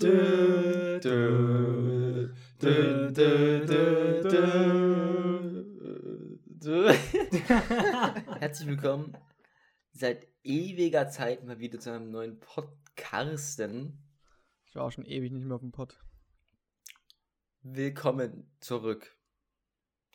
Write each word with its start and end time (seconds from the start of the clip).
Dö, 0.00 0.98
dö, 0.98 1.10
dö. 6.60 6.92
Herzlich 8.40 8.68
willkommen 8.68 9.16
seit 9.92 10.26
ewiger 10.42 11.08
Zeit 11.08 11.44
mal 11.44 11.60
wieder 11.60 11.78
zu 11.78 11.92
einem 11.92 12.10
neuen 12.10 12.40
Podcasten. 12.40 14.02
Ich 14.66 14.74
war 14.74 14.82
auch 14.84 14.90
schon 14.90 15.06
ewig 15.06 15.30
nicht 15.30 15.46
mehr 15.46 15.54
auf 15.54 15.60
dem 15.60 15.70
Pod. 15.70 15.96
Willkommen 17.62 18.50
zurück. 18.58 19.16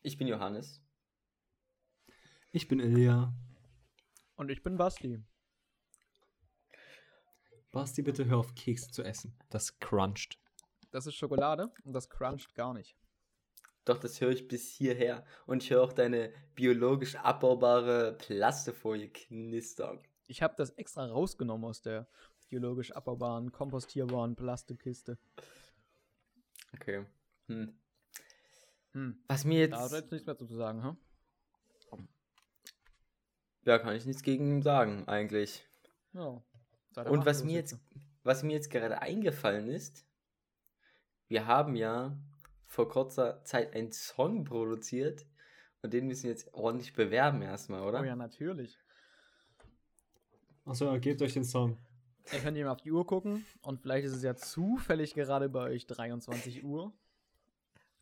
Ich 0.03 0.17
bin 0.17 0.27
Johannes. 0.27 0.83
Ich 2.51 2.67
bin 2.67 2.81
Ilja. 2.81 3.33
Und 4.35 4.51
ich 4.51 4.61
bin 4.61 4.75
Basti. 4.75 5.23
Basti, 7.71 8.01
bitte 8.01 8.25
hör 8.25 8.37
auf, 8.37 8.55
Kekse 8.55 8.89
zu 8.91 9.03
essen. 9.03 9.37
Das 9.49 9.79
cruncht. 9.79 10.39
Das 10.91 11.05
ist 11.05 11.15
Schokolade 11.15 11.71
und 11.83 11.93
das 11.93 12.09
cruncht 12.09 12.55
gar 12.55 12.73
nicht. 12.73 12.95
Doch, 13.85 13.97
das 13.99 14.19
höre 14.21 14.31
ich 14.31 14.47
bis 14.47 14.69
hierher. 14.71 15.23
Und 15.45 15.63
ich 15.63 15.71
höre 15.71 15.83
auch 15.83 15.93
deine 15.93 16.31
biologisch 16.55 17.15
abbaubare 17.15 18.13
Plastefolie 18.17 19.09
knistern. 19.09 19.99
Ich 20.27 20.41
habe 20.41 20.55
das 20.57 20.71
extra 20.71 21.05
rausgenommen 21.05 21.65
aus 21.65 21.81
der 21.81 22.07
biologisch 22.49 22.91
abbaubaren, 22.91 23.51
kompostierbaren 23.51 24.35
Plastikkiste. 24.35 25.17
Okay. 26.73 27.05
Hm. 27.47 27.73
Hm. 28.93 29.23
Was 29.27 29.45
mir 29.45 29.69
Da 29.69 29.77
hat 29.77 29.91
jetzt. 29.91 30.01
jetzt 30.01 30.11
nichts 30.11 30.27
mehr 30.27 30.37
zu 30.37 30.45
sagen, 30.45 30.83
hm? 30.83 30.97
Ja, 33.65 33.77
kann 33.77 33.95
ich 33.95 34.05
nichts 34.05 34.23
gegen 34.23 34.61
sagen, 34.61 35.07
eigentlich. 35.07 35.67
Ja. 36.13 36.41
Und 36.95 37.25
was 37.25 37.43
mir 37.43 37.53
jetzt, 37.53 37.71
jetzt. 37.71 37.83
was 38.23 38.43
mir 38.43 38.53
jetzt 38.53 38.69
gerade 38.69 39.01
eingefallen 39.01 39.67
ist, 39.67 40.05
wir 41.27 41.45
haben 41.45 41.75
ja 41.75 42.17
vor 42.65 42.89
kurzer 42.89 43.43
Zeit 43.43 43.73
einen 43.75 43.91
Song 43.91 44.43
produziert 44.43 45.25
und 45.81 45.93
den 45.93 46.07
müssen 46.07 46.23
wir 46.23 46.31
jetzt 46.31 46.53
ordentlich 46.53 46.93
bewerben 46.93 47.41
erstmal, 47.41 47.81
oder? 47.87 48.01
Oh 48.01 48.03
ja, 48.03 48.15
natürlich. 48.15 48.77
Achso, 50.65 50.99
gebt 50.99 51.21
euch 51.21 51.33
den 51.33 51.45
Song. 51.45 51.77
Ihr 52.31 52.39
könnt 52.39 52.57
ihr 52.57 52.65
mal 52.65 52.71
auf 52.71 52.81
die 52.81 52.91
Uhr 52.91 53.05
gucken 53.07 53.45
und 53.61 53.81
vielleicht 53.81 54.05
ist 54.05 54.15
es 54.15 54.23
ja 54.23 54.35
zufällig 54.35 55.13
gerade 55.15 55.49
bei 55.49 55.61
euch 55.61 55.87
23 55.87 56.63
Uhr. 56.63 56.93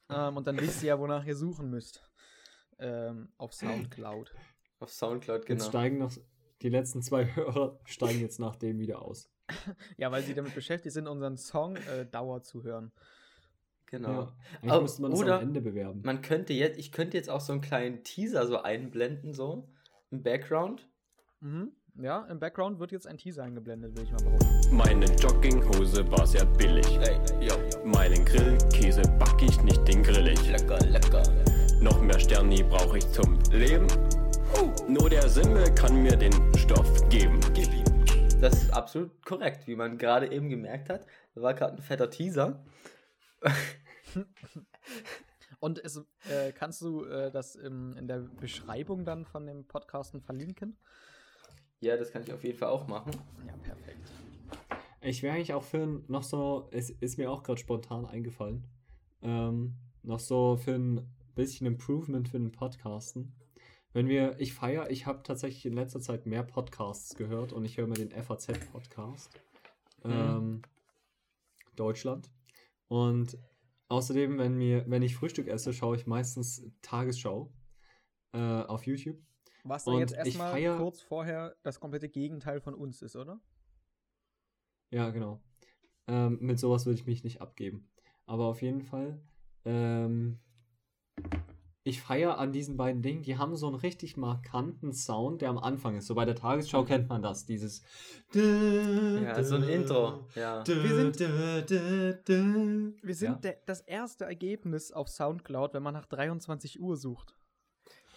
Ähm, 0.09 0.37
und 0.37 0.47
dann 0.47 0.59
wisst 0.59 0.81
ihr 0.83 0.89
ja, 0.89 0.99
wonach 0.99 1.25
ihr 1.25 1.35
suchen 1.35 1.69
müsst. 1.69 2.01
Ähm, 2.79 3.29
auf 3.37 3.53
Soundcloud. 3.53 4.33
Auf 4.79 4.91
Soundcloud, 4.91 5.47
Jetzt 5.47 5.47
genau. 5.47 5.69
steigen 5.69 5.97
noch 5.97 6.11
die 6.61 6.69
letzten 6.69 7.01
zwei 7.01 7.25
Hörer 7.35 7.79
steigen 7.85 8.19
jetzt 8.21 8.39
nach 8.39 8.55
dem 8.55 8.79
wieder 8.79 9.01
aus. 9.01 9.29
Ja, 9.97 10.11
weil 10.11 10.23
sie 10.23 10.33
damit 10.33 10.53
beschäftigt 10.55 10.93
sind, 10.93 11.07
unseren 11.07 11.37
Song 11.37 11.75
äh, 11.77 12.05
Dauer 12.05 12.43
zu 12.43 12.63
hören. 12.63 12.91
Genau. 13.85 14.33
Ja, 14.61 14.77
Oh, 14.77 14.81
müsste 14.81 15.01
man 15.01 15.11
das 15.11 15.19
oder 15.21 15.35
am 15.37 15.43
Ende 15.43 15.61
bewerben. 15.61 16.01
Man 16.03 16.21
könnte 16.21 16.51
jetzt, 16.53 16.77
ich 16.77 16.91
könnte 16.91 17.15
jetzt 17.15 17.29
auch 17.29 17.39
so 17.39 17.53
einen 17.53 17.61
kleinen 17.61 18.03
Teaser 18.03 18.45
so 18.45 18.57
einblenden, 18.61 19.33
so 19.33 19.69
im 20.11 20.21
Background. 20.23 20.89
Mhm. 21.39 21.71
Ja, 21.99 22.25
im 22.25 22.39
Background 22.39 22.79
wird 22.79 22.91
jetzt 22.91 23.07
ein 23.07 23.17
Teaser 23.17 23.43
eingeblendet, 23.43 23.95
will 23.95 24.03
ich 24.03 24.11
mal 24.11 24.21
behaupten. 24.21 24.75
Meine 24.75 25.05
Jogginghose 25.15 26.11
war 26.11 26.27
sehr 26.27 26.45
billig. 26.45 26.85
Ey, 26.99 27.47
yo, 27.47 27.55
Meinen 27.85 28.23
Grillkäse 28.25 29.01
back 29.17 29.41
ich 29.41 29.61
nicht, 29.63 29.87
den 29.87 30.03
grill 30.03 30.27
ich. 30.27 30.49
lecker, 30.51 30.77
lecker. 30.85 31.23
Noch 31.81 32.01
mehr 32.01 32.19
Sterni 32.19 32.61
brauche 32.63 32.97
ich 32.97 33.09
zum 33.13 33.39
Leben. 33.51 33.87
Nur 34.87 35.09
der 35.09 35.27
Simmel 35.29 35.73
kann 35.75 36.01
mir 36.01 36.15
den 36.15 36.33
Stoff 36.55 37.09
geben. 37.09 37.39
Gib 37.53 37.73
ihm. 37.73 37.83
Das 38.39 38.63
ist 38.63 38.71
absolut 38.71 39.25
korrekt, 39.25 39.67
wie 39.67 39.75
man 39.75 39.97
gerade 39.97 40.31
eben 40.31 40.49
gemerkt 40.49 40.89
hat. 40.89 41.05
Da 41.35 41.41
war 41.41 41.53
gerade 41.53 41.75
ein 41.75 41.81
fetter 41.81 42.09
Teaser. 42.09 42.63
Und 45.59 45.83
es, 45.83 45.97
äh, 46.29 46.51
kannst 46.53 46.81
du 46.81 47.03
äh, 47.05 47.31
das 47.31 47.55
im, 47.55 47.97
in 47.97 48.07
der 48.07 48.19
Beschreibung 48.19 49.05
dann 49.05 49.25
von 49.25 49.45
dem 49.45 49.65
Podcasten 49.65 50.21
verlinken? 50.21 50.77
Ja, 51.79 51.97
das 51.97 52.11
kann 52.11 52.23
ich 52.23 52.31
auf 52.31 52.43
jeden 52.43 52.57
Fall 52.57 52.69
auch 52.69 52.87
machen. 52.87 53.11
Ja, 53.45 53.53
perfekt. 53.57 54.11
Ich 55.01 55.23
wäre 55.23 55.35
eigentlich 55.35 55.53
auch 55.53 55.63
für 55.63 55.83
ein, 55.83 56.03
noch 56.07 56.23
so, 56.23 56.69
es 56.71 56.89
ist 56.89 57.17
mir 57.17 57.31
auch 57.31 57.43
gerade 57.43 57.59
spontan 57.59 58.05
eingefallen, 58.05 58.65
ähm, 59.21 59.75
noch 60.03 60.19
so 60.19 60.57
für 60.57 60.73
ein 60.73 61.07
bisschen 61.35 61.67
Improvement 61.67 62.27
für 62.29 62.39
den 62.39 62.51
Podcasten. 62.51 63.33
Wenn 63.93 64.07
wir, 64.07 64.39
ich 64.39 64.53
feiere, 64.53 64.89
ich 64.91 65.05
habe 65.05 65.23
tatsächlich 65.23 65.65
in 65.65 65.73
letzter 65.73 65.99
Zeit 65.99 66.25
mehr 66.25 66.43
Podcasts 66.43 67.15
gehört 67.15 67.53
und 67.53 67.65
ich 67.65 67.77
höre 67.77 67.87
mir 67.87 67.95
den 67.95 68.11
FAZ-Podcast. 68.11 69.31
Ähm, 70.03 70.61
Deutschland. 71.75 72.29
Und 72.87 73.37
außerdem, 73.89 74.37
wenn 74.37 74.57
mir, 74.57 74.83
wenn 74.89 75.01
ich 75.01 75.15
Frühstück 75.15 75.47
esse, 75.47 75.73
schaue 75.73 75.95
ich 75.95 76.05
meistens 76.05 76.69
Tagesschau 76.81 77.51
äh, 78.33 78.37
auf 78.37 78.85
YouTube. 78.85 79.17
Was 79.63 79.85
da 79.85 79.91
Und 79.91 79.99
jetzt 79.99 80.13
erstmal 80.13 80.51
feier- 80.53 80.77
kurz 80.77 81.01
vorher 81.01 81.55
das 81.63 81.79
komplette 81.79 82.07
Gegenteil 82.09 82.61
von 82.61 82.73
uns 82.75 83.01
ist, 83.01 83.15
oder? 83.15 83.39
Ja, 84.91 85.09
genau. 85.09 85.41
Ähm, 86.07 86.37
mit 86.39 86.59
sowas 86.59 86.85
würde 86.85 86.99
ich 86.99 87.05
mich 87.07 87.23
nicht 87.23 87.41
abgeben. 87.41 87.89
Aber 88.25 88.45
auf 88.45 88.61
jeden 88.61 88.81
Fall, 88.81 89.19
ähm, 89.65 90.39
ich 91.87 92.01
feiere 92.01 92.37
an 92.37 92.51
diesen 92.51 92.75
beiden 92.77 93.01
Dingen, 93.01 93.21
die 93.23 93.37
haben 93.37 93.55
so 93.55 93.67
einen 93.67 93.75
richtig 93.75 94.17
markanten 94.17 94.93
Sound, 94.93 95.41
der 95.41 95.49
am 95.49 95.57
Anfang 95.57 95.95
ist. 95.95 96.07
So 96.07 96.15
bei 96.15 96.25
der 96.25 96.35
Tagesschau 96.35 96.83
kennt 96.83 97.07
man 97.09 97.21
das, 97.21 97.45
dieses. 97.45 97.81
Ja, 98.33 99.43
so 99.43 99.55
ein 99.55 99.63
Intro. 99.63 100.27
Ja. 100.35 100.65
Wir 100.67 100.95
sind- 100.95 101.19
Wir 101.19 102.19
Wir 103.01 103.15
sind 103.15 103.29
Ja. 103.29 103.35
der, 103.35 103.57
das 103.65 103.81
erste 103.81 104.25
Ergebnis 104.25 104.91
auf 104.91 105.07
Soundcloud, 105.09 105.73
wenn 105.73 105.83
man 105.83 105.93
nach 105.93 106.05
23 106.05 106.79
Uhr 106.81 106.97
sucht. 106.97 107.33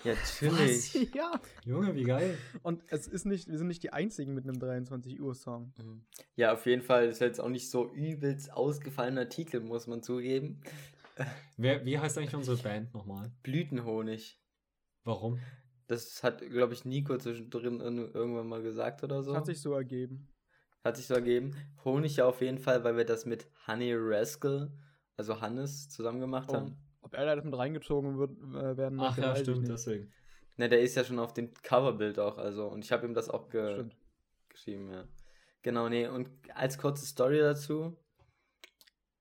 Ja, 0.03 0.15
natürlich. 0.15 0.95
ja. 1.15 1.33
Junge, 1.65 1.95
wie 1.95 2.05
geil. 2.05 2.39
Und 2.63 2.83
es 2.89 3.07
ist 3.07 3.27
nicht, 3.27 3.49
wir 3.49 3.59
sind 3.59 3.67
nicht 3.69 3.83
die 3.83 3.93
einzigen 3.93 4.33
mit 4.35 4.45
einem 4.45 4.59
23 4.59 5.21
Uhr 5.21 5.35
Song. 5.35 5.73
Mhm. 5.79 6.03
Ja, 6.37 6.55
auf 6.55 6.65
jeden 6.67 6.83
Fall. 6.83 7.07
Das 7.07 7.17
ist 7.17 7.21
jetzt 7.21 7.41
auch 7.41 7.51
nicht 7.51 7.71
so 7.71 7.87
übelst 7.93 8.53
ausgefallener 8.53 9.29
Titel, 9.29 9.61
muss 9.61 9.87
man 9.87 10.03
zugeben. 10.03 10.61
Wer, 11.57 11.85
wie 11.85 11.99
heißt 11.99 12.17
eigentlich 12.19 12.35
unsere 12.35 12.57
Band 12.57 12.93
nochmal? 12.95 13.33
Blütenhonig. 13.43 14.41
Warum? 15.05 15.39
Das 15.87 16.23
hat, 16.23 16.41
glaube 16.49 16.73
ich, 16.75 16.85
Nico 16.85 17.17
zwischendrin 17.19 17.81
ir- 17.81 18.15
irgendwann 18.15 18.47
mal 18.47 18.63
gesagt 18.63 19.03
oder 19.03 19.23
so. 19.23 19.35
Hat 19.35 19.47
sich 19.47 19.61
so 19.61 19.75
ergeben. 19.75 20.29
Hat 20.85 20.97
sich 20.97 21.07
so 21.07 21.15
ergeben. 21.15 21.55
Honig 21.85 22.17
ja 22.17 22.27
auf 22.27 22.41
jeden 22.41 22.59
Fall, 22.59 22.85
weil 22.85 22.97
wir 22.97 23.05
das 23.05 23.27
mit 23.27 23.49
Honey 23.67 23.93
Rascal, 23.97 24.73
also 25.17 25.41
Hannes, 25.41 25.89
zusammen 25.91 26.21
gemacht 26.21 26.49
Oh, 26.51 26.55
haben. 26.55 26.77
ob 27.03 27.15
er 27.15 27.27
da 27.37 27.43
mit 27.43 27.57
reingezogen 27.57 28.19
wird, 28.19 28.31
äh, 28.55 28.77
werden 28.77 29.01
Ach 29.01 29.19
ja, 29.19 29.35
stimmt, 29.37 29.69
deswegen. 29.69 30.13
Ne, 30.57 30.69
der 30.69 30.81
ist 30.81 30.95
ja 30.95 31.05
schon 31.05 31.19
auf 31.19 31.35
dem 31.35 31.53
Coverbild 31.55 32.19
auch, 32.19 32.39
also. 32.39 32.69
Und 32.69 32.85
ich 32.85 32.93
habe 32.93 33.07
ihm 33.07 33.15
das 33.15 33.29
auch 33.29 33.49
ge 33.49 33.75
Stimmt. 33.75 33.97
geschrieben, 34.49 34.91
ja. 34.93 35.05
Genau, 35.63 35.89
nee. 35.89 36.07
Und 36.07 36.31
als 36.55 36.79
kurze 36.79 37.05
Story 37.05 37.39
dazu. 37.39 37.97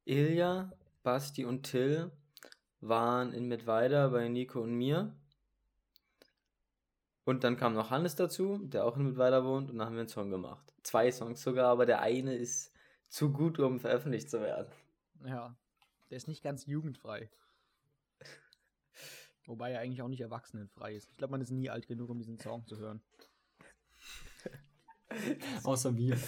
Ilja, 0.06 0.72
Basti 1.10 1.44
und 1.44 1.64
Till 1.64 2.12
waren 2.82 3.34
in 3.34 3.48
Mittweida 3.48 4.10
bei 4.10 4.28
Nico 4.28 4.62
und 4.62 4.76
mir. 4.76 5.18
Und 7.24 7.44
dann 7.44 7.58
kam 7.58 7.74
noch 7.74 7.90
Hannes 7.90 8.16
dazu, 8.16 8.60
der 8.60 8.86
auch 8.86 8.96
in 8.96 9.06
Mittweida 9.06 9.44
wohnt, 9.44 9.72
und 9.72 9.80
dann 9.80 9.88
haben 9.88 9.96
wir 9.96 10.02
einen 10.02 10.10
Song 10.10 10.30
gemacht. 10.30 10.72
Zwei 10.84 11.12
Songs 11.12 11.42
sogar, 11.42 11.72
aber 11.72 11.88
der 11.88 12.04
eine 12.04 12.36
ist 12.36 12.72
zu 13.08 13.34
gut, 13.34 13.58
um 13.58 13.80
veröffentlicht 13.80 14.30
zu 14.30 14.40
werden. 14.40 14.72
Ja. 15.26 15.58
Der 16.12 16.18
ist 16.18 16.28
nicht 16.28 16.44
ganz 16.44 16.68
jugendfrei. 16.68 17.32
Wobei 19.48 19.72
er 19.72 19.80
eigentlich 19.80 20.04
auch 20.04 20.10
nicht 20.10 20.22
erwachsenenfrei 20.22 20.94
ist. 20.94 21.10
Ich 21.10 21.18
glaube, 21.18 21.32
man 21.32 21.42
ist 21.42 21.50
nie 21.50 21.72
alt 21.72 21.88
genug, 21.88 22.12
um 22.12 22.20
diesen 22.20 22.38
Song 22.38 22.68
zu 22.68 22.78
hören. 22.78 23.02
Außer 25.64 25.98
wir. 25.98 26.20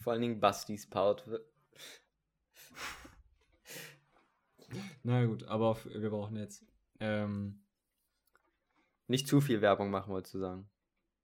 Vor 0.00 0.14
allen 0.14 0.22
Dingen 0.22 0.40
Bastis 0.40 0.90
Part. 0.90 1.24
Na 5.02 5.24
gut, 5.24 5.44
aber 5.44 5.76
wir 5.84 6.10
brauchen 6.10 6.36
jetzt. 6.36 6.64
Ähm, 7.00 7.60
Nicht 9.08 9.28
zu 9.28 9.40
viel 9.40 9.60
Werbung 9.60 9.90
machen, 9.90 10.12
wolltest 10.12 10.34
du 10.34 10.38
sagen. 10.38 10.68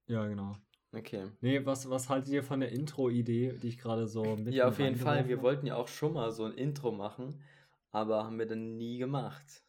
ja, 0.07 0.27
genau. 0.27 0.57
Okay. 0.93 1.31
Nee, 1.39 1.65
was, 1.65 1.89
was 1.89 2.09
haltet 2.09 2.33
ihr 2.33 2.43
von 2.43 2.59
der 2.59 2.71
Intro-Idee, 2.71 3.57
die 3.61 3.69
ich 3.69 3.77
gerade 3.77 4.07
so 4.07 4.35
mit 4.35 4.53
Ja, 4.53 4.67
auf 4.67 4.77
jeden 4.77 4.97
Fall. 4.97 5.27
Wir 5.29 5.41
wollten 5.41 5.65
ja 5.65 5.75
auch 5.75 5.87
schon 5.87 6.13
mal 6.13 6.31
so 6.31 6.43
ein 6.43 6.53
Intro 6.53 6.91
machen, 6.91 7.41
aber 7.91 8.25
haben 8.25 8.37
wir 8.37 8.45
dann 8.45 8.75
nie 8.75 8.97
gemacht. 8.97 9.63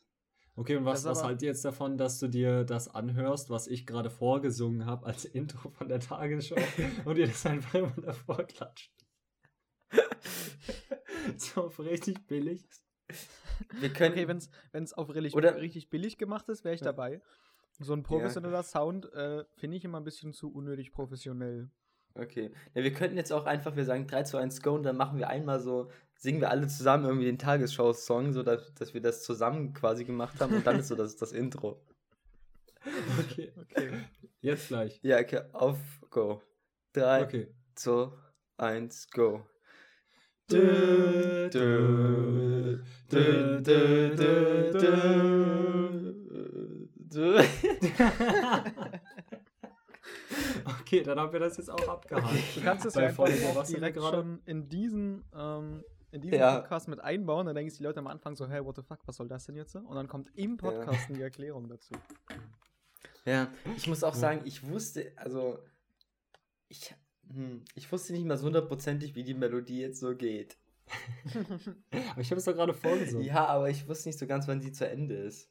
Okay, 0.54 0.76
und 0.76 0.84
was, 0.84 1.04
was 1.04 1.22
haltet 1.22 1.42
ihr 1.42 1.48
jetzt 1.48 1.64
davon, 1.64 1.96
dass 1.96 2.18
du 2.18 2.28
dir 2.28 2.64
das 2.64 2.88
anhörst, 2.88 3.50
was 3.50 3.68
ich 3.68 3.86
gerade 3.86 4.10
vorgesungen 4.10 4.84
habe 4.84 5.06
als 5.06 5.24
Intro 5.38 5.70
von 5.70 5.88
der 5.88 6.00
Tagesschau 6.00 6.56
und 7.04 7.16
ihr 7.16 7.28
das 7.28 7.46
einfach 7.46 7.74
immer 7.74 7.94
davor 8.02 8.42
klatscht? 8.44 8.92
so 11.36 11.62
richtig 11.78 12.26
billig. 12.26 12.64
Wir 13.80 13.92
können. 13.92 14.12
Okay, 14.16 14.28
wenn 14.28 14.82
es 14.84 14.92
auf 14.92 15.14
richtig, 15.14 15.34
Oder- 15.34 15.56
richtig 15.60 15.90
billig 15.90 16.18
gemacht 16.18 16.48
ist, 16.48 16.64
wäre 16.64 16.74
ich 16.74 16.80
Ja. 16.80 16.86
dabei. 16.86 17.20
So 17.78 17.94
ein 17.94 18.02
professioneller 18.02 18.62
Sound 18.62 19.12
äh, 19.14 19.44
finde 19.56 19.76
ich 19.76 19.84
immer 19.84 19.98
ein 19.98 20.04
bisschen 20.04 20.32
zu 20.32 20.52
unnötig 20.52 20.92
professionell. 20.92 21.70
Okay. 22.14 22.50
Ja, 22.74 22.82
wir 22.84 22.92
könnten 22.92 23.16
jetzt 23.16 23.32
auch 23.32 23.46
einfach, 23.46 23.74
wir 23.74 23.84
sagen 23.86 24.06
3 24.06 24.24
zu 24.24 24.36
1 24.36 24.60
Go 24.62 24.74
und 24.74 24.82
dann 24.82 24.96
machen 24.96 25.18
wir 25.18 25.28
einmal 25.28 25.60
so, 25.60 25.90
singen 26.14 26.40
wir 26.42 26.50
alle 26.50 26.66
zusammen 26.68 27.06
irgendwie 27.06 27.24
den 27.24 27.38
Tagesschau-Song, 27.38 28.32
so 28.34 28.42
dass, 28.42 28.74
dass 28.74 28.92
wir 28.92 29.00
das 29.00 29.22
zusammen 29.22 29.72
quasi 29.72 30.04
gemacht 30.04 30.38
haben 30.40 30.54
und 30.54 30.66
dann 30.66 30.78
ist 30.80 30.88
so 30.88 30.94
das, 30.94 31.16
das 31.16 31.32
Intro. 31.32 31.80
Okay. 33.30 33.52
Okay. 33.56 33.92
Jetzt 34.40 34.68
gleich. 34.68 34.98
Ja, 35.02 35.18
okay, 35.20 35.42
auf 35.52 35.78
Go. 36.10 36.42
3, 36.94 37.22
Okay. 37.22 37.54
2, 37.76 38.10
1, 38.58 39.08
Go. 39.10 39.46
Okay, 50.64 51.02
dann 51.02 51.18
haben 51.18 51.32
wir 51.32 51.40
das 51.40 51.56
jetzt 51.56 51.70
auch 51.70 51.88
abgehakt. 51.88 52.56
Du 52.56 52.60
kannst 52.62 52.86
es 52.86 52.94
ja 52.94 53.02
einfach 53.06 53.24
auch 53.24 53.64
direkt 53.66 53.96
gerade? 53.96 54.16
schon 54.16 54.42
in 54.44 54.68
diesen, 54.68 55.24
ähm, 55.34 55.84
in 56.10 56.20
diesen 56.20 56.38
Ja. 56.38 56.60
Podcast 56.60 56.88
mit 56.88 57.00
einbauen. 57.00 57.46
Dann 57.46 57.54
denken 57.54 57.70
sich 57.70 57.78
die 57.78 57.84
Leute 57.84 58.00
am 58.00 58.06
Anfang 58.06 58.36
so, 58.36 58.48
hey, 58.48 58.64
what 58.64 58.76
the 58.76 58.82
fuck, 58.82 59.00
was 59.06 59.16
soll 59.16 59.28
das 59.28 59.46
denn 59.46 59.56
jetzt? 59.56 59.74
Und 59.74 59.94
dann 59.94 60.08
kommt 60.08 60.28
im 60.36 60.56
Podcast 60.56 61.08
die 61.08 61.20
Erklärung 61.22 61.68
dazu. 61.68 61.94
Ja, 63.24 63.48
ich 63.76 63.86
muss 63.86 64.04
auch 64.04 64.14
sagen, 64.14 64.42
ich 64.44 64.66
wusste, 64.68 65.12
also, 65.16 65.58
ich, 66.68 66.94
hm, 67.28 67.64
ich 67.74 67.90
wusste 67.90 68.12
nicht 68.12 68.24
mal 68.24 68.36
so 68.36 68.46
hundertprozentig, 68.46 69.14
wie 69.14 69.24
die 69.24 69.34
Melodie 69.34 69.80
jetzt 69.80 70.00
so 70.00 70.14
geht. 70.16 70.56
Aber 72.10 72.20
ich 72.20 72.30
habe 72.30 72.38
es 72.38 72.44
doch 72.44 72.54
gerade 72.54 72.74
vorgesungen. 72.74 73.24
Ja. 73.24 73.34
Ja, 73.34 73.46
aber 73.46 73.70
ich 73.70 73.88
wusste 73.88 74.08
nicht 74.08 74.18
so 74.18 74.26
ganz, 74.26 74.48
wann 74.48 74.60
die 74.60 74.72
zu 74.72 74.86
Ende 74.88 75.14
ist. 75.14 75.50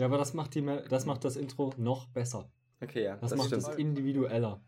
aber 0.00 0.16
das 0.16 0.32
macht, 0.32 0.54
die, 0.54 0.64
das 0.88 1.04
macht 1.04 1.24
das 1.24 1.36
Intro 1.36 1.74
noch 1.76 2.06
besser. 2.06 2.50
Okay, 2.80 3.04
ja, 3.04 3.16
Das, 3.16 3.30
das, 3.30 3.38
macht 3.38 3.52
es 3.52 3.68
individueller. 3.68 4.62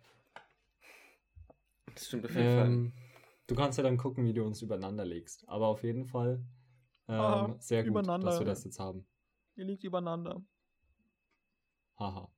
Das 1.95 2.07
stimmt 2.07 2.27
auf 2.27 2.35
jeden 2.35 2.55
Fall. 2.55 2.67
Ähm, 2.67 2.93
du 3.47 3.55
kannst 3.55 3.79
ja 3.79 3.85
dann 3.85 3.97
gucken, 3.97 4.25
wie 4.25 4.33
du 4.33 4.45
uns 4.45 4.61
übereinander 4.63 5.05
legst. 5.05 5.49
Aber 5.49 5.69
auf 5.69 5.85
jeden 5.85 6.05
Fall 6.05 6.45
ähm, 7.11 7.17
Ah, 7.17 7.57
sehr 7.59 7.85
gut, 7.85 8.07
dass 8.07 8.39
wir 8.39 8.47
das 8.47 8.65
jetzt 8.65 8.79
haben. 8.79 9.05
Ihr 9.57 9.65
liegt 9.65 9.83
übereinander. 9.85 10.43
Haha. 11.99 12.31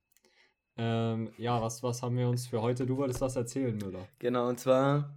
Ähm, 0.75 1.31
ja, 1.37 1.61
was, 1.61 1.83
was 1.83 2.01
haben 2.01 2.17
wir 2.17 2.27
uns 2.27 2.47
für 2.47 2.61
heute? 2.61 2.85
Du 2.85 2.97
wolltest 2.97 3.21
was 3.21 3.35
erzählen, 3.35 3.77
Müller. 3.77 4.07
Genau, 4.19 4.49
und 4.49 4.59
zwar, 4.59 5.13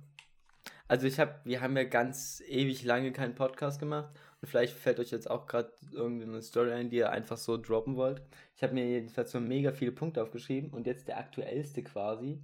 also 0.86 1.06
ich 1.06 1.18
habe, 1.18 1.34
wir 1.44 1.60
haben 1.60 1.76
ja 1.76 1.84
ganz 1.84 2.42
ewig 2.46 2.84
lange 2.84 3.12
keinen 3.12 3.34
Podcast 3.34 3.80
gemacht 3.80 4.10
und 4.40 4.48
vielleicht 4.48 4.74
fällt 4.74 5.00
euch 5.00 5.10
jetzt 5.10 5.30
auch 5.30 5.46
gerade 5.46 5.72
irgendeine 5.92 6.42
Story 6.42 6.72
ein, 6.72 6.90
die 6.90 6.96
ihr 6.96 7.10
einfach 7.10 7.38
so 7.38 7.56
droppen 7.56 7.96
wollt. 7.96 8.22
Ich 8.54 8.62
habe 8.62 8.74
mir 8.74 8.86
jedenfalls 8.86 9.32
so 9.32 9.40
mega 9.40 9.72
viele 9.72 9.92
Punkte 9.92 10.22
aufgeschrieben 10.22 10.70
und 10.70 10.86
jetzt 10.86 11.08
der 11.08 11.18
aktuellste 11.18 11.82
quasi 11.82 12.42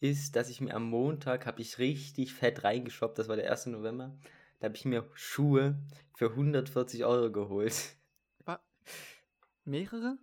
ist, 0.00 0.36
dass 0.36 0.50
ich 0.50 0.60
mir 0.60 0.74
am 0.74 0.88
Montag 0.88 1.46
habe 1.46 1.60
ich 1.60 1.78
richtig 1.78 2.34
fett 2.34 2.64
reingeshoppt, 2.64 3.18
das 3.18 3.28
war 3.28 3.36
der 3.36 3.50
1. 3.50 3.66
November, 3.66 4.16
da 4.60 4.66
habe 4.66 4.76
ich 4.76 4.84
mir 4.84 5.08
Schuhe 5.14 5.78
für 6.14 6.30
140 6.30 7.04
Euro 7.04 7.30
geholt. 7.30 7.96
Mehrere? 9.64 10.16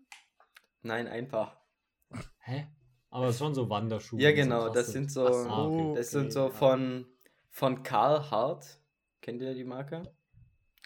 Nein, 0.84 1.08
ein 1.08 1.28
paar. 1.28 1.63
Hä? 2.40 2.68
Aber 3.10 3.32
schon 3.32 3.54
so 3.54 3.70
Wanderschuhe. 3.70 4.20
Ja, 4.22 4.32
die 4.32 4.38
so 4.38 4.44
genau, 4.44 4.64
krass 4.66 4.74
das 4.74 4.86
sind. 4.88 5.12
sind 5.12 5.12
so, 5.12 5.28
Ach 5.28 5.34
so. 5.34 5.50
Ah, 5.50 5.68
okay. 5.68 5.94
das 5.98 6.12
sind 6.12 6.34
so 6.34 6.40
ja. 6.46 6.50
von, 6.50 7.06
von 7.50 7.84
Carhartt. 7.84 8.80
Kennt 9.22 9.42
ihr 9.42 9.54
die 9.54 9.64
Marke? 9.64 10.04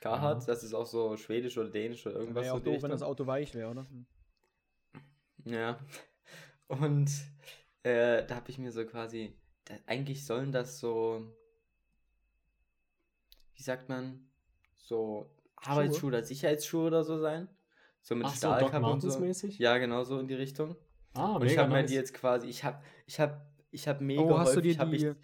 Carhartt, 0.01 0.41
Ja. 0.41 0.47
das 0.47 0.63
ist 0.63 0.73
auch 0.73 0.85
so 0.85 1.17
schwedisch 1.17 1.57
oder 1.57 1.69
dänisch 1.69 2.05
oder 2.05 2.17
irgendwas 2.17 2.43
Wäre 2.45 2.55
so 2.55 2.59
auch 2.61 2.63
doof, 2.63 2.83
wenn 2.83 2.91
das. 2.91 3.01
Auto 3.01 3.25
weich 3.25 3.53
wäre, 3.55 3.71
oder? 3.71 3.85
Ja. 5.45 5.79
Und 6.67 7.09
äh, 7.83 8.25
da 8.25 8.35
habe 8.35 8.49
ich 8.51 8.57
mir 8.57 8.71
so 8.71 8.85
quasi, 8.85 9.33
da, 9.65 9.75
eigentlich 9.85 10.25
sollen 10.25 10.51
das 10.51 10.79
so, 10.79 11.33
wie 13.55 13.63
sagt 13.63 13.89
man, 13.89 14.29
so 14.75 15.33
Arbeitsschuhe 15.55 16.09
oder 16.09 16.23
Sicherheitsschuhe 16.23 16.87
oder 16.87 17.03
so 17.03 17.17
sein. 17.19 17.47
So 18.01 18.15
mit 18.15 18.27
Ach 18.27 18.35
so, 18.35 18.47
Doc 18.49 18.57
Stahlkappe 18.57 18.85
und 18.85 19.01
so. 19.01 19.19
Mäßig? 19.19 19.57
Ja, 19.57 19.77
genau 19.79 20.03
so 20.03 20.19
in 20.19 20.27
die 20.27 20.35
Richtung. 20.35 20.75
Ah, 21.19 21.35
und 21.35 21.43
ich 21.43 21.49
mega 21.51 21.61
habe 21.63 21.71
mir 21.73 21.81
nice. 21.81 21.89
die 21.89 21.95
jetzt 21.95 22.13
quasi, 22.13 22.47
ich 22.47 22.63
habe, 22.63 22.81
ich 23.05 23.19
habe, 23.19 23.41
ich 23.71 23.87
habe 23.87 24.03
mega 24.03 24.21
Oh, 24.21 24.37
hast 24.37 24.53
du 24.53 24.57
häufig, 24.57 24.77
dir 24.77 24.81
hab 24.81 24.93
ich, 24.93 25.01
die 25.01 25.15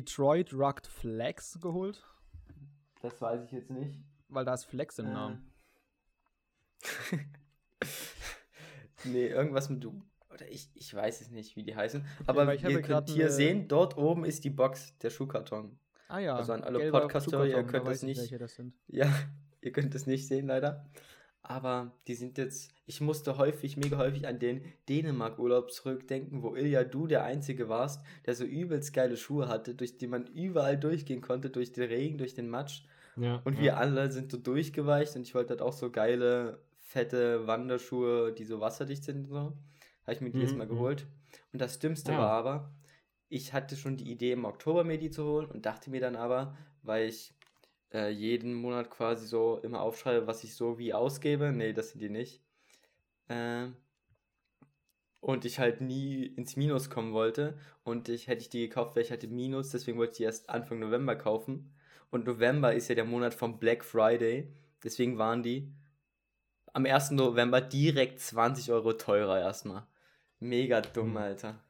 Detroit 0.00 0.52
Rugged 0.52 0.86
Flex 0.86 1.58
geholt? 1.60 2.02
das 3.02 3.20
weiß 3.20 3.44
ich 3.44 3.52
jetzt 3.52 3.70
nicht. 3.70 3.98
Weil 4.28 4.44
da 4.44 4.54
ist 4.54 4.64
Flex 4.64 4.98
im 4.98 5.06
Äh. 5.06 5.12
Namen. 5.12 5.52
nee, 9.04 9.26
irgendwas 9.28 9.68
mit 9.68 9.82
du. 9.82 10.02
Oder 10.30 10.48
ich, 10.48 10.70
ich 10.74 10.94
weiß 10.94 11.20
es 11.20 11.30
nicht, 11.30 11.56
wie 11.56 11.62
die 11.62 11.76
heißen. 11.76 12.06
Aber 12.26 12.54
ich 12.54 12.64
habe 12.64 12.72
ihr 12.72 12.82
könnt 12.82 13.10
hier 13.10 13.24
eine- 13.26 13.32
sehen, 13.32 13.68
dort 13.68 13.96
oben 13.98 14.24
ist 14.24 14.44
die 14.44 14.50
Box, 14.50 14.96
der 14.98 15.10
Schuhkarton. 15.10 15.78
Ah 16.08 16.18
ja. 16.20 16.36
Also 16.36 16.52
an 16.54 16.62
alle 16.64 16.78
gelber 16.78 17.00
Podcast-Hörer, 17.02 17.46
ihr 17.46 17.62
könnt 17.64 17.88
ich, 17.88 18.02
nicht- 18.02 18.20
Welche 18.20 18.38
das 18.38 18.54
sind. 18.54 18.74
Ja, 18.88 19.12
ihr 19.60 19.72
könnt 19.72 19.94
es 19.94 20.06
nicht 20.06 20.26
sehen, 20.26 20.46
leider. 20.46 20.86
Aber 21.42 21.92
die 22.06 22.14
sind 22.14 22.38
jetzt. 22.38 22.72
Ich 22.86 23.00
musste 23.00 23.36
häufig, 23.38 23.76
mega 23.76 23.96
häufig 23.98 24.26
an 24.28 24.38
den 24.38 24.62
Dänemark-Urlaub 24.88 25.70
zurückdenken, 25.72 26.42
wo 26.42 26.54
Ilja, 26.54 26.84
du 26.84 27.06
der 27.06 27.24
Einzige 27.24 27.68
warst, 27.68 28.04
der 28.26 28.34
so 28.34 28.44
übelst 28.44 28.92
geile 28.92 29.16
Schuhe 29.16 29.48
hatte, 29.48 29.74
durch 29.74 29.98
die 29.98 30.06
man 30.06 30.26
überall 30.26 30.78
durchgehen 30.78 31.20
konnte, 31.20 31.50
durch 31.50 31.72
den 31.72 31.84
Regen, 31.88 32.18
durch 32.18 32.34
den 32.34 32.48
Matsch. 32.48 32.82
Ja, 33.16 33.42
Und 33.44 33.58
ja. 33.58 33.60
wir 33.60 33.76
alle 33.78 34.10
sind 34.12 34.30
so 34.30 34.38
durchgeweicht 34.38 35.16
und 35.16 35.22
ich 35.22 35.34
wollte 35.34 35.50
halt 35.50 35.62
auch 35.62 35.72
so 35.72 35.90
geile, 35.90 36.62
fette 36.80 37.46
Wanderschuhe, 37.46 38.32
die 38.32 38.44
so 38.44 38.60
wasserdicht 38.60 39.04
sind 39.04 39.24
und 39.24 39.26
so. 39.28 39.36
Habe 40.04 40.12
ich 40.14 40.20
mir 40.20 40.30
die 40.30 40.40
jetzt 40.42 40.52
Mhm, 40.52 40.58
mal 40.58 40.66
mhm. 40.68 40.68
geholt. 40.68 41.06
Und 41.52 41.60
das 41.60 41.78
Dümmste 41.78 42.12
Ja. 42.12 42.18
war 42.18 42.30
aber, 42.32 42.72
ich 43.28 43.52
hatte 43.52 43.76
schon 43.76 43.96
die 43.96 44.10
Idee 44.10 44.32
im 44.32 44.44
Oktober 44.44 44.84
mir 44.84 44.98
die 44.98 45.10
zu 45.10 45.24
holen 45.24 45.46
und 45.46 45.66
dachte 45.66 45.90
mir 45.90 46.00
dann 46.00 46.16
aber, 46.16 46.56
weil 46.82 47.08
ich 47.08 47.34
äh, 47.92 48.10
jeden 48.10 48.54
Monat 48.54 48.90
quasi 48.90 49.26
so 49.26 49.58
immer 49.62 49.80
aufschreibe, 49.80 50.26
was 50.26 50.44
ich 50.44 50.54
so 50.54 50.78
wie 50.78 50.94
ausgebe. 50.94 51.52
Nee, 51.52 51.72
das 51.72 51.90
sind 51.90 52.00
die 52.00 52.08
nicht. 52.10 52.40
Ähm, 53.28 53.76
und 55.20 55.44
ich 55.44 55.58
halt 55.60 55.80
nie 55.80 56.24
ins 56.26 56.56
Minus 56.56 56.90
kommen 56.90 57.12
wollte. 57.12 57.56
Und 57.84 58.08
ich 58.08 58.26
hätte 58.26 58.42
ich 58.42 58.48
die 58.48 58.66
gekauft, 58.68 58.96
weil 58.96 59.02
ich 59.02 59.12
hatte 59.12 59.28
Minus, 59.28 59.70
deswegen 59.70 59.98
wollte 59.98 60.12
ich 60.12 60.16
die 60.18 60.24
erst 60.24 60.50
Anfang 60.50 60.78
November 60.80 61.14
kaufen. 61.16 61.72
Und 62.10 62.26
November 62.26 62.74
ist 62.74 62.88
ja 62.88 62.94
der 62.94 63.04
Monat 63.04 63.32
vom 63.34 63.58
Black 63.58 63.84
Friday. 63.84 64.52
Deswegen 64.82 65.18
waren 65.18 65.42
die 65.42 65.72
am 66.72 66.86
1. 66.86 67.12
November 67.12 67.60
direkt 67.60 68.18
20 68.20 68.72
Euro 68.72 68.94
teurer 68.94 69.38
erstmal. 69.38 69.86
Mega 70.40 70.80
dumm, 70.80 71.10
Hm. 71.10 71.16
Alter. 71.18 71.60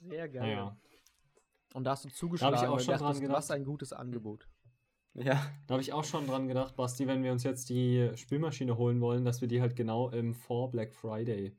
Sehr 0.00 0.28
geil. 0.28 0.42
Naja. 0.42 0.76
Und 1.74 1.84
da 1.84 1.90
hast 1.92 2.04
du 2.04 2.08
zugeschlagen, 2.08 2.56
auch 2.56 2.62
weil 2.76 2.80
schon 2.80 2.94
du 2.94 3.00
dachtest, 3.00 3.02
dran 3.22 3.32
was 3.32 3.46
gedacht. 3.46 3.50
ein 3.60 3.64
gutes 3.64 3.92
Angebot. 3.92 4.48
Ja, 5.14 5.46
Da 5.66 5.74
habe 5.74 5.82
ich 5.82 5.92
auch 5.92 6.04
schon 6.04 6.26
dran 6.26 6.48
gedacht, 6.48 6.74
Basti, 6.76 7.06
wenn 7.06 7.22
wir 7.22 7.32
uns 7.32 7.44
jetzt 7.44 7.68
die 7.68 8.10
Spülmaschine 8.16 8.76
holen 8.76 9.00
wollen, 9.00 9.24
dass 9.24 9.40
wir 9.40 9.48
die 9.48 9.60
halt 9.60 9.76
genau 9.76 10.10
im 10.10 10.34
Vor 10.34 10.70
Black 10.70 10.92
Friday 10.92 11.56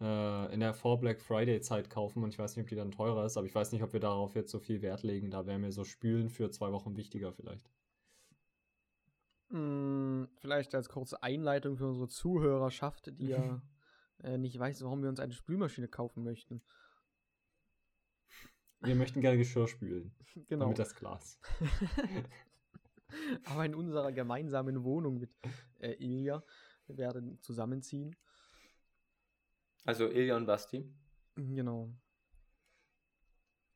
äh, 0.00 0.52
in 0.52 0.60
der 0.60 0.74
Vor 0.74 1.00
Black 1.00 1.20
Friday 1.20 1.60
Zeit 1.60 1.90
kaufen 1.90 2.22
und 2.22 2.30
ich 2.30 2.38
weiß 2.38 2.56
nicht, 2.56 2.64
ob 2.64 2.68
die 2.68 2.76
dann 2.76 2.90
teurer 2.90 3.24
ist, 3.24 3.36
aber 3.36 3.46
ich 3.46 3.54
weiß 3.54 3.72
nicht, 3.72 3.82
ob 3.82 3.92
wir 3.92 4.00
darauf 4.00 4.34
jetzt 4.34 4.50
so 4.50 4.58
viel 4.58 4.82
Wert 4.82 5.02
legen. 5.02 5.30
Da 5.30 5.46
wäre 5.46 5.58
mir 5.58 5.72
so 5.72 5.84
Spülen 5.84 6.28
für 6.28 6.50
zwei 6.50 6.72
Wochen 6.72 6.96
wichtiger 6.96 7.32
vielleicht. 7.32 7.70
Hm, 9.50 10.28
vielleicht 10.36 10.74
als 10.74 10.88
kurze 10.88 11.22
Einleitung 11.22 11.76
für 11.76 11.86
unsere 11.86 12.08
Zuhörerschaft, 12.08 13.12
die 13.18 13.28
ja 13.28 13.62
äh, 14.22 14.38
nicht 14.38 14.58
weiß, 14.58 14.82
warum 14.84 15.02
wir 15.02 15.08
uns 15.08 15.20
eine 15.20 15.32
Spülmaschine 15.32 15.88
kaufen 15.88 16.22
möchten. 16.22 16.62
Wir 18.80 18.94
möchten 18.94 19.20
gerne 19.20 19.38
Geschirr 19.38 19.66
spülen, 19.68 20.14
Genau. 20.48 20.64
damit 20.66 20.78
das 20.78 20.94
Glas. 20.94 21.38
Aber 23.44 23.64
in 23.64 23.74
unserer 23.74 24.12
gemeinsamen 24.12 24.84
Wohnung 24.84 25.18
mit 25.18 25.30
äh, 25.80 25.92
Ilja. 25.94 26.42
Wir 26.86 26.96
werden 26.98 27.40
zusammenziehen. 27.42 28.14
also 29.84 30.08
Ilja 30.08 30.36
und 30.36 30.46
Basti. 30.46 30.88
Genau. 31.34 31.90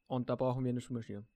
Und 0.07 0.29
da 0.31 0.37
brauchen 0.37 0.65
wir 0.65 0.71
eine 0.71 0.81
Spülmaschine. 0.81 1.27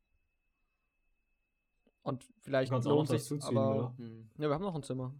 Und 2.02 2.24
vielleicht 2.42 2.70
kannst 2.70 2.86
auch 2.86 2.90
noch 3.02 3.08
lohnt 3.08 3.20
sich, 3.20 3.42
aber 3.44 3.74
oder? 3.74 3.94
Hm. 3.98 4.30
ja, 4.38 4.48
wir 4.48 4.54
haben 4.54 4.62
noch 4.62 4.74
ein 4.74 4.82
Zimmer. 4.82 5.14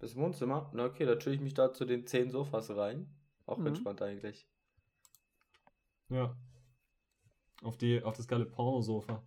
Das 0.00 0.16
Wohnzimmer? 0.16 0.70
Na 0.74 0.86
okay, 0.86 1.04
da 1.04 1.16
chill 1.16 1.34
ich 1.34 1.40
mich 1.40 1.54
da 1.54 1.72
zu 1.72 1.84
den 1.84 2.06
10 2.06 2.30
Sofas 2.30 2.70
rein. 2.70 3.14
Auch 3.46 3.58
Mhm. 3.58 3.66
entspannt 3.68 4.02
eigentlich. 4.02 4.48
Ja. 6.08 6.36
Auf, 7.62 7.76
die, 7.76 8.02
auf 8.02 8.16
das 8.16 8.26
geile 8.26 8.44
Pornosofa. 8.44 9.22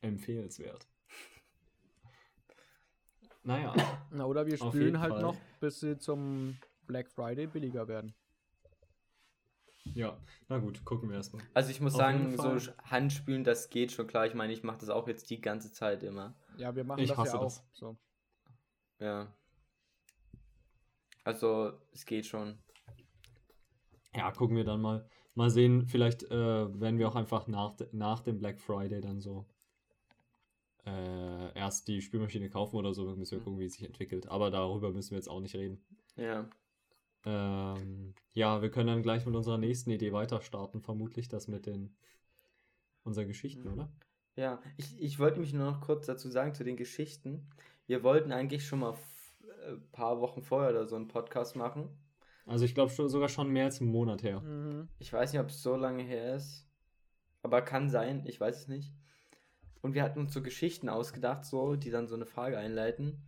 Empfehlenswert. 0.00 0.86
Naja. 3.42 3.74
Na, 4.10 4.26
oder 4.26 4.46
wir 4.46 4.56
spülen 4.56 4.84
jeden 4.84 5.00
halt 5.00 5.12
Fall. 5.12 5.22
noch, 5.22 5.36
bis 5.60 5.80
sie 5.80 5.98
zum 5.98 6.58
Black 6.86 7.10
Friday 7.10 7.46
billiger 7.46 7.88
werden. 7.88 8.14
Ja, 9.94 10.18
na 10.48 10.58
gut, 10.58 10.84
gucken 10.84 11.08
wir 11.08 11.16
erstmal. 11.16 11.42
Also 11.54 11.70
ich 11.70 11.80
muss 11.80 11.94
Auf 11.94 12.00
sagen, 12.00 12.36
so 12.36 12.72
Handspülen, 12.84 13.44
das 13.44 13.70
geht 13.70 13.92
schon 13.92 14.08
klar. 14.08 14.26
Ich 14.26 14.34
meine, 14.34 14.52
ich 14.52 14.64
mache 14.64 14.78
das 14.78 14.88
auch 14.90 15.06
jetzt 15.06 15.30
die 15.30 15.40
ganze 15.40 15.72
Zeit 15.72 16.02
immer. 16.02 16.34
Ja, 16.56 16.74
wir 16.74 16.84
machen 16.84 17.00
Ich 17.00 17.10
das 17.10 17.18
hasse 17.18 17.36
ja 17.36 17.38
auch. 17.38 17.44
das. 17.44 17.64
So. 17.72 17.96
Ja. 18.98 19.32
Also, 21.22 21.72
es 21.92 22.04
geht 22.04 22.26
schon. 22.26 22.58
Ja, 24.14 24.30
gucken 24.32 24.56
wir 24.56 24.64
dann 24.64 24.80
mal. 24.80 25.08
Mal 25.36 25.50
sehen, 25.50 25.86
vielleicht 25.86 26.24
äh, 26.24 26.80
werden 26.80 26.98
wir 26.98 27.08
auch 27.08 27.14
einfach 27.14 27.46
nach, 27.46 27.74
nach 27.92 28.20
dem 28.20 28.38
Black 28.38 28.58
Friday 28.60 29.00
dann 29.00 29.20
so 29.20 29.46
äh, 30.86 31.52
erst 31.54 31.88
die 31.88 32.00
Spülmaschine 32.00 32.48
kaufen 32.48 32.76
oder 32.76 32.94
so. 32.94 33.04
Müssen 33.16 33.38
wir 33.38 33.44
gucken, 33.44 33.58
wie 33.58 33.66
es 33.66 33.74
sich 33.74 33.84
entwickelt. 33.86 34.28
Aber 34.28 34.50
darüber 34.50 34.90
müssen 34.92 35.10
wir 35.10 35.18
jetzt 35.18 35.28
auch 35.28 35.40
nicht 35.40 35.54
reden. 35.54 35.78
Ja. 36.16 36.48
Ähm, 37.24 38.14
ja, 38.32 38.62
wir 38.62 38.70
können 38.70 38.86
dann 38.86 39.02
gleich 39.02 39.26
mit 39.26 39.34
unserer 39.34 39.58
nächsten 39.58 39.90
Idee 39.90 40.12
weiter 40.12 40.40
starten. 40.40 40.80
Vermutlich 40.80 41.28
das 41.28 41.48
mit 41.48 41.66
den 41.66 41.94
unseren 43.04 43.28
Geschichten, 43.28 43.68
Mhm. 43.68 43.72
oder? 43.74 43.92
Ja, 44.36 44.60
ich, 44.76 45.00
ich 45.00 45.18
wollte 45.18 45.40
mich 45.40 45.52
nur 45.52 45.64
noch 45.70 45.80
kurz 45.80 46.06
dazu 46.06 46.28
sagen 46.30 46.54
zu 46.54 46.64
den 46.64 46.76
Geschichten. 46.76 47.48
Wir 47.86 48.02
wollten 48.02 48.32
eigentlich 48.32 48.66
schon 48.66 48.80
mal 48.80 48.96
ein 49.68 49.82
paar 49.92 50.20
Wochen 50.20 50.42
vorher 50.42 50.70
oder 50.70 50.86
so 50.86 50.96
einen 50.96 51.08
Podcast 51.08 51.56
machen. 51.56 51.88
Also 52.46 52.64
ich 52.64 52.74
glaube 52.74 52.92
schon, 52.92 53.08
sogar 53.08 53.28
schon 53.28 53.50
mehr 53.50 53.64
als 53.66 53.80
einen 53.80 53.90
Monat 53.90 54.22
her. 54.22 54.40
Mhm. 54.40 54.88
Ich 54.98 55.12
weiß 55.12 55.32
nicht, 55.32 55.40
ob 55.40 55.48
es 55.48 55.62
so 55.62 55.76
lange 55.76 56.02
her 56.02 56.36
ist. 56.36 56.66
Aber 57.42 57.62
kann 57.62 57.90
sein, 57.90 58.24
ich 58.26 58.40
weiß 58.40 58.62
es 58.62 58.68
nicht. 58.68 58.94
Und 59.82 59.94
wir 59.94 60.02
hatten 60.02 60.20
uns 60.20 60.32
so 60.32 60.42
Geschichten 60.42 60.88
ausgedacht, 60.88 61.44
so, 61.44 61.76
die 61.76 61.90
dann 61.90 62.08
so 62.08 62.14
eine 62.14 62.26
Frage 62.26 62.58
einleiten. 62.58 63.22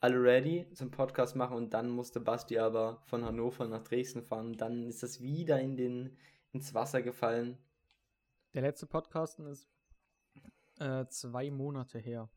Alle 0.00 0.22
ready 0.22 0.70
zum 0.74 0.90
Podcast 0.90 1.34
machen 1.34 1.56
und 1.56 1.72
dann 1.72 1.88
musste 1.88 2.20
Basti 2.20 2.58
aber 2.58 3.00
von 3.06 3.24
Hannover 3.24 3.66
nach 3.66 3.82
Dresden 3.82 4.22
fahren. 4.22 4.52
Dann 4.52 4.88
ist 4.88 5.02
das 5.02 5.20
wieder 5.20 5.60
in 5.60 5.76
den, 5.76 6.18
ins 6.52 6.74
Wasser 6.74 7.02
gefallen. 7.02 7.58
Der 8.54 8.62
letzte 8.62 8.86
Podcast 8.86 9.40
ist 9.40 9.68
äh, 10.78 11.06
zwei 11.08 11.50
Monate 11.50 11.98
her. 11.98 12.28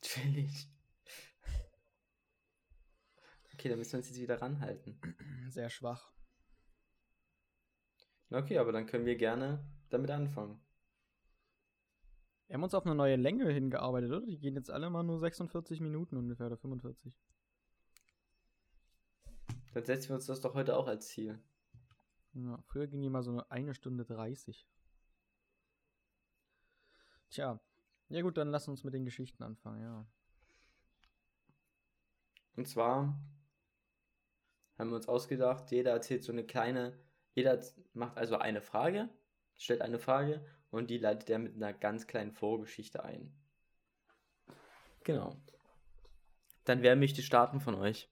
Chillig. 0.00 0.68
Okay, 3.54 3.68
dann 3.68 3.78
müssen 3.78 3.92
wir 3.92 3.98
uns 3.98 4.08
jetzt 4.08 4.20
wieder 4.20 4.42
ranhalten. 4.42 5.00
Sehr 5.48 5.70
schwach. 5.70 6.12
Okay, 8.30 8.58
aber 8.58 8.72
dann 8.72 8.86
können 8.86 9.06
wir 9.06 9.16
gerne 9.16 9.64
damit 9.90 10.10
anfangen. 10.10 10.60
Wir 12.48 12.54
haben 12.54 12.64
uns 12.64 12.74
auf 12.74 12.84
eine 12.84 12.96
neue 12.96 13.16
Länge 13.16 13.48
hingearbeitet, 13.50 14.10
oder? 14.10 14.26
Die 14.26 14.38
gehen 14.38 14.56
jetzt 14.56 14.70
alle 14.70 14.90
mal 14.90 15.04
nur 15.04 15.20
46 15.20 15.80
Minuten 15.80 16.16
ungefähr 16.16 16.46
oder 16.46 16.56
45. 16.56 17.16
Dann 19.72 19.84
setzen 19.84 20.08
wir 20.08 20.16
uns 20.16 20.26
das 20.26 20.40
doch 20.40 20.54
heute 20.54 20.76
auch 20.76 20.88
als 20.88 21.08
Ziel. 21.08 21.40
Ja, 22.32 22.60
früher 22.66 22.88
ging 22.88 23.02
die 23.02 23.08
mal 23.08 23.22
so 23.22 23.30
eine, 23.30 23.50
eine 23.52 23.74
Stunde 23.74 24.04
30. 24.04 24.68
Tja. 27.30 27.60
Ja 28.08 28.22
gut, 28.22 28.36
dann 28.36 28.50
lass 28.50 28.66
uns 28.66 28.82
mit 28.82 28.94
den 28.94 29.04
Geschichten 29.04 29.42
anfangen, 29.44 29.80
ja. 29.80 30.06
Und 32.56 32.68
zwar 32.68 33.18
haben 34.78 34.90
wir 34.90 34.96
uns 34.96 35.08
ausgedacht, 35.08 35.70
jeder 35.70 35.92
erzählt 35.92 36.24
so 36.24 36.32
eine 36.32 36.44
kleine, 36.44 36.98
jeder 37.34 37.60
macht 37.92 38.16
also 38.16 38.36
eine 38.36 38.60
Frage, 38.60 39.08
stellt 39.56 39.82
eine 39.82 39.98
Frage 39.98 40.44
und 40.70 40.90
die 40.90 40.98
leitet 40.98 41.30
er 41.30 41.38
mit 41.38 41.54
einer 41.54 41.72
ganz 41.72 42.06
kleinen 42.06 42.32
Vorgeschichte 42.32 43.04
ein. 43.04 43.32
Genau. 45.04 45.36
Dann 46.64 46.82
wer 46.82 46.96
möchte 46.96 47.22
starten 47.22 47.60
von 47.60 47.74
euch? 47.74 48.08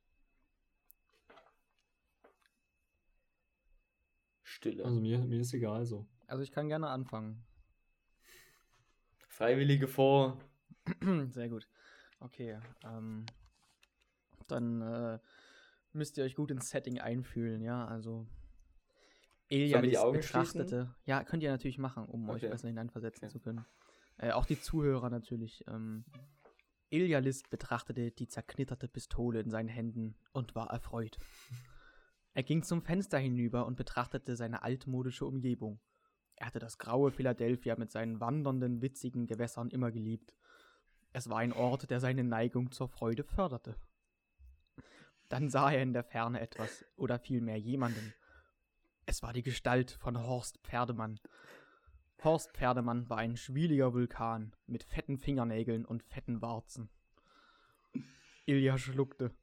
Stille. 4.42 4.84
Also 4.84 5.00
mir, 5.00 5.18
mir 5.18 5.40
ist 5.40 5.54
egal 5.54 5.86
so. 5.86 6.06
Also 6.26 6.42
ich 6.42 6.52
kann 6.52 6.68
gerne 6.68 6.88
anfangen. 6.88 7.44
Freiwillige 9.26 9.88
vor. 9.88 10.38
Sehr 11.30 11.48
gut. 11.48 11.66
Okay, 12.20 12.60
ähm, 12.84 13.26
dann 14.46 14.82
äh, 14.82 15.18
müsst 15.94 16.18
ihr 16.18 16.24
euch 16.24 16.34
gut 16.34 16.50
ins 16.50 16.70
Setting 16.70 17.00
einfühlen, 17.00 17.62
ja, 17.62 17.86
also 17.86 18.26
Elia 19.48 19.78
Sollen 19.78 19.82
wir 19.82 19.90
die 19.90 19.98
Augen 19.98 20.20
betrachtete, 20.20 20.94
ja, 21.04 21.24
könnt 21.24 21.42
ihr 21.42 21.50
natürlich 21.50 21.78
machen, 21.78 22.06
um 22.06 22.28
euch 22.30 22.42
Okay. 22.42 22.50
besser 22.50 22.68
hineinversetzen 22.68 23.24
Okay. 23.26 23.32
zu 23.32 23.40
können. 23.40 23.66
Äh, 24.18 24.32
auch 24.32 24.46
die 24.46 24.58
Zuhörer 24.58 25.10
natürlich. 25.10 25.64
Ähm, 25.68 26.04
Elialist 26.90 27.50
betrachtete 27.50 28.10
die 28.10 28.28
zerknitterte 28.28 28.88
Pistole 28.88 29.40
in 29.40 29.50
seinen 29.50 29.68
Händen 29.68 30.14
und 30.32 30.54
war 30.54 30.70
erfreut. 30.70 31.18
Er 32.34 32.42
ging 32.42 32.62
zum 32.62 32.82
Fenster 32.82 33.18
hinüber 33.18 33.66
und 33.66 33.76
betrachtete 33.76 34.36
seine 34.36 34.62
altmodische 34.62 35.26
Umgebung. 35.26 35.80
Er 36.36 36.46
hatte 36.46 36.58
das 36.58 36.78
graue 36.78 37.10
Philadelphia 37.10 37.76
mit 37.76 37.90
seinen 37.90 38.20
wandernden, 38.20 38.80
witzigen 38.80 39.26
Gewässern 39.26 39.68
immer 39.68 39.90
geliebt. 39.90 40.34
Es 41.12 41.28
war 41.28 41.38
ein 41.38 41.52
Ort, 41.52 41.90
der 41.90 42.00
seine 42.00 42.24
Neigung 42.24 42.72
zur 42.72 42.88
Freude 42.88 43.22
förderte. 43.22 43.76
Dann 45.32 45.48
sah 45.48 45.72
er 45.72 45.80
in 45.80 45.94
der 45.94 46.04
Ferne 46.04 46.40
etwas, 46.40 46.84
oder 46.94 47.18
vielmehr 47.18 47.58
jemanden. 47.58 48.12
Es 49.06 49.22
war 49.22 49.32
die 49.32 49.42
Gestalt 49.42 49.92
von 49.92 50.18
Horst 50.18 50.58
Pferdemann. 50.58 51.20
Horst 52.22 52.52
Pferdemann 52.52 53.08
war 53.08 53.16
ein 53.16 53.38
schwieliger 53.38 53.94
Vulkan 53.94 54.54
mit 54.66 54.84
fetten 54.84 55.16
Fingernägeln 55.16 55.86
und 55.86 56.02
fetten 56.02 56.42
Warzen. 56.42 56.90
Ilja 58.44 58.76
schluckte. 58.76 59.34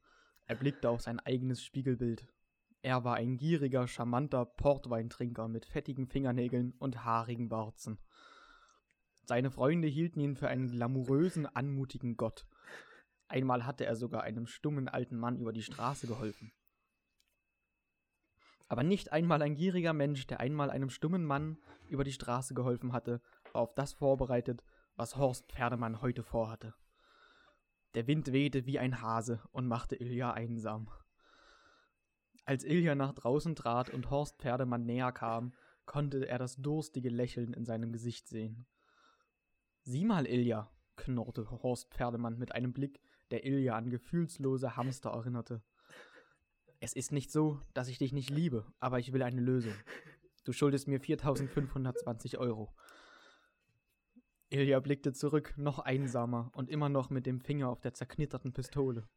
Er 0.46 0.54
blickte 0.54 0.88
auf 0.90 1.00
sein 1.00 1.18
eigenes 1.18 1.64
Spiegelbild. 1.64 2.24
Er 2.82 3.02
war 3.02 3.16
ein 3.16 3.36
gieriger, 3.36 3.88
charmanter 3.88 4.44
Portweintrinker 4.44 5.48
mit 5.48 5.66
fettigen 5.66 6.06
Fingernägeln 6.06 6.72
und 6.78 7.04
haarigen 7.04 7.50
Warzen. 7.50 7.98
Seine 9.24 9.50
Freunde 9.50 9.88
hielten 9.88 10.20
ihn 10.20 10.36
für 10.36 10.46
einen 10.46 10.70
glamourösen, 10.70 11.46
anmutigen 11.46 12.16
Gott. 12.16 12.46
Einmal 13.30 13.64
hatte 13.64 13.86
er 13.86 13.94
sogar 13.94 14.24
einem 14.24 14.48
stummen 14.48 14.88
alten 14.88 15.16
Mann 15.16 15.38
über 15.38 15.52
die 15.52 15.62
Straße 15.62 16.08
geholfen. 16.08 16.52
Aber 18.66 18.82
nicht 18.82 19.12
einmal 19.12 19.40
ein 19.40 19.54
gieriger 19.54 19.92
Mensch, 19.92 20.26
der 20.26 20.40
einmal 20.40 20.68
einem 20.68 20.90
stummen 20.90 21.24
Mann 21.24 21.56
über 21.88 22.02
die 22.02 22.12
Straße 22.12 22.54
geholfen 22.54 22.92
hatte, 22.92 23.22
war 23.52 23.62
auf 23.62 23.72
das 23.74 23.92
vorbereitet, 23.92 24.64
was 24.96 25.16
Horst 25.16 25.46
Pferdemann 25.46 26.02
heute 26.02 26.24
vorhatte. 26.24 26.74
Der 27.94 28.08
Wind 28.08 28.32
wehte 28.32 28.66
wie 28.66 28.80
ein 28.80 29.00
Hase 29.00 29.40
und 29.52 29.68
machte 29.68 29.94
Ilja 29.94 30.32
einsam. 30.32 30.90
Als 32.44 32.64
Ilja 32.64 32.96
nach 32.96 33.12
draußen 33.12 33.54
trat 33.54 33.90
und 33.90 34.10
Horst 34.10 34.38
Pferdemann 34.38 34.86
näher 34.86 35.12
kam, 35.12 35.52
konnte 35.86 36.26
er 36.26 36.38
das 36.38 36.56
durstige 36.56 37.10
Lächeln 37.10 37.52
in 37.52 37.64
seinem 37.64 37.92
Gesicht 37.92 38.26
sehen. 38.26 38.66
Sieh 39.82 40.04
mal, 40.04 40.26
Ilja, 40.26 40.68
knurrte 40.96 41.48
Horst 41.62 41.94
Pferdemann 41.94 42.38
mit 42.38 42.52
einem 42.52 42.72
Blick, 42.72 43.00
der 43.30 43.44
Ilja 43.44 43.76
an 43.76 43.90
gefühlslose 43.90 44.76
Hamster 44.76 45.10
erinnerte. 45.10 45.62
Es 46.80 46.94
ist 46.94 47.12
nicht 47.12 47.30
so, 47.30 47.60
dass 47.74 47.88
ich 47.88 47.98
dich 47.98 48.12
nicht 48.12 48.30
liebe, 48.30 48.66
aber 48.78 48.98
ich 48.98 49.12
will 49.12 49.22
eine 49.22 49.40
Lösung. 49.40 49.74
Du 50.44 50.52
schuldest 50.52 50.88
mir 50.88 51.00
4520 51.00 52.38
Euro. 52.38 52.74
Ilja 54.48 54.80
blickte 54.80 55.12
zurück, 55.12 55.54
noch 55.56 55.78
einsamer 55.78 56.50
und 56.54 56.70
immer 56.70 56.88
noch 56.88 57.10
mit 57.10 57.26
dem 57.26 57.40
Finger 57.40 57.68
auf 57.68 57.80
der 57.80 57.94
zerknitterten 57.94 58.52
Pistole. 58.52 59.08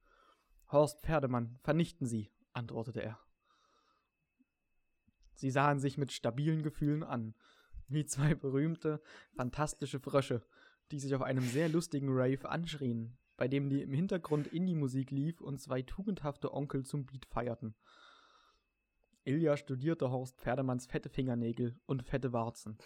Horst 0.71 1.01
Pferdemann, 1.01 1.57
vernichten 1.63 2.05
Sie, 2.05 2.31
antwortete 2.51 3.01
er. 3.01 3.19
Sie 5.33 5.49
sahen 5.49 5.79
sich 5.79 5.97
mit 5.97 6.11
stabilen 6.11 6.61
Gefühlen 6.61 7.03
an, 7.03 7.33
wie 7.87 8.05
zwei 8.05 8.35
berühmte, 8.35 9.01
fantastische 9.35 9.99
Frösche, 9.99 10.45
die 10.91 10.99
sich 10.99 11.15
auf 11.15 11.21
einem 11.21 11.43
sehr 11.43 11.69
lustigen 11.69 12.09
Rave 12.09 12.49
anschrien, 12.49 13.17
bei 13.43 13.49
dem 13.49 13.69
die 13.69 13.81
im 13.81 13.91
Hintergrund 13.91 14.47
Indie-Musik 14.47 15.11
lief 15.11 15.41
und 15.41 15.59
zwei 15.59 15.81
tugendhafte 15.81 16.53
Onkel 16.53 16.85
zum 16.85 17.05
Beat 17.05 17.25
feierten. 17.25 17.75
Ilja 19.25 19.57
studierte 19.57 20.11
Horst 20.11 20.39
Pferdemanns 20.39 20.85
fette 20.85 21.09
Fingernägel 21.09 21.77
und 21.85 22.03
fette 22.03 22.31
Warzen. 22.31 22.77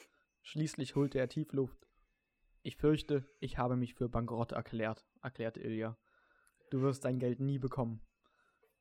Schließlich 0.42 0.96
holte 0.96 1.20
er 1.20 1.30
tief 1.30 1.54
Luft. 1.54 1.88
Ich 2.64 2.76
fürchte, 2.76 3.30
ich 3.40 3.60
habe 3.60 3.76
mich 3.76 3.94
für 3.94 4.10
bankrott 4.10 4.52
erklärt, 4.52 5.06
erklärte 5.22 5.60
Ilja. 5.60 5.96
Du 6.72 6.82
wirst 6.82 7.06
dein 7.06 7.20
Geld 7.20 7.40
nie 7.40 7.60
bekommen. 7.60 8.02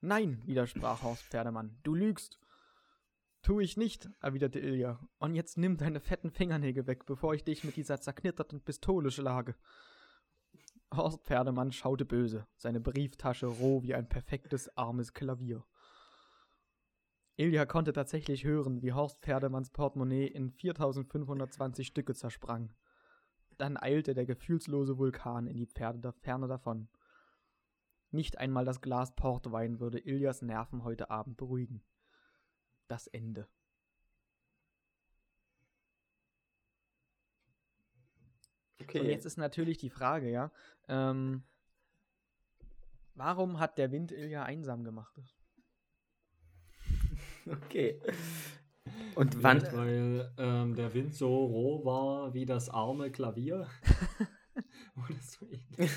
Nein, 0.00 0.42
widersprach 0.47 1.02
Horst 1.02 1.25
Pferdemann, 1.25 1.78
du 1.83 1.95
lügst. 1.95 2.40
Tu 3.42 3.61
ich 3.61 3.76
nicht, 3.76 4.09
erwiderte 4.23 4.61
Ilja. 4.61 4.99
Und 5.18 5.35
jetzt 5.35 5.59
nimm 5.59 5.76
deine 5.76 6.00
fetten 6.00 6.30
Fingernägel 6.30 6.87
weg, 6.87 7.04
bevor 7.04 7.35
ich 7.35 7.45
dich 7.45 7.64
mit 7.64 7.76
dieser 7.76 8.00
zerknitterten 8.00 8.62
Pistole 8.62 9.11
schlage. 9.11 9.54
Horst 10.95 11.25
Pferdemann 11.25 11.73
schaute 11.73 12.05
böse, 12.05 12.47
seine 12.57 12.81
Brieftasche 12.81 13.47
roh 13.47 13.83
wie 13.83 13.95
ein 13.95 14.09
perfektes 14.09 14.76
armes 14.76 15.12
Klavier. 15.12 15.64
Ilja 17.37 17.66
konnte 17.66 17.93
tatsächlich 17.93 18.45
hören, 18.45 18.81
wie 18.83 18.93
Horst 18.93 19.21
Pferdemanns 19.21 19.71
Portemonnaie 19.71 20.26
in 20.26 20.52
4520 20.52 21.87
Stücke 21.87 22.14
zersprang. 22.14 22.73
Dann 23.59 23.76
eilte 23.76 24.14
der 24.14 24.26
gefühlslose 24.26 24.97
Vulkan 24.97 25.47
in 25.47 25.57
die 25.57 25.66
Pferde 25.66 25.99
der 25.99 26.12
Ferne 26.12 26.47
davon. 26.47 26.88
Nicht 28.11 28.38
einmal 28.38 28.64
das 28.64 28.81
Glas 28.81 29.14
Portwein 29.14 29.81
würde 29.81 29.99
Iljas 29.99 30.40
Nerven 30.40 30.85
heute 30.85 31.11
Abend 31.11 31.37
beruhigen. 31.37 31.83
Das 32.88 33.07
Ende. 33.07 33.49
Okay. 38.87 39.00
Und 39.00 39.07
jetzt 39.07 39.26
ist 39.26 39.37
natürlich 39.37 39.78
die 39.78 39.90
Frage, 39.90 40.31
ja, 40.31 40.52
ähm, 40.87 41.43
warum 43.16 43.59
hat 43.59 43.78
der 43.78 43.90
Wind 43.90 44.12
Ilja 44.12 44.45
einsam 44.45 44.85
gemacht? 44.85 45.21
Okay. 47.49 48.00
Und 49.14 49.40
wann. 49.40 49.62
Weil 49.73 50.33
ähm, 50.37 50.75
der 50.75 50.93
Wind 50.95 51.14
so 51.14 51.28
roh 51.28 51.85
war 51.85 52.35
wie 52.35 52.45
das 52.45 52.69
arme 52.69 53.12
Klavier. 53.12 53.69
Oder 54.97 55.21
so 55.21 55.47
ähnlich. 55.47 55.93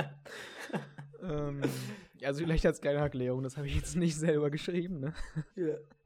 ähm, 1.22 1.60
also 2.24 2.42
vielleicht 2.42 2.64
als 2.64 2.80
kleine 2.80 3.00
Erklärung, 3.00 3.42
das 3.42 3.58
habe 3.58 3.66
ich 3.66 3.76
jetzt 3.76 3.94
nicht 3.94 4.16
selber 4.16 4.50
geschrieben, 4.50 5.00
ne? 5.00 5.12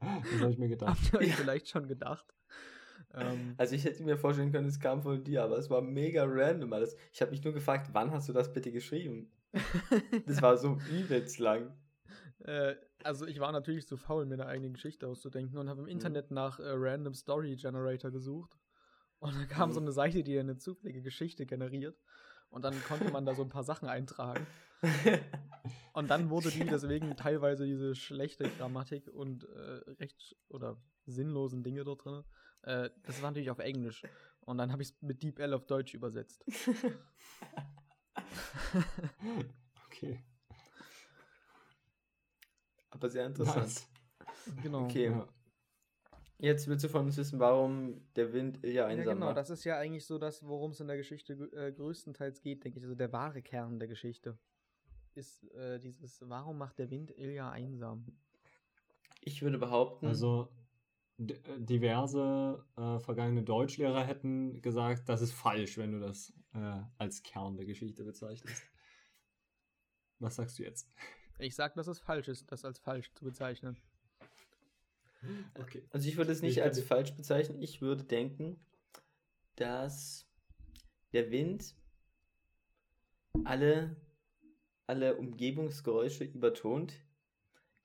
Das 0.00 0.40
habe 0.40 0.50
ich 0.50 0.58
mir 0.58 0.68
gedacht. 0.68 0.98
Habt 0.98 1.12
ihr 1.12 1.20
euch 1.20 1.36
vielleicht 1.36 1.68
schon 1.68 1.86
gedacht? 1.86 2.26
Ähm, 3.14 3.54
Also 3.56 3.74
ich 3.74 3.84
hätte 3.84 4.02
mir 4.02 4.16
vorstellen 4.16 4.52
können, 4.52 4.66
es 4.68 4.80
kam 4.80 5.02
von 5.02 5.22
dir, 5.22 5.42
aber 5.44 5.56
es 5.58 5.70
war 5.70 5.80
mega 5.82 6.24
random 6.26 6.72
alles. 6.72 6.96
Ich 7.12 7.20
habe 7.20 7.30
mich 7.30 7.42
nur 7.44 7.52
gefragt, 7.52 7.90
wann 7.92 8.10
hast 8.10 8.28
du 8.28 8.32
das 8.32 8.52
bitte 8.52 8.72
geschrieben? 8.72 9.30
Das 10.26 10.42
war 10.42 10.56
so 10.56 10.78
übelst 10.90 11.38
lang. 11.38 11.76
äh, 12.40 12.74
also 13.02 13.26
ich 13.26 13.38
war 13.38 13.52
natürlich 13.52 13.86
zu 13.86 13.96
faul, 13.96 14.26
mir 14.26 14.34
eine 14.34 14.46
eigene 14.46 14.72
Geschichte 14.72 15.06
auszudenken 15.06 15.58
und 15.58 15.68
habe 15.68 15.82
im 15.82 15.86
Internet 15.88 16.30
nach 16.30 16.58
äh, 16.58 16.64
Random 16.66 17.14
Story 17.14 17.54
Generator 17.56 18.10
gesucht. 18.10 18.58
Und 19.18 19.34
da 19.36 19.44
kam 19.46 19.72
so 19.72 19.80
eine 19.80 19.92
Seite, 19.92 20.22
die 20.22 20.38
eine 20.38 20.56
zufällige 20.58 21.00
Geschichte 21.02 21.46
generiert. 21.46 21.98
Und 22.50 22.62
dann 22.64 22.74
konnte 22.84 23.10
man 23.10 23.24
da 23.26 23.34
so 23.34 23.42
ein 23.42 23.48
paar 23.48 23.64
Sachen 23.64 23.88
eintragen. 23.88 24.46
Und 25.92 26.10
dann 26.10 26.28
wurde 26.28 26.50
die 26.50 26.64
deswegen 26.64 27.16
teilweise 27.16 27.64
diese 27.64 27.94
schlechte 27.94 28.48
Grammatik 28.58 29.08
und 29.08 29.44
äh, 29.44 29.90
recht 29.92 30.36
oder 30.48 30.76
sinnlosen 31.06 31.62
Dinge 31.62 31.84
dort 31.84 32.04
drin. 32.04 32.22
Äh, 32.64 32.90
das 33.02 33.22
war 33.22 33.30
natürlich 33.30 33.50
auf 33.50 33.58
Englisch. 33.58 34.02
Und 34.40 34.58
dann 34.58 34.72
habe 34.72 34.82
ich 34.82 34.88
es 34.90 35.02
mit 35.02 35.22
DeepL 35.22 35.52
auf 35.54 35.64
Deutsch 35.66 35.94
übersetzt. 35.94 36.44
Okay. 39.86 40.24
Aber 42.90 43.08
sehr 43.08 43.26
interessant. 43.26 43.64
Nice. 43.66 43.88
genau. 44.62 44.84
Okay. 44.84 45.06
Ja. 45.10 45.28
Jetzt 46.38 46.66
willst 46.68 46.84
du 46.84 46.88
von 46.88 47.06
uns 47.06 47.16
wissen, 47.16 47.38
warum 47.38 48.02
der 48.16 48.32
Wind 48.32 48.58
ja 48.64 48.70
Ja, 48.70 48.86
einsam 48.86 49.14
genau, 49.14 49.26
macht. 49.26 49.36
das 49.36 49.50
ist 49.50 49.64
ja 49.64 49.78
eigentlich 49.78 50.04
so 50.04 50.18
das, 50.18 50.44
worum 50.46 50.72
es 50.72 50.80
in 50.80 50.88
der 50.88 50.96
Geschichte 50.96 51.32
äh, 51.52 51.72
größtenteils 51.72 52.40
geht, 52.42 52.64
denke 52.64 52.78
ich. 52.78 52.84
Also 52.84 52.94
der 52.96 53.12
wahre 53.12 53.40
Kern 53.40 53.78
der 53.78 53.88
Geschichte 53.88 54.36
ist 55.14 55.44
äh, 55.54 55.78
dieses, 55.78 56.28
warum 56.28 56.58
macht 56.58 56.78
der 56.78 56.90
Wind 56.90 57.16
Ilja 57.16 57.50
einsam? 57.50 58.04
Ich 59.20 59.42
würde 59.42 59.58
behaupten, 59.58 60.06
Also 60.06 60.48
diverse 61.16 62.64
äh, 62.76 62.98
vergangene 62.98 63.42
Deutschlehrer 63.42 64.04
hätten 64.04 64.60
gesagt, 64.62 65.08
das 65.08 65.22
ist 65.22 65.32
falsch, 65.32 65.78
wenn 65.78 65.92
du 65.92 66.00
das 66.00 66.32
äh, 66.54 66.80
als 66.98 67.22
Kern 67.22 67.56
der 67.56 67.66
Geschichte 67.66 68.04
bezeichnest. 68.04 68.62
Was 70.18 70.36
sagst 70.36 70.58
du 70.58 70.64
jetzt? 70.64 70.88
Ich 71.38 71.54
sag, 71.54 71.74
dass 71.74 71.86
es 71.86 71.98
falsch 71.98 72.28
ist, 72.28 72.50
das 72.50 72.64
als 72.64 72.78
falsch 72.78 73.12
zu 73.14 73.24
bezeichnen. 73.24 73.76
Okay. 75.58 75.82
also 75.90 76.06
ich 76.06 76.16
würde 76.16 76.32
es 76.32 76.42
nicht 76.42 76.58
Ich 76.58 76.62
als 76.62 76.80
falsch 76.82 77.14
bezeichnen. 77.14 77.62
Ich 77.62 77.80
würde 77.80 78.04
denken, 78.04 78.60
dass 79.56 80.28
der 81.12 81.30
Wind 81.30 81.74
alle, 83.44 83.96
alle 84.86 85.16
Umgebungsgeräusche 85.16 86.24
übertont, 86.24 86.94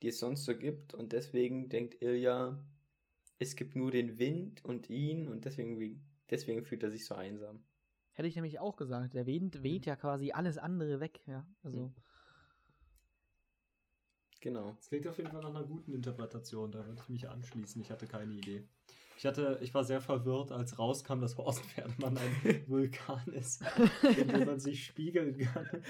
die 0.01 0.09
es 0.09 0.19
sonst 0.19 0.45
so 0.45 0.57
gibt. 0.57 0.93
Und 0.93 1.13
deswegen 1.13 1.69
denkt 1.69 2.01
Ilja, 2.01 2.61
es 3.39 3.55
gibt 3.55 3.75
nur 3.75 3.89
den 3.89 4.19
Wind 4.19 4.63
und 4.65 4.89
ihn 4.89 5.27
und 5.27 5.45
deswegen, 5.45 6.01
deswegen 6.29 6.63
fühlt 6.63 6.83
er 6.83 6.91
sich 6.91 7.05
so 7.05 7.15
einsam. 7.15 7.63
Hätte 8.11 8.27
ich 8.27 8.35
nämlich 8.35 8.59
auch 8.59 8.75
gesagt, 8.75 9.13
der 9.13 9.25
Wind 9.25 9.63
weht 9.63 9.85
ja 9.85 9.95
quasi 9.95 10.31
alles 10.31 10.57
andere 10.57 10.99
weg, 10.99 11.21
ja. 11.25 11.47
Also, 11.63 11.91
Genau. 14.41 14.73
Das 14.77 14.87
klingt 14.87 15.07
auf 15.07 15.17
jeden 15.17 15.31
Fall 15.31 15.41
nach 15.41 15.49
einer 15.49 15.65
guten 15.65 15.93
Interpretation, 15.93 16.71
da 16.71 16.85
würde 16.85 17.01
ich 17.01 17.09
mich 17.09 17.27
anschließen. 17.27 17.81
Ich 17.81 17.91
hatte 17.91 18.07
keine 18.07 18.33
Idee. 18.33 18.63
Ich, 19.17 19.25
hatte, 19.25 19.59
ich 19.61 19.73
war 19.73 19.83
sehr 19.83 19.99
verwirrt, 19.99 20.53
als 20.53 20.79
rauskam, 20.79 21.19
dass 21.19 21.37
Horstpferdemann 21.37 22.17
ein 22.45 22.63
Vulkan 22.67 23.27
ist, 23.33 23.63
in 24.17 24.29
dem 24.29 24.45
man 24.45 24.59
sich 24.59 24.85
spiegeln 24.85 25.37
kann. 25.37 25.67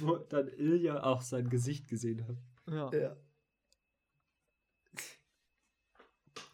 Wo 0.00 0.16
dann 0.16 0.48
Ilja 0.48 1.02
auch 1.02 1.20
sein 1.20 1.50
Gesicht 1.50 1.88
gesehen 1.88 2.26
hat. 2.26 2.36
ja. 2.68 2.90
ja. 2.92 3.16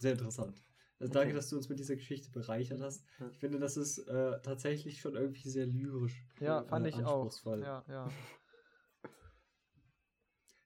Sehr 0.02 0.12
interessant. 0.14 0.60
Also 0.98 1.10
Okay. 1.12 1.18
danke, 1.20 1.34
dass 1.34 1.48
du 1.48 1.56
uns 1.56 1.68
mit 1.68 1.78
dieser 1.78 1.94
Geschichte 1.94 2.28
bereichert 2.32 2.80
hast. 2.80 3.04
Ich 3.30 3.38
finde, 3.38 3.60
das 3.60 3.76
ist 3.76 3.98
äh, 3.98 4.40
tatsächlich 4.42 5.00
schon 5.00 5.14
irgendwie 5.14 5.48
sehr 5.48 5.66
lyrisch. 5.66 6.26
Ja, 6.40 6.62
äh, 6.62 6.64
fand 6.66 6.88
ich 6.88 6.96
auch. 6.96 7.22
anspruchsvoll. 7.22 7.60
Ja, 7.62 7.84
ja. 7.88 8.08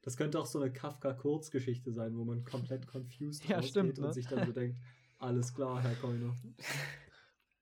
Das 0.03 0.17
könnte 0.17 0.39
auch 0.39 0.47
so 0.47 0.61
eine 0.61 0.73
Kafka-Kurzgeschichte 0.73 1.91
sein, 1.91 2.17
wo 2.17 2.25
man 2.25 2.45
komplett 2.45 2.87
confused 2.87 3.45
Ja, 3.49 3.61
stimmt, 3.61 3.99
und 3.99 4.05
ne? 4.07 4.13
sich 4.13 4.29
dann 4.29 4.47
so 4.47 4.53
denkt, 4.53 4.79
alles 5.19 5.53
klar, 5.53 5.83
Herr 5.83 5.97
Keuner. 5.97 6.33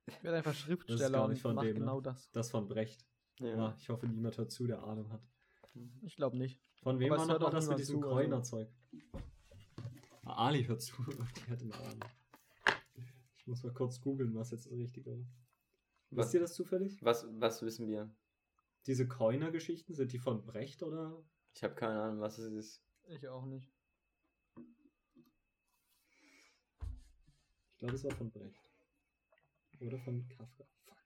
Ich 0.06 0.22
werde 0.22 0.36
einfach 0.36 0.50
Das 0.50 0.58
ist 0.58 0.66
Schriftsteller 0.66 1.24
und 1.24 1.38
von 1.38 1.54
mach 1.54 1.62
dem, 1.62 1.72
ne? 1.72 1.80
genau 1.80 2.02
das. 2.02 2.30
Das 2.32 2.50
von 2.50 2.68
Brecht. 2.68 3.06
Ja. 3.40 3.46
Ja. 3.46 3.76
ich 3.78 3.88
hoffe, 3.88 4.06
niemand 4.06 4.36
hört 4.36 4.52
zu, 4.52 4.66
der 4.66 4.82
Ahnung 4.82 5.10
hat. 5.10 5.22
Ich 6.02 6.16
glaube 6.16 6.36
nicht. 6.36 6.60
Von 6.82 6.98
wem 6.98 7.14
Aber 7.14 7.26
war 7.26 7.42
auch 7.46 7.50
das 7.50 7.66
mit 7.66 7.78
diesem 7.78 8.02
zu, 8.02 8.10
also. 8.10 8.66
Ali 10.24 10.64
hört 10.64 10.82
zu. 10.82 10.94
Die 11.46 11.50
hat 11.50 11.62
immer 11.62 11.78
Ahnung. 11.80 12.00
Ich 13.36 13.46
muss 13.46 13.62
mal 13.62 13.72
kurz 13.72 14.00
googeln, 14.00 14.34
was 14.34 14.50
jetzt 14.52 14.66
das 14.66 14.72
Richtige 14.72 15.10
war. 15.10 15.26
Was? 16.10 16.26
Wisst 16.26 16.34
ihr 16.34 16.40
das 16.40 16.54
zufällig? 16.54 17.02
Was, 17.02 17.26
was 17.38 17.62
wissen 17.62 17.88
wir? 17.88 18.14
Diese 18.86 19.08
Keuner-Geschichten, 19.08 19.94
sind 19.94 20.12
die 20.12 20.18
von 20.18 20.44
Brecht 20.44 20.82
oder? 20.82 21.22
Ich 21.54 21.62
habe 21.62 21.74
keine 21.74 22.00
Ahnung, 22.00 22.20
was 22.20 22.38
es 22.38 22.52
ist. 22.52 22.82
Ich 23.08 23.26
auch 23.28 23.46
nicht. 23.46 23.70
Ich 27.72 27.78
glaube, 27.78 27.94
es 27.94 28.04
war 28.04 28.12
von 28.12 28.30
Brecht. 28.30 28.70
Oder 29.80 29.98
von 29.98 30.26
Kafka. 30.28 30.64
Fuck. 30.84 30.96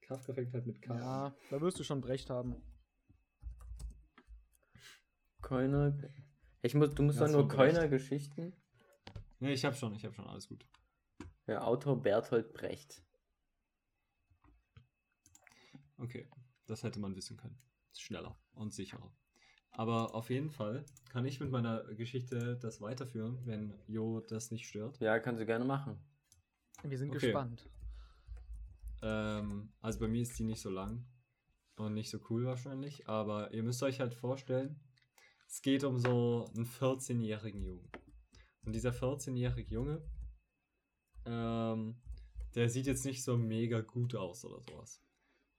Kafka 0.00 0.34
fängt 0.34 0.52
halt 0.52 0.66
mit 0.66 0.82
K 0.82 0.94
an. 0.94 0.98
Ja, 0.98 1.36
da 1.50 1.60
wirst 1.60 1.78
du 1.78 1.84
schon 1.84 2.00
Brecht 2.00 2.30
haben. 2.30 2.56
Keuner. 5.42 5.96
Ich 6.62 6.74
muss, 6.74 6.94
du 6.94 7.02
musst 7.02 7.20
doch 7.20 7.28
nur 7.28 7.40
von 7.40 7.48
Brecht. 7.48 7.74
Keuner-Geschichten. 7.74 8.52
Nee, 9.40 9.52
ich 9.52 9.64
hab 9.64 9.76
schon, 9.76 9.94
ich 9.94 10.04
hab 10.04 10.14
schon, 10.14 10.26
alles 10.26 10.48
gut. 10.48 10.64
Ja, 11.46 11.62
Autor 11.62 12.00
Berthold 12.00 12.52
Brecht. 12.52 13.02
Okay, 15.98 16.28
das 16.66 16.82
hätte 16.82 17.00
man 17.00 17.14
wissen 17.16 17.36
können. 17.36 17.58
Schneller 17.96 18.36
und 18.54 18.72
sicherer. 18.72 19.12
Aber 19.72 20.14
auf 20.14 20.30
jeden 20.30 20.50
Fall 20.50 20.84
kann 21.08 21.24
ich 21.24 21.40
mit 21.40 21.50
meiner 21.50 21.82
Geschichte 21.94 22.56
das 22.58 22.80
weiterführen, 22.80 23.38
wenn 23.44 23.74
Jo 23.86 24.20
das 24.20 24.50
nicht 24.50 24.68
stört. 24.68 25.00
Ja, 25.00 25.18
kannst 25.18 25.40
du 25.40 25.46
gerne 25.46 25.64
machen. 25.64 25.98
Wir 26.82 26.98
sind 26.98 27.10
Okay. 27.10 27.26
gespannt. 27.26 27.68
Ähm, 29.02 29.72
also 29.80 29.98
bei 29.98 30.08
mir 30.08 30.22
ist 30.22 30.38
die 30.38 30.44
nicht 30.44 30.60
so 30.60 30.70
lang 30.70 31.04
und 31.76 31.94
nicht 31.94 32.10
so 32.10 32.18
cool 32.30 32.44
wahrscheinlich, 32.44 33.08
aber 33.08 33.52
ihr 33.52 33.62
müsst 33.62 33.82
euch 33.82 33.98
halt 34.00 34.14
vorstellen, 34.14 34.78
es 35.52 35.60
geht 35.60 35.84
um 35.84 35.98
so 35.98 36.48
einen 36.56 36.64
14-jährigen 36.64 37.60
Jungen. 37.60 37.86
Und 38.64 38.72
dieser 38.74 38.90
14-jährige 38.90 39.70
Junge, 39.74 40.02
ähm, 41.26 41.96
der 42.54 42.70
sieht 42.70 42.86
jetzt 42.86 43.04
nicht 43.04 43.22
so 43.22 43.36
mega 43.36 43.82
gut 43.82 44.14
aus 44.14 44.46
oder 44.46 44.62
sowas. 44.62 45.02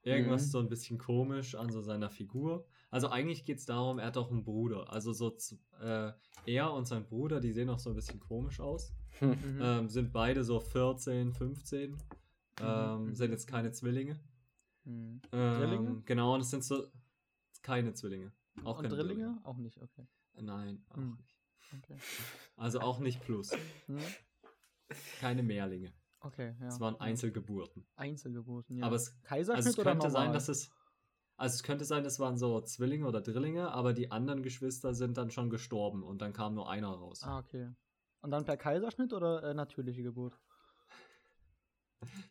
Irgendwas 0.02 0.46
Mhm. 0.46 0.50
so 0.50 0.58
ein 0.58 0.68
bisschen 0.68 0.98
komisch 0.98 1.54
an 1.54 1.70
so 1.70 1.80
seiner 1.80 2.10
Figur. 2.10 2.66
Also 2.90 3.08
eigentlich 3.08 3.44
geht 3.44 3.58
es 3.58 3.66
darum, 3.66 4.00
er 4.00 4.06
hat 4.06 4.16
auch 4.16 4.32
einen 4.32 4.42
Bruder. 4.44 4.92
Also 4.92 5.12
so 5.12 5.36
äh, 5.80 6.12
er 6.44 6.72
und 6.72 6.86
sein 6.86 7.06
Bruder, 7.06 7.40
die 7.40 7.52
sehen 7.52 7.70
auch 7.70 7.78
so 7.78 7.90
ein 7.90 7.96
bisschen 7.96 8.18
komisch 8.18 8.58
aus. 8.58 8.92
Mhm. 9.20 9.60
Ähm, 9.62 9.88
sind 9.88 10.12
beide 10.12 10.42
so 10.42 10.58
14, 10.58 11.32
15. 11.32 11.96
Ähm, 12.60 13.06
Mhm. 13.06 13.14
Sind 13.14 13.30
jetzt 13.30 13.46
keine 13.46 13.70
Zwillinge. 13.70 14.18
Mhm. 14.84 15.20
Ähm, 15.32 15.54
Drillinge? 15.60 16.02
Genau, 16.04 16.34
und 16.34 16.40
es 16.40 16.50
sind 16.50 16.64
so 16.64 16.88
keine 17.62 17.94
Zwillinge. 17.94 18.32
Auch 18.62 18.78
Und 18.78 18.84
keine 18.84 18.94
Drillinge? 18.94 19.40
Auch 19.44 19.56
nicht, 19.56 19.80
okay. 19.82 20.06
Nein, 20.34 20.84
auch 20.90 20.96
Hm. 20.96 21.16
nicht. 21.16 21.36
Okay. 21.78 21.96
Also 22.56 22.80
auch 22.80 23.00
nicht 23.00 23.20
plus. 23.20 23.50
Hm? 23.86 23.98
Keine 25.20 25.42
Mehrlinge. 25.42 25.92
Okay, 26.20 26.54
ja. 26.60 26.68
Es 26.68 26.78
waren. 26.78 26.98
Einzelgeburten. 27.00 27.84
Einzelgeburten, 27.96 28.76
ja. 28.78 28.86
Aber 28.86 28.96
es, 28.96 29.20
Kaiserschnitt 29.22 29.56
also 29.66 29.70
es 29.70 29.78
oder 29.78 29.90
könnte 29.90 30.10
sein, 30.10 30.20
normal? 30.26 30.34
dass 30.34 30.48
es. 30.48 30.70
Also 31.36 31.54
es 31.56 31.62
könnte 31.64 31.84
sein, 31.84 32.04
es 32.04 32.20
waren 32.20 32.38
so 32.38 32.60
Zwillinge 32.60 33.06
oder 33.08 33.20
Drillinge, 33.20 33.72
aber 33.72 33.92
die 33.92 34.12
anderen 34.12 34.42
Geschwister 34.44 34.94
sind 34.94 35.16
dann 35.16 35.32
schon 35.32 35.50
gestorben 35.50 36.04
und 36.04 36.22
dann 36.22 36.32
kam 36.32 36.54
nur 36.54 36.70
einer 36.70 36.88
raus. 36.90 37.24
Ah, 37.24 37.40
okay. 37.40 37.72
Und 38.20 38.30
dann 38.30 38.44
per 38.44 38.56
Kaiserschnitt 38.56 39.12
oder 39.12 39.42
äh, 39.42 39.52
natürliche 39.52 40.04
Geburt? 40.04 40.38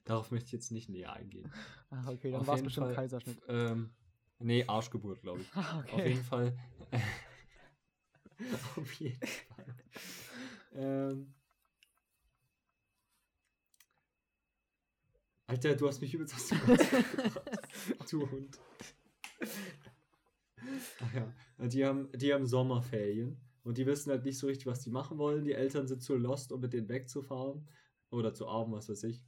Darauf 0.06 0.32
möchte 0.32 0.48
ich 0.48 0.52
jetzt 0.54 0.72
nicht 0.72 0.90
näher 0.90 1.14
eingehen. 1.14 1.52
Ah, 1.90 2.10
okay, 2.10 2.32
dann 2.32 2.48
war 2.48 2.56
es 2.56 2.64
bestimmt 2.64 2.88
Fall, 2.88 2.96
Kaiserschnitt. 2.96 3.40
Ähm, 3.48 3.94
nee, 4.44 4.66
Arschgeburt, 4.68 5.22
glaube 5.22 5.42
ich. 5.42 5.48
Ah, 5.56 5.80
Auf 5.80 5.94
okay. 5.94 6.10
jeden 6.10 6.24
Fall. 6.24 6.58
Auf 8.78 8.94
jeden 8.94 9.28
Fall. 9.28 9.76
Ähm. 10.74 11.34
Alter, 15.48 15.76
du 15.76 15.88
hast 15.88 16.02
mich 16.02 16.14
übelst 16.14 16.34
aus 16.36 16.48
dem. 16.48 16.60
Du 18.10 18.30
Hund. 18.30 18.60
Ach 21.02 21.14
ja. 21.14 21.34
Die 21.68 21.86
haben, 21.86 22.10
die 22.14 22.34
haben 22.34 22.46
Sommerferien 22.46 23.38
und 23.64 23.78
die 23.78 23.86
wissen 23.86 24.12
halt 24.12 24.26
nicht 24.26 24.38
so 24.38 24.48
richtig, 24.48 24.66
was 24.66 24.82
die 24.82 24.90
machen 24.90 25.18
wollen. 25.18 25.46
Die 25.46 25.54
Eltern 25.54 25.88
sind 25.88 26.02
zu 26.02 26.16
lost, 26.16 26.52
um 26.52 26.62
mit 26.62 26.74
denen 26.74 26.90
wegzufahren 26.90 27.68
oder 28.10 28.34
zu 28.34 28.48
arm, 28.48 28.72
was 28.72 28.90
weiß 28.90 29.04
ich. 29.04 29.24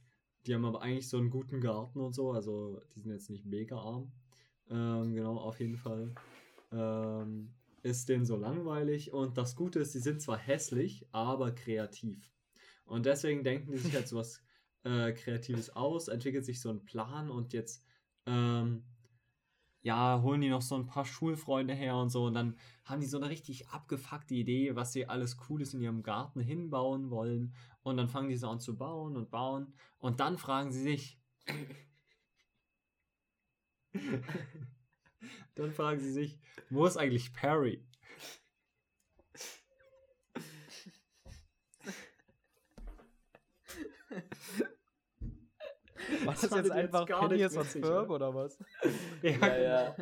Die 0.46 0.54
haben 0.54 0.64
aber 0.64 0.82
eigentlich 0.82 1.08
so 1.08 1.18
einen 1.18 1.30
guten 1.30 1.60
Garten 1.60 2.00
und 2.00 2.14
so, 2.14 2.32
also 2.32 2.80
die 2.94 3.00
sind 3.00 3.12
jetzt 3.12 3.30
nicht 3.30 3.44
mega 3.44 3.76
arm. 3.76 4.12
Ähm, 4.70 5.14
genau, 5.14 5.36
auf 5.36 5.60
jeden 5.60 5.76
Fall. 5.76 6.14
Ähm, 6.72 7.54
ist 7.82 8.08
denen 8.08 8.24
so 8.24 8.36
langweilig 8.36 9.12
und 9.12 9.38
das 9.38 9.54
Gute 9.54 9.78
ist, 9.78 9.92
sie 9.92 10.00
sind 10.00 10.20
zwar 10.20 10.38
hässlich, 10.38 11.06
aber 11.12 11.52
kreativ. 11.52 12.32
Und 12.84 13.06
deswegen 13.06 13.44
denken 13.44 13.72
die 13.72 13.78
sich 13.78 13.94
halt 13.94 14.08
so 14.08 14.16
was 14.16 14.42
äh, 14.82 15.12
Kreatives 15.12 15.70
aus, 15.70 16.08
entwickelt 16.08 16.44
sich 16.44 16.60
so 16.60 16.70
ein 16.70 16.84
Plan 16.84 17.30
und 17.30 17.52
jetzt 17.52 17.84
ähm, 18.26 18.84
ja, 19.82 20.20
holen 20.20 20.40
die 20.40 20.48
noch 20.48 20.62
so 20.62 20.74
ein 20.74 20.86
paar 20.86 21.04
Schulfreunde 21.04 21.72
her 21.72 21.96
und 21.96 22.10
so 22.10 22.26
und 22.26 22.34
dann 22.34 22.56
haben 22.84 23.00
die 23.00 23.06
so 23.06 23.18
eine 23.18 23.28
richtig 23.28 23.68
abgefuckte 23.68 24.34
Idee, 24.34 24.74
was 24.74 24.92
sie 24.92 25.06
alles 25.06 25.36
Cooles 25.36 25.74
in 25.74 25.80
ihrem 25.80 26.02
Garten 26.02 26.40
hinbauen 26.40 27.10
wollen 27.10 27.54
und 27.84 27.96
dann 27.96 28.08
fangen 28.08 28.28
die 28.28 28.36
so 28.36 28.48
an 28.48 28.58
zu 28.58 28.76
bauen 28.76 29.16
und 29.16 29.30
bauen 29.30 29.74
und 29.98 30.18
dann 30.18 30.38
fragen 30.38 30.72
sie 30.72 30.82
sich, 30.82 31.20
dann 35.54 35.72
fragen 35.72 36.00
sie 36.00 36.12
sich, 36.12 36.38
wo 36.70 36.86
ist 36.86 36.96
eigentlich 36.96 37.32
Perry? 37.32 37.84
Das 46.24 46.40
Das 46.40 46.50
jetzt 46.50 46.70
einfach 46.70 47.06
Phineas 47.06 47.56
und 47.56 47.64
witzig, 47.64 47.84
Ferb 47.84 48.10
oder? 48.10 48.34
was? 48.34 48.58
Ja, 49.22 49.30
Ja, 49.30 49.56
ja. 49.58 49.96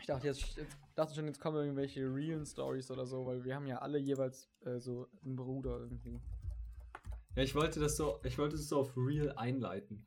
Ich 0.00 0.06
dachte 0.06 0.26
jetzt, 0.26 0.56
jetzt 0.56 0.76
dachte 0.94 1.14
schon, 1.14 1.26
jetzt 1.26 1.40
kommen 1.40 1.56
irgendwelche 1.58 2.02
realen 2.02 2.46
Stories 2.46 2.90
oder 2.90 3.06
so, 3.06 3.26
weil 3.26 3.44
wir 3.44 3.54
haben 3.54 3.66
ja 3.66 3.78
alle 3.78 3.98
jeweils 3.98 4.48
äh, 4.64 4.78
so 4.78 5.08
einen 5.24 5.36
Bruder 5.36 5.80
irgendwie. 5.80 6.20
Ja, 7.34 7.42
ich 7.42 7.54
wollte 7.54 7.80
das 7.80 7.96
so, 7.96 8.20
ich 8.24 8.38
wollte 8.38 8.56
es 8.56 8.68
so 8.68 8.80
auf 8.80 8.96
Real 8.96 9.32
einleiten. 9.36 10.06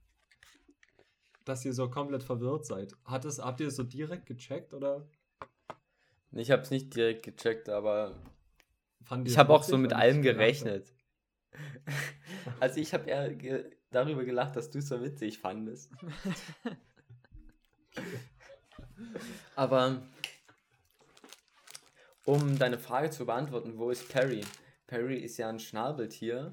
Dass 1.50 1.66
ihr 1.66 1.74
so 1.74 1.90
komplett 1.90 2.22
verwirrt 2.22 2.68
seid. 2.68 2.94
Hat 3.06 3.26
es, 3.26 3.40
habt 3.40 3.60
ihr 3.60 3.70
es 3.70 3.76
so 3.76 3.82
direkt 3.82 4.28
gecheckt 4.28 4.76
oder 4.76 5.10
Ich 6.32 6.52
habe 6.52 6.62
es 6.62 6.70
nicht 6.70 6.96
direkt 6.96 7.24
gecheckt, 7.24 7.70
aber 7.70 8.22
ich 9.24 9.36
habe 9.36 9.52
auch 9.52 9.64
so 9.64 9.80
mit 9.80 9.94
allem 9.94 10.22
gerechnet. 10.22 10.94
Also 12.60 12.80
ich 12.80 12.94
habe 12.94 13.10
eher 13.10 13.34
ge 13.34 13.72
darüber 13.90 14.24
gelacht, 14.24 14.56
dass 14.56 14.70
du 14.70 14.78
es 14.78 14.88
so 14.88 15.02
witzig 15.02 15.40
fandest. 15.40 15.92
Aber 19.56 20.04
um 22.26 22.60
deine 22.60 22.78
Frage 22.78 23.10
zu 23.10 23.26
beantworten, 23.26 23.78
wo 23.78 23.90
ist 23.90 24.08
Perry? 24.10 24.42
Perry 24.88 25.18
ist 25.18 25.38
ja 25.38 25.50
ein 25.50 25.60
Schnabeltier. 25.60 26.52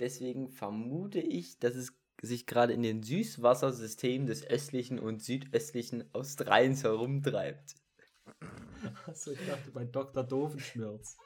Deswegen 0.00 0.48
vermute 0.48 1.20
ich, 1.20 1.60
dass 1.60 1.76
es 1.76 2.01
sich 2.22 2.46
gerade 2.46 2.72
in 2.72 2.82
den 2.82 3.02
Süßwassersystemen 3.02 4.26
des 4.26 4.46
östlichen 4.46 4.98
und 4.98 5.22
südöstlichen 5.22 6.04
Australiens 6.14 6.84
herumtreibt. 6.84 7.74
Achso, 9.06 9.32
ich 9.32 9.44
dachte 9.46 9.70
bei 9.72 9.84
Dr. 9.84 10.22
Doofenschmirz. 10.24 11.16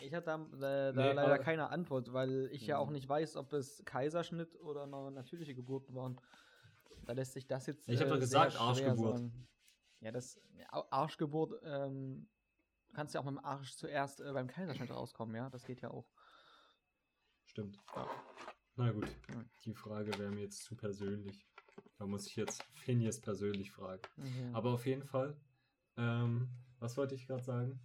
Ich 0.00 0.14
hatte 0.14 0.26
da, 0.26 0.36
äh, 0.88 0.92
da 0.92 1.08
Nee, 1.08 1.12
leider 1.12 1.38
keine 1.38 1.70
Antwort, 1.70 2.12
weil 2.12 2.48
ich 2.52 2.66
ja 2.66 2.78
auch 2.78 2.86
Mhm. 2.86 2.92
nicht 2.94 3.08
weiß, 3.08 3.36
ob 3.36 3.52
es 3.52 3.82
Kaiserschnitt 3.84 4.58
oder 4.60 4.84
eine 4.84 5.10
natürliche 5.10 5.54
Geburten 5.54 5.94
waren. 5.94 6.20
Da 7.04 7.12
lässt 7.14 7.32
sich 7.32 7.46
das 7.46 7.66
jetzt. 7.66 7.88
Ich 7.88 8.00
hab 8.00 8.08
doch 8.08 8.14
sehr 8.14 8.20
gesagt, 8.20 8.60
Arschgeburt. 8.60 9.16
sagen. 9.18 9.48
Ja, 10.00 10.12
das 10.12 10.40
Arschgeburt, 10.70 11.60
ähm, 11.64 12.28
kannst 12.98 13.14
ja 13.14 13.20
auch 13.20 13.24
mit 13.24 13.34
dem 13.36 13.44
Arsch 13.44 13.76
zuerst 13.76 14.20
äh, 14.20 14.32
beim 14.32 14.48
Kaiserschnitt 14.48 14.90
rauskommen, 14.90 15.36
ja, 15.36 15.48
das 15.50 15.64
geht 15.64 15.80
ja 15.82 15.90
auch. 15.92 16.10
Stimmt. 17.44 17.78
Ja. 17.94 18.08
Na 18.74 18.90
gut, 18.90 19.06
die 19.64 19.72
Frage 19.72 20.18
wäre 20.18 20.32
mir 20.32 20.40
jetzt 20.40 20.64
zu 20.64 20.74
persönlich. 20.74 21.46
Da 21.96 22.06
muss 22.06 22.26
ich 22.26 22.34
jetzt 22.34 22.60
Phineas 22.74 23.20
persönlich 23.20 23.70
fragen. 23.70 24.02
Mhm. 24.16 24.52
Aber 24.52 24.70
auf 24.72 24.84
jeden 24.84 25.04
Fall, 25.04 25.36
ähm, 25.96 26.48
was 26.80 26.96
wollte 26.96 27.14
ich 27.14 27.28
gerade 27.28 27.44
sagen? 27.44 27.78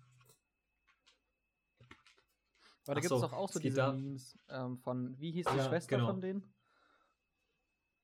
Aber 2.88 2.96
da 2.96 3.02
gibt 3.02 3.14
es 3.14 3.22
doch 3.22 3.34
auch 3.34 3.50
so 3.52 3.60
diese 3.60 3.78
da- 3.78 3.94
Memes 3.94 4.36
ähm, 4.50 4.80
von, 4.80 5.20
wie 5.20 5.32
hieß 5.32 5.46
die 5.46 5.58
Ja, 5.58 5.70
Schwester 5.70 5.98
genau. 5.98 6.08
von 6.08 6.22
denen? 6.22 6.54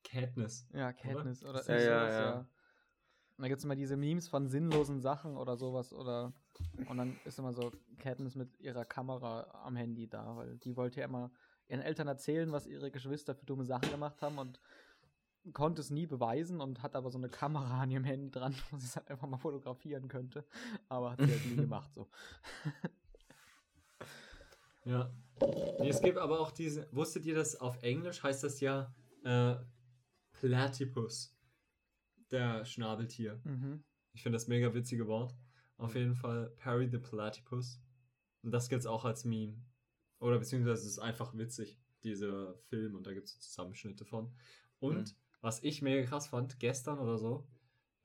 Katniss. 0.03 0.67
Ja, 0.73 0.93
Katniss 0.93 1.43
oder, 1.43 1.61
Ist 1.61 1.69
Ja, 1.69 1.73
irgendwie 1.75 1.91
ja, 1.91 1.99
sowas, 2.05 2.19
ja. 2.19 2.39
Und 3.37 3.41
da 3.43 3.47
gibt 3.47 3.57
es 3.59 3.65
immer 3.65 3.75
diese 3.75 3.97
Memes 3.97 4.27
von 4.27 4.47
sinnlosen 4.47 5.01
Sachen 5.01 5.37
oder 5.37 5.57
sowas 5.57 5.91
oder 5.91 6.33
und 6.87 6.97
dann 6.97 7.17
ist 7.25 7.39
immer 7.39 7.53
so 7.53 7.71
Katniss 7.99 8.35
mit 8.35 8.59
ihrer 8.59 8.85
Kamera 8.85 9.63
am 9.65 9.75
Handy 9.75 10.07
da, 10.07 10.35
weil 10.35 10.57
die 10.57 10.75
wollte 10.75 11.01
ja 11.01 11.05
immer 11.05 11.31
ihren 11.67 11.81
Eltern 11.81 12.07
erzählen, 12.07 12.51
was 12.51 12.67
ihre 12.67 12.91
Geschwister 12.91 13.35
für 13.35 13.45
dumme 13.45 13.65
Sachen 13.65 13.91
gemacht 13.91 14.21
haben 14.21 14.37
und 14.37 14.59
konnte 15.53 15.81
es 15.81 15.89
nie 15.89 16.05
beweisen 16.05 16.61
und 16.61 16.83
hat 16.83 16.95
aber 16.95 17.09
so 17.11 17.17
eine 17.17 17.29
Kamera 17.29 17.81
an 17.81 17.91
ihrem 17.91 18.03
Handy 18.03 18.31
dran, 18.31 18.55
wo 18.71 18.77
sie 18.77 18.85
es 18.85 18.95
halt 18.95 19.09
einfach 19.09 19.27
mal 19.27 19.37
fotografieren 19.37 20.07
könnte. 20.07 20.45
Aber 20.87 21.11
hat 21.11 21.21
sie 21.21 21.31
halt 21.31 21.45
nie 21.45 21.55
gemacht 21.55 21.93
so. 21.93 22.09
Ja. 24.85 25.13
Nee, 25.79 25.89
es 25.89 26.01
gibt 26.01 26.17
aber 26.17 26.39
auch 26.39 26.51
diese. 26.51 26.87
Wusstet 26.91 27.25
ihr, 27.25 27.35
dass 27.35 27.55
auf 27.55 27.81
Englisch 27.83 28.23
heißt 28.23 28.43
das 28.43 28.59
ja 28.59 28.93
äh, 29.23 29.55
Platypus? 30.31 31.35
Der 32.31 32.63
Schnabeltier. 32.65 33.39
Mhm. 33.43 33.83
Ich 34.13 34.23
finde 34.23 34.35
das 34.35 34.47
mega 34.47 34.73
witzige 34.73 35.07
Wort. 35.07 35.35
Auf 35.79 35.95
jeden 35.95 36.15
Fall 36.15 36.51
Perry 36.57 36.87
the 36.89 36.97
Platypus. 36.99 37.79
Und 38.43 38.51
das 38.51 38.69
gibt's 38.69 38.85
auch 38.85 39.05
als 39.05 39.25
Meme. 39.25 39.55
Oder 40.19 40.37
beziehungsweise 40.39 40.81
es 40.81 40.87
ist 40.93 40.99
einfach 40.99 41.35
witzig, 41.37 41.77
dieser 42.03 42.55
Film, 42.69 42.95
und 42.95 43.05
da 43.07 43.13
gibt 43.13 43.27
es 43.27 43.39
Zusammenschnitte 43.39 44.05
von. 44.05 44.31
Und 44.79 45.09
Mhm. 45.09 45.15
was 45.41 45.63
ich 45.63 45.81
mega 45.81 46.05
krass 46.07 46.27
fand, 46.27 46.59
gestern 46.59 46.99
oder 46.99 47.17
so, 47.17 47.47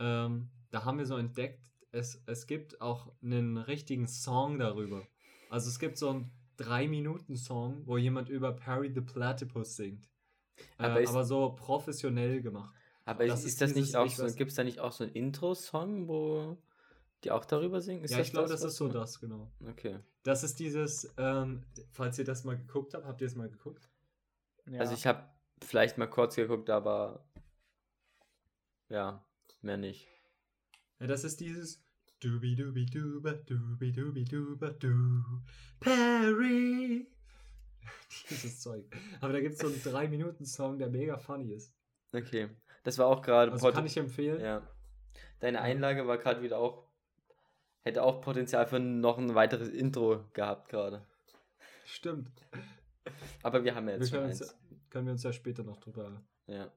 ähm, 0.00 0.50
da 0.70 0.84
haben 0.84 0.98
wir 0.98 1.06
so 1.06 1.16
entdeckt, 1.16 1.70
es, 1.92 2.20
es 2.26 2.46
gibt 2.46 2.80
auch 2.80 3.12
einen 3.22 3.56
richtigen 3.58 4.08
Song 4.08 4.58
darüber. 4.58 5.06
Also 5.50 5.68
es 5.68 5.78
gibt 5.78 5.96
so 5.98 6.10
einen 6.10 6.30
3-Minuten-Song, 6.58 7.86
wo 7.86 7.96
jemand 7.98 8.28
über 8.28 8.52
Perry 8.52 8.92
the 8.92 9.00
Platypus 9.00 9.76
singt. 9.76 10.08
Äh, 10.78 10.84
Aber 10.84 11.08
aber, 11.08 11.20
ist- 11.22 11.28
so 11.28 11.50
professionell 11.56 12.40
gemacht. 12.42 12.74
Aber 13.04 13.26
Das 13.26 13.40
ist, 13.40 13.46
ist 13.54 13.60
das 13.60 13.74
nicht 13.74 13.96
auch 13.96 14.08
so, 14.08 14.24
gibt 14.34 14.50
es 14.50 14.56
da 14.56 14.64
nicht 14.64 14.80
auch 14.80 14.92
so 14.92 15.04
einen 15.04 15.12
Intro-Song, 15.12 16.08
wo 16.08 16.56
die 17.24 17.30
auch 17.30 17.44
darüber 17.44 17.80
singen? 17.80 18.04
Ist 18.04 18.12
ja, 18.12 18.20
ich 18.20 18.30
glaube, 18.30 18.48
das 18.48 18.62
was 18.62 18.72
ist 18.72 18.76
so 18.76 18.88
das, 18.88 19.20
genau. 19.20 19.50
Okay. 19.68 19.98
Das 20.22 20.42
ist 20.42 20.58
dieses, 20.58 21.12
ähm, 21.16 21.64
falls 21.90 22.18
ihr 22.18 22.24
das 22.24 22.44
mal 22.44 22.56
geguckt 22.56 22.94
habt, 22.94 23.04
habt 23.04 23.20
ihr 23.20 23.26
es 23.26 23.34
mal 23.34 23.48
geguckt? 23.48 23.88
Ja. 24.70 24.80
Also 24.80 24.94
ich 24.94 25.06
habe 25.06 25.28
vielleicht 25.62 25.98
mal 25.98 26.06
kurz 26.06 26.36
geguckt, 26.36 26.70
aber 26.70 27.24
ja, 28.88 29.24
mehr 29.60 29.76
nicht. 29.76 30.08
Ja, 31.00 31.06
das 31.06 31.24
ist 31.24 31.40
dieses 31.40 31.84
Dubi 32.20 32.54
Dubi 32.54 32.86
Duba 32.86 33.32
Dubi 33.32 33.92
Dubi 33.92 34.24
Duba 34.24 34.70
Du 34.70 35.42
Perry. 35.80 37.06
Dieses 38.30 38.60
Zeug. 38.60 38.84
Aber 39.20 39.32
da 39.32 39.40
gibt 39.40 39.54
es 39.54 39.60
so 39.60 39.66
einen 39.66 39.76
3-Minuten-Song, 39.76 40.78
der 40.78 40.88
mega 40.88 41.18
funny 41.18 41.52
ist. 41.52 41.74
Okay. 42.12 42.48
Das 42.84 42.98
war 42.98 43.06
auch 43.06 43.22
gerade 43.22 43.52
Also 43.52 43.70
kann 43.72 43.84
ich 43.86 43.96
empfehlen. 43.96 44.40
Ja. 44.40 44.66
Deine. 45.40 45.60
Einlage 45.60 46.06
war 46.06 46.18
gerade 46.18 46.42
wieder 46.42 46.58
auch 46.58 46.83
hätte 47.84 48.02
auch 48.02 48.20
Potenzial 48.20 48.66
für 48.66 48.80
noch 48.80 49.18
ein 49.18 49.34
weiteres 49.34 49.68
Intro 49.68 50.24
gehabt 50.32 50.68
gerade. 50.68 51.06
Stimmt. 51.84 52.30
Aber 53.42 53.62
wir 53.62 53.74
haben 53.74 53.88
ja 53.88 53.94
Wir 53.94 54.00
jetzt 54.00 54.10
schon 54.10 54.18
können, 54.20 54.30
uns, 54.30 54.42
eins. 54.42 54.56
können 54.90 55.06
wir 55.06 55.12
uns 55.12 55.22
ja 55.22 55.32
später 55.32 55.62
noch 55.62 55.76
drüber. 55.76 56.22
Ja. 56.46 56.72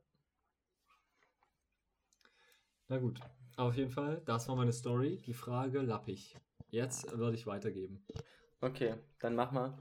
Na 2.89 2.97
gut. 2.97 3.19
Auf 3.55 3.75
jeden 3.75 3.89
Fall, 3.89 4.21
das 4.25 4.47
war 4.47 4.55
meine 4.55 4.71
Story. 4.73 5.21
Die 5.25 5.33
Frage 5.33 5.81
lappig. 5.81 6.37
Jetzt 6.69 7.17
würde 7.17 7.35
ich 7.35 7.47
weitergeben. 7.47 8.05
Okay, 8.61 8.95
dann 9.19 9.35
mach 9.35 9.51
mal. 9.51 9.77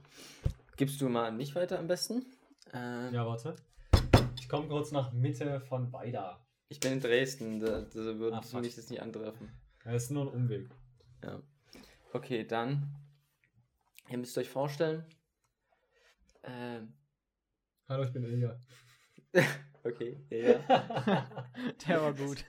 Gibst 0.76 1.00
du 1.00 1.08
mal 1.08 1.26
an 1.26 1.36
mich 1.36 1.54
weiter 1.54 1.78
am 1.78 1.88
besten? 1.88 2.24
Äh, 2.72 3.12
Ja, 3.12 3.26
warte. 3.26 3.56
Ich 4.38 4.48
komme 4.48 4.68
kurz 4.68 4.92
nach 4.92 5.12
Mitte 5.12 5.60
von 5.60 5.92
Weida. 5.92 6.40
Ich 6.68 6.80
bin 6.80 6.92
in 6.92 7.00
Dresden, 7.00 7.60
da, 7.60 7.82
da 7.82 7.94
würden 8.18 8.34
Ach, 8.42 8.52
mich 8.60 8.76
das 8.76 8.90
nicht 8.90 9.02
antreffen. 9.02 9.50
Ja, 9.84 9.92
ist 9.92 10.10
nur 10.10 10.22
ein 10.24 10.28
Umweg. 10.28 10.68
Ja. 11.26 11.42
Okay, 12.12 12.44
dann. 12.44 12.94
Ihr 14.08 14.18
müsst 14.18 14.38
euch 14.38 14.48
vorstellen. 14.48 15.04
Ähm, 16.44 16.92
Hallo, 17.88 18.04
ich 18.04 18.12
bin 18.12 18.22
Ilja. 18.22 18.60
okay, 19.82 20.24
ja. 20.30 21.26
Der 21.88 22.00
war 22.00 22.14
gut. 22.14 22.44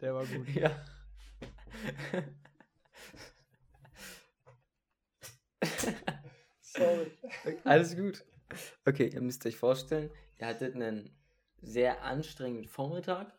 Der 0.00 0.14
war 0.14 0.26
gut. 0.26 0.46
ja. 0.50 0.70
Sorry. 6.60 7.10
Alles 7.64 7.96
gut. 7.96 8.24
Okay, 8.84 9.08
ihr 9.08 9.22
müsst 9.22 9.46
euch 9.46 9.56
vorstellen, 9.56 10.10
ihr 10.38 10.46
hattet 10.46 10.74
einen 10.74 11.16
sehr 11.62 12.02
anstrengenden 12.02 12.68
Vormittag 12.68 13.32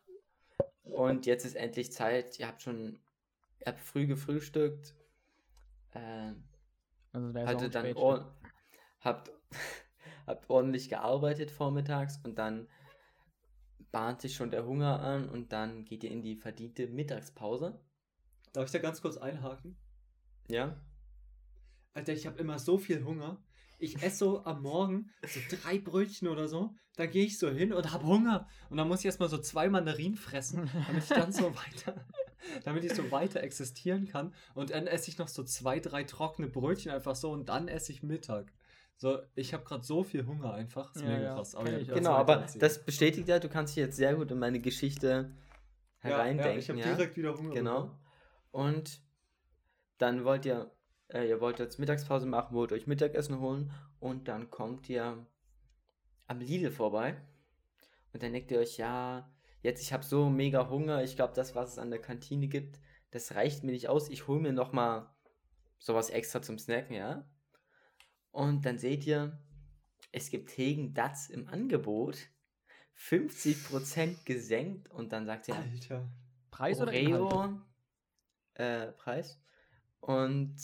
Und 0.82 1.26
jetzt 1.26 1.44
ist 1.44 1.54
endlich 1.54 1.92
Zeit. 1.92 2.40
Ihr 2.40 2.48
habt 2.48 2.62
schon, 2.62 2.98
ihr 3.60 3.66
habt 3.66 3.80
früh 3.80 4.06
gefrühstückt. 4.06 4.94
Äh, 5.92 6.32
Also 7.12 7.32
da 7.32 7.46
hattet 7.46 7.74
dann 7.74 7.92
or 7.94 8.34
habt, 9.00 9.30
habt 10.26 10.50
ordentlich 10.50 10.88
gearbeitet 10.88 11.50
vormittags 11.50 12.18
und 12.24 12.38
dann 12.38 12.68
bahnt 13.90 14.20
sich 14.20 14.34
schon 14.34 14.50
der 14.50 14.64
Hunger 14.66 15.00
an 15.00 15.28
und 15.28 15.52
dann 15.52 15.84
geht 15.84 16.04
ihr 16.04 16.10
in 16.10 16.22
die 16.22 16.36
verdiente 16.36 16.86
Mittagspause. 16.86 17.80
Darf 18.52 18.66
ich 18.66 18.72
da 18.72 18.78
ganz 18.78 19.00
kurz 19.02 19.16
einhaken? 19.16 19.76
Ja? 20.48 20.80
Alter, 21.92 22.12
ich 22.12 22.26
habe 22.26 22.38
immer 22.38 22.58
so 22.58 22.78
viel 22.78 23.04
Hunger. 23.04 23.42
Ich 23.78 24.02
esse 24.02 24.16
so 24.18 24.44
am 24.44 24.62
Morgen 24.62 25.10
so 25.26 25.40
drei 25.56 25.78
Brötchen 25.78 26.28
oder 26.28 26.46
so. 26.46 26.74
Dann 26.96 27.10
gehe 27.10 27.24
ich 27.24 27.38
so 27.38 27.48
hin 27.50 27.72
und 27.72 27.92
habe 27.92 28.06
Hunger. 28.06 28.46
Und 28.68 28.76
dann 28.76 28.86
muss 28.86 29.00
ich 29.00 29.06
erstmal 29.06 29.28
so 29.28 29.38
zwei 29.38 29.68
Mandarinen 29.68 30.16
fressen, 30.16 30.70
damit 30.86 31.02
ich 31.04 31.08
dann 31.08 31.32
so 31.32 31.44
weiter, 31.56 32.04
damit 32.64 32.84
ich 32.84 32.94
so 32.94 33.10
weiter 33.10 33.42
existieren 33.42 34.06
kann. 34.06 34.34
Und 34.54 34.70
dann 34.70 34.86
esse 34.86 35.10
ich 35.10 35.18
noch 35.18 35.28
so 35.28 35.42
zwei, 35.44 35.80
drei 35.80 36.04
trockene 36.04 36.48
Brötchen 36.48 36.92
einfach 36.92 37.14
so 37.16 37.30
und 37.30 37.48
dann 37.48 37.68
esse 37.68 37.92
ich 37.92 38.02
Mittag. 38.02 38.52
So, 38.96 39.18
ich 39.34 39.54
habe 39.54 39.64
gerade 39.64 39.82
so 39.82 40.04
viel 40.04 40.26
Hunger 40.26 40.52
einfach. 40.52 40.92
Das 40.92 41.02
ist 41.02 41.08
Ja, 41.08 41.14
mega 41.14 41.22
ja, 41.24 41.34
krass. 41.34 41.54
ihr 41.54 41.78
ich. 41.80 41.88
Genau, 41.88 42.12
aber 42.12 42.46
das 42.58 42.84
bestätigt 42.84 43.28
ja, 43.28 43.38
du 43.38 43.48
kannst 43.48 43.74
dich 43.74 43.82
jetzt 43.82 43.96
sehr 43.96 44.14
gut 44.14 44.30
in 44.30 44.38
meine 44.38 44.60
Geschichte 44.60 45.32
ja, 46.02 46.10
hereindenken. 46.10 46.52
ja, 46.52 46.58
ich 46.58 46.68
habe 46.68 46.78
ja? 46.80 46.94
direkt 46.94 47.16
wieder 47.16 47.34
Hunger. 47.34 47.54
Genau. 47.54 47.82
bekommen. 47.82 47.98
Und 48.50 49.02
dann 49.96 50.24
wollt 50.24 50.44
ihr, 50.44 50.70
äh, 51.08 51.26
ihr 51.28 51.40
wollt 51.40 51.58
jetzt 51.58 51.78
Mittagspause 51.78 52.26
machen, 52.26 52.54
wollt 52.54 52.72
euch 52.72 52.86
Mittagessen 52.86 53.40
holen 53.40 53.72
und 54.00 54.28
dann 54.28 54.50
kommt 54.50 54.88
ihr 54.88 55.26
am 56.26 56.40
Lidl 56.40 56.70
vorbei 56.70 57.16
und 58.12 58.22
dann 58.22 58.32
denkt 58.32 58.50
ihr 58.50 58.58
euch, 58.58 58.76
ja, 58.76 59.30
jetzt 59.62 59.82
ich 59.82 59.92
habe 59.92 60.04
so 60.04 60.30
mega 60.30 60.68
Hunger, 60.68 61.02
ich 61.02 61.16
glaube, 61.16 61.34
das, 61.34 61.54
was 61.54 61.72
es 61.72 61.78
an 61.78 61.90
der 61.90 62.00
Kantine 62.00 62.48
gibt, 62.48 62.80
das 63.10 63.34
reicht 63.34 63.64
mir 63.64 63.72
nicht 63.72 63.88
aus, 63.88 64.08
ich 64.08 64.28
hole 64.28 64.40
mir 64.40 64.52
noch 64.52 64.72
mal 64.72 65.14
sowas 65.78 66.10
extra 66.10 66.42
zum 66.42 66.58
Snacken, 66.58 66.94
ja. 66.94 67.28
Und 68.30 68.64
dann 68.64 68.78
seht 68.78 69.06
ihr, 69.06 69.38
es 70.12 70.30
gibt 70.30 70.56
Hegen 70.56 70.94
Datz 70.94 71.28
im 71.28 71.48
Angebot, 71.48 72.16
50% 72.96 74.24
gesenkt. 74.24 74.90
Und 74.90 75.12
dann 75.12 75.26
sagt 75.26 75.48
ihr, 75.48 75.56
Alter. 75.56 76.08
Preis 76.50 76.80
oder? 76.80 76.92
Oreo 76.92 77.60
äh, 78.54 78.92
Preis. 78.92 79.40
Und 80.00 80.56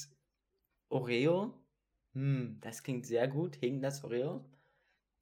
Oreo, 0.88 1.54
hm, 2.12 2.59
das 2.61 2.82
klingt 2.82 3.06
sehr 3.06 3.28
gut, 3.28 3.56
hing 3.56 3.80
das 3.80 4.04
Oreo, 4.04 4.44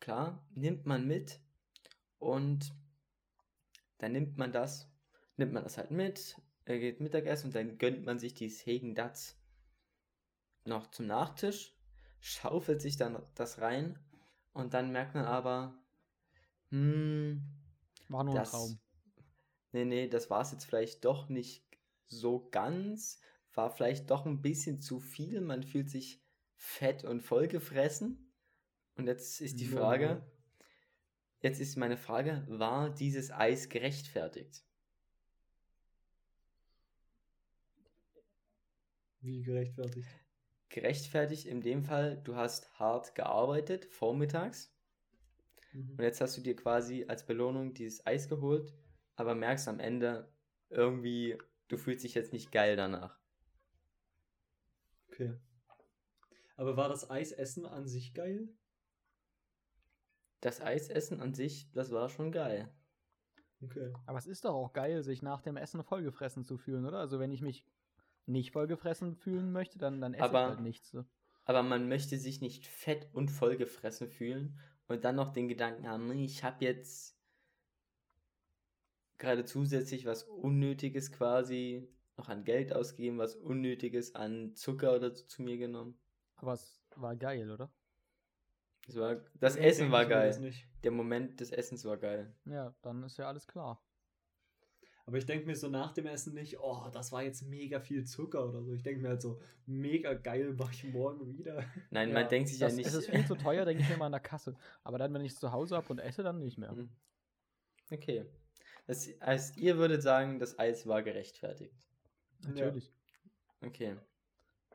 klar, 0.00 0.46
nimmt 0.54 0.86
man 0.86 1.06
mit. 1.06 1.40
Und 2.18 2.72
dann 3.98 4.12
nimmt 4.12 4.36
man 4.36 4.52
das, 4.52 4.90
nimmt 5.36 5.52
man 5.52 5.64
das 5.64 5.78
halt 5.78 5.90
mit, 5.90 6.40
er 6.64 6.78
geht 6.78 7.00
Mittagessen 7.00 7.48
und 7.48 7.54
dann 7.54 7.78
gönnt 7.78 8.04
man 8.04 8.18
sich 8.18 8.34
dieses 8.34 8.64
Hegen 8.64 8.94
Datz 8.94 9.38
noch 10.64 10.90
zum 10.90 11.06
Nachtisch, 11.06 11.76
schaufelt 12.20 12.80
sich 12.80 12.96
dann 12.96 13.22
das 13.34 13.60
rein 13.60 13.98
und 14.52 14.72
dann 14.72 14.92
merkt 14.92 15.14
man 15.14 15.26
aber, 15.26 15.78
hm, 16.70 17.42
War 18.08 18.24
nur 18.24 18.34
ein 18.34 18.38
das, 18.40 18.50
Traum. 18.50 18.78
Nee, 19.72 19.84
nee, 19.84 20.08
das 20.08 20.30
war 20.30 20.40
es 20.40 20.52
jetzt 20.52 20.64
vielleicht 20.64 21.04
doch 21.04 21.28
nicht 21.28 21.64
so 22.06 22.48
ganz. 22.50 23.20
War 23.52 23.70
vielleicht 23.70 24.10
doch 24.10 24.24
ein 24.24 24.40
bisschen 24.40 24.80
zu 24.80 25.00
viel. 25.00 25.40
Man 25.40 25.62
fühlt 25.62 25.90
sich 25.90 26.22
fett 26.56 27.04
und 27.04 27.22
vollgefressen. 27.22 28.32
Und 28.96 29.06
jetzt 29.06 29.40
ist 29.40 29.60
die. 29.60 29.66
Frage, 29.66 30.22
jetzt 31.44 31.60
ist 31.60 31.76
meine 31.76 31.98
Frage, 31.98 32.44
war 32.48 32.88
dieses 32.90 33.30
Eis 33.30 33.68
gerechtfertigt? 33.68 34.64
Wie 39.20 39.42
gerechtfertigt. 39.42 40.08
Gerechtfertigt 40.70 41.46
in 41.46 41.60
dem 41.60 41.84
Fall, 41.84 42.20
du 42.24 42.34
hast 42.34 42.78
hart 42.78 43.14
gearbeitet, 43.14 43.84
vormittags. 43.84 44.74
Mhm. 45.72 45.90
Und 45.90 46.00
jetzt 46.02 46.20
hast 46.20 46.36
du 46.36 46.40
dir 46.40 46.56
quasi 46.56 47.04
als 47.08 47.24
Belohnung 47.26 47.74
dieses 47.74 48.04
Eis 48.06 48.28
geholt, 48.28 48.74
aber 49.14 49.34
merkst 49.34 49.68
am 49.68 49.80
Ende 49.80 50.32
irgendwie, 50.70 51.38
du 51.68 51.76
fühlst 51.76 52.04
dich 52.04 52.14
jetzt 52.14 52.32
nicht 52.32 52.52
geil 52.52 52.74
danach. 52.74 53.18
Okay. 55.08 55.34
Aber 56.56 56.76
war 56.76 56.88
das 56.88 57.10
Eisessen 57.10 57.66
an 57.66 57.86
sich 57.86 58.14
geil? 58.14 58.48
Das 60.44 60.60
Eisessen 60.60 61.22
an 61.22 61.32
sich, 61.32 61.70
das 61.72 61.90
war 61.90 62.10
schon 62.10 62.30
geil. 62.30 62.68
Okay. 63.62 63.94
Aber 64.04 64.18
es 64.18 64.26
ist 64.26 64.44
doch 64.44 64.52
auch 64.52 64.74
geil, 64.74 65.02
sich 65.02 65.22
nach 65.22 65.40
dem 65.40 65.56
Essen 65.56 65.82
vollgefressen 65.82 66.44
zu 66.44 66.58
fühlen, 66.58 66.84
oder? 66.84 66.98
Also 66.98 67.18
wenn 67.18 67.30
ich 67.30 67.40
mich 67.40 67.64
nicht 68.26 68.50
vollgefressen 68.52 69.16
fühlen 69.16 69.52
möchte, 69.52 69.78
dann, 69.78 70.02
dann 70.02 70.12
esse 70.12 70.22
Aber- 70.24 70.42
ich 70.42 70.48
halt 70.50 70.60
nichts. 70.60 70.90
So. 70.90 71.06
Aber 71.46 71.62
man 71.62 71.88
möchte 71.88 72.18
sich 72.18 72.42
nicht 72.42 72.66
fett 72.66 73.08
und 73.14 73.30
vollgefressen 73.30 74.10
fühlen 74.10 74.58
und 74.86 75.02
dann 75.06 75.16
noch 75.16 75.30
den 75.30 75.48
Gedanken 75.48 75.88
haben, 75.88 76.08
"Nee, 76.08 76.26
ich 76.26 76.44
habe 76.44 76.62
jetzt 76.62 77.18
gerade 79.16 79.46
zusätzlich 79.46 80.04
was 80.04 80.24
Unnötiges 80.24 81.10
quasi 81.10 81.88
noch 82.18 82.28
an 82.28 82.44
Geld 82.44 82.74
ausgegeben, 82.74 83.16
was 83.16 83.34
Unnötiges 83.34 84.14
an 84.14 84.54
Zucker 84.56 84.94
oder 84.94 85.10
so 85.14 85.24
zu 85.24 85.40
mir 85.42 85.56
genommen. 85.56 85.98
Aber 86.36 86.52
es 86.52 86.82
war 86.96 87.16
geil, 87.16 87.50
oder? 87.50 87.72
Das, 88.86 88.96
war, 88.96 89.16
das 89.40 89.54
Nee, 89.56 89.62
Essen 89.66 89.90
war 89.90 90.04
geil. 90.06 90.38
nicht. 90.40 90.66
Der 90.82 90.90
Moment 90.90 91.40
des 91.40 91.50
Essens 91.52 91.84
war 91.84 91.96
geil. 91.96 92.34
Ja, 92.44 92.74
dann 92.82 93.02
ist 93.02 93.16
ja 93.16 93.28
alles 93.28 93.46
klar. 93.46 93.82
Aber 95.06 95.18
ich 95.18 95.26
denke 95.26 95.46
mir 95.46 95.54
so 95.54 95.68
nach 95.68 95.92
dem 95.92 96.06
Essen 96.06 96.32
nicht, 96.34 96.58
oh, 96.60 96.88
das 96.90 97.12
war 97.12 97.22
jetzt 97.22 97.42
mega 97.42 97.78
viel 97.78 98.04
Zucker 98.04 98.48
oder 98.48 98.62
so. 98.62 98.72
Ich 98.72 98.82
denke 98.82 99.02
mir 99.02 99.08
halt 99.10 99.20
so, 99.22 99.38
mega 99.66 100.14
geil, 100.14 100.54
mach 100.58 100.72
ich 100.72 100.84
morgen 100.84 101.36
wieder. 101.38 101.62
Nein, 101.90 102.08
Ja, 102.08 102.14
man 102.14 102.28
denkt 102.28 102.48
sich 102.48 102.58
das, 102.58 102.72
ja 102.72 102.76
nicht. 102.76 102.86
Es 102.86 102.94
ist 102.94 103.10
viel 103.10 103.26
zu 103.26 103.34
teuer, 103.34 103.66
denke 103.66 103.82
ich 103.82 103.88
mir 103.90 103.98
mal 103.98 104.06
an 104.06 104.12
der 104.12 104.20
Kasse. 104.22 104.54
Aber 104.82 104.96
dann, 104.98 105.12
wenn 105.12 105.22
ich 105.24 105.32
es 105.32 105.38
zu 105.40 105.52
Hause 105.52 105.76
habe 105.76 105.86
und 105.90 105.98
esse, 105.98 106.22
dann 106.22 106.38
nicht 106.38 106.56
mehr. 106.56 106.70
Hm. 106.70 106.90
Okay. 107.90 108.24
Das 108.86 109.06
heißt, 109.20 109.58
ihr 109.58 109.76
würdet 109.76 110.02
sagen, 110.02 110.38
das 110.38 110.58
Eis 110.58 110.86
war 110.86 111.02
gerechtfertigt. 111.02 111.74
Natürlich. 112.46 112.90
Okay. 113.62 113.96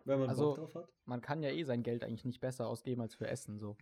Wenn 0.05 0.19
man 0.19 0.29
Also- 0.29 0.49
Bock 0.49 0.57
drauf 0.57 0.75
hat. 0.75 0.89
Man 1.05 1.21
kann 1.21 1.41
ja 1.41 1.49
eh 1.49 1.63
sein 1.63 1.81
Geld 1.81 2.03
eigentlich 2.03 2.25
nicht 2.25 2.39
besser 2.39 2.67
ausgeben 2.67 3.01
als 3.01 3.15
für 3.15 3.27
Essen, 3.27 3.57
so. 3.59 3.77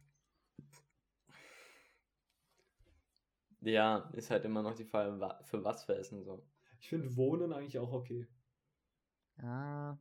Ja, 3.61 4.09
ist 4.13 4.29
halt 4.31 4.45
immer 4.45 4.61
noch 4.63 4.75
die 4.75 4.85
Frage, 4.85 5.35
für 5.43 5.63
was 5.63 5.83
für 5.83 5.95
Essen 5.95 6.23
so. 6.23 6.43
Ich 6.79 6.89
finde 6.89 7.15
Wohnen 7.15 7.53
eigentlich 7.53 7.79
auch 7.79 7.91
okay. 7.91 8.27
Ja, 9.41 9.97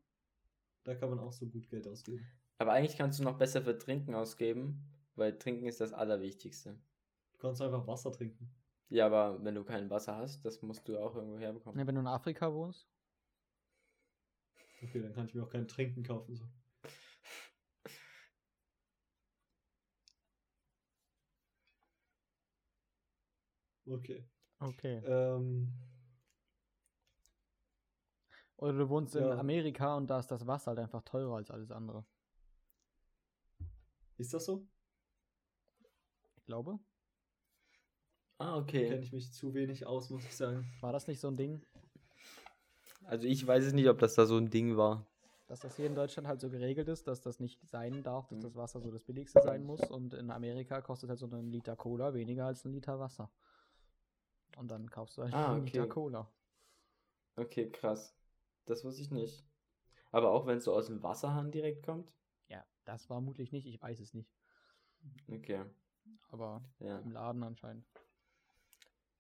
Da 0.85 0.95
kann 0.95 1.11
man 1.11 1.19
auch 1.19 1.33
so 1.33 1.47
gut 1.47 1.69
Geld 1.69 1.87
ausgeben. 1.87 2.27
Aber 2.59 2.73
eigentlich 2.73 2.97
kannst 2.97 3.19
du 3.19 3.25
noch 3.25 3.37
besser 3.38 3.62
für 3.62 3.77
Trinken 3.77 4.14
ausgeben, 4.14 4.83
weil 5.14 5.38
Trinken 5.38 5.66
ist 5.66 5.81
das 5.81 5.92
Allerwichtigste. 5.92 6.79
Du 7.33 7.38
kannst 7.38 7.61
einfach 7.61 7.87
Wasser 7.87 8.12
trinken. 8.12 8.51
Ja, 8.88 9.07
aber 9.07 9.42
wenn 9.45 9.55
du 9.55 9.64
kein 9.64 9.90
Wasser 9.90 10.16
hast, 10.16 10.45
das 10.45 10.62
musst 10.62 10.88
du 10.88 10.99
auch 10.99 11.14
irgendwo 11.16 11.38
herbekommen. 11.38 11.79
Ja, 11.79 11.87
wenn 11.87 11.95
du 11.95 12.01
in 12.01 12.07
Afrika 12.07 12.53
wohnst. 12.53 12.88
Okay, 14.83 15.03
dann 15.03 15.12
kann 15.12 15.27
ich 15.27 15.35
mir 15.35 15.42
auch 15.42 15.51
kein 15.51 15.66
Trinken 15.66 16.03
kaufen. 16.03 16.37
So. 16.37 16.45
Okay. 23.87 24.25
Okay. 24.61 25.03
Ähm, 25.05 25.72
Oder 28.57 28.72
du 28.72 28.88
wohnst 28.88 29.14
in 29.14 29.22
Ja. 29.25 29.38
Amerika 29.38 29.96
und 29.96 30.09
da 30.09 30.18
ist 30.18 30.31
das 30.31 30.46
Wasser 30.46 30.70
halt 30.70 30.79
einfach 30.79 31.03
teurer 31.03 31.37
als 31.37 31.51
alles 31.51 31.70
andere. 31.70 32.05
ist 34.18 34.33
das 34.33 34.46
so? 34.46 34.66
Ich 36.37 36.44
glaube. 36.46 36.79
Ah, 38.38 38.62
Kenne 38.66 38.96
okay. 38.96 38.99
ich 39.03 39.12
mich 39.12 39.33
zu 39.33 39.55
wenig 39.55 39.87
aus, 39.87 40.11
muss 40.11 40.25
ich 40.25 40.37
sagen. 40.37 40.66
War 40.81 40.92
das 40.92 41.07
nicht 41.07 41.20
so 41.20 41.29
ein 41.29 41.37
Ding, 41.37 41.61
Also 43.05 43.27
ich 43.27 43.46
weiß 43.46 43.64
es 43.64 43.72
nicht, 43.72 43.88
ob 43.88 43.99
das 43.99 44.14
da 44.14 44.27
so 44.27 44.37
ein 44.37 44.51
Ding 44.51 44.77
war. 44.77 45.07
dass 45.49 45.61
das 45.61 45.77
hier 45.77 45.87
in 45.87 45.94
Deutschland 45.94 46.27
halt 46.27 46.40
so 46.40 46.51
geregelt 46.51 46.88
ist, 46.88 47.07
dass 47.07 47.20
das 47.20 47.38
nicht 47.40 47.61
sein 47.68 48.03
darf, 48.03 48.27
dass 48.29 48.38
Mhm. 48.38 48.42
das 48.42 48.57
Wasser 48.57 48.81
so 48.81 48.90
das 48.90 49.05
billigste 49.05 49.40
sein 49.42 49.64
muss 49.64 49.81
und 49.90 50.12
in 50.14 50.31
Amerika 50.31 50.81
kostet 50.83 51.09
halt 51.11 51.18
so 51.18 51.27
ein 51.27 51.51
Liter 51.51 51.77
Cola 51.77 52.14
weniger 52.14 52.46
als 52.46 52.64
ein 52.64 52.72
Liter 52.72 52.99
Wasser. 52.99 53.31
Und 54.57 54.69
dann 54.73 54.90
kaufst 54.90 55.16
du 55.19 55.23
halt 55.23 55.35
Ah, 55.35 55.53
einen 55.53 55.62
Liter 55.66 55.87
okay. 55.87 55.88
Cola. 55.88 56.29
Okay, 57.38 57.71
krass. 57.71 58.14
Das 58.66 58.85
wusste 58.85 59.01
ich 59.03 59.11
nicht. 59.11 59.42
Aber 60.12 60.33
auch 60.33 60.47
wenn 60.47 60.59
es 60.59 60.64
so 60.64 60.75
aus 60.75 60.87
dem 60.88 61.03
Wasserhahn 61.03 61.53
direkt 61.53 61.85
kommt? 61.85 62.12
Ja, 62.49 62.64
das 62.85 63.07
vermutlich 63.07 63.53
nicht, 63.53 63.66
ich 63.66 63.81
weiß 63.81 64.01
es 64.01 64.12
nicht. 64.14 64.35
Okay, 65.33 65.64
Aber 66.29 66.62
ja. 66.81 66.99
im 67.01 67.11
Laden 67.11 67.42
anscheinend. 67.42 67.85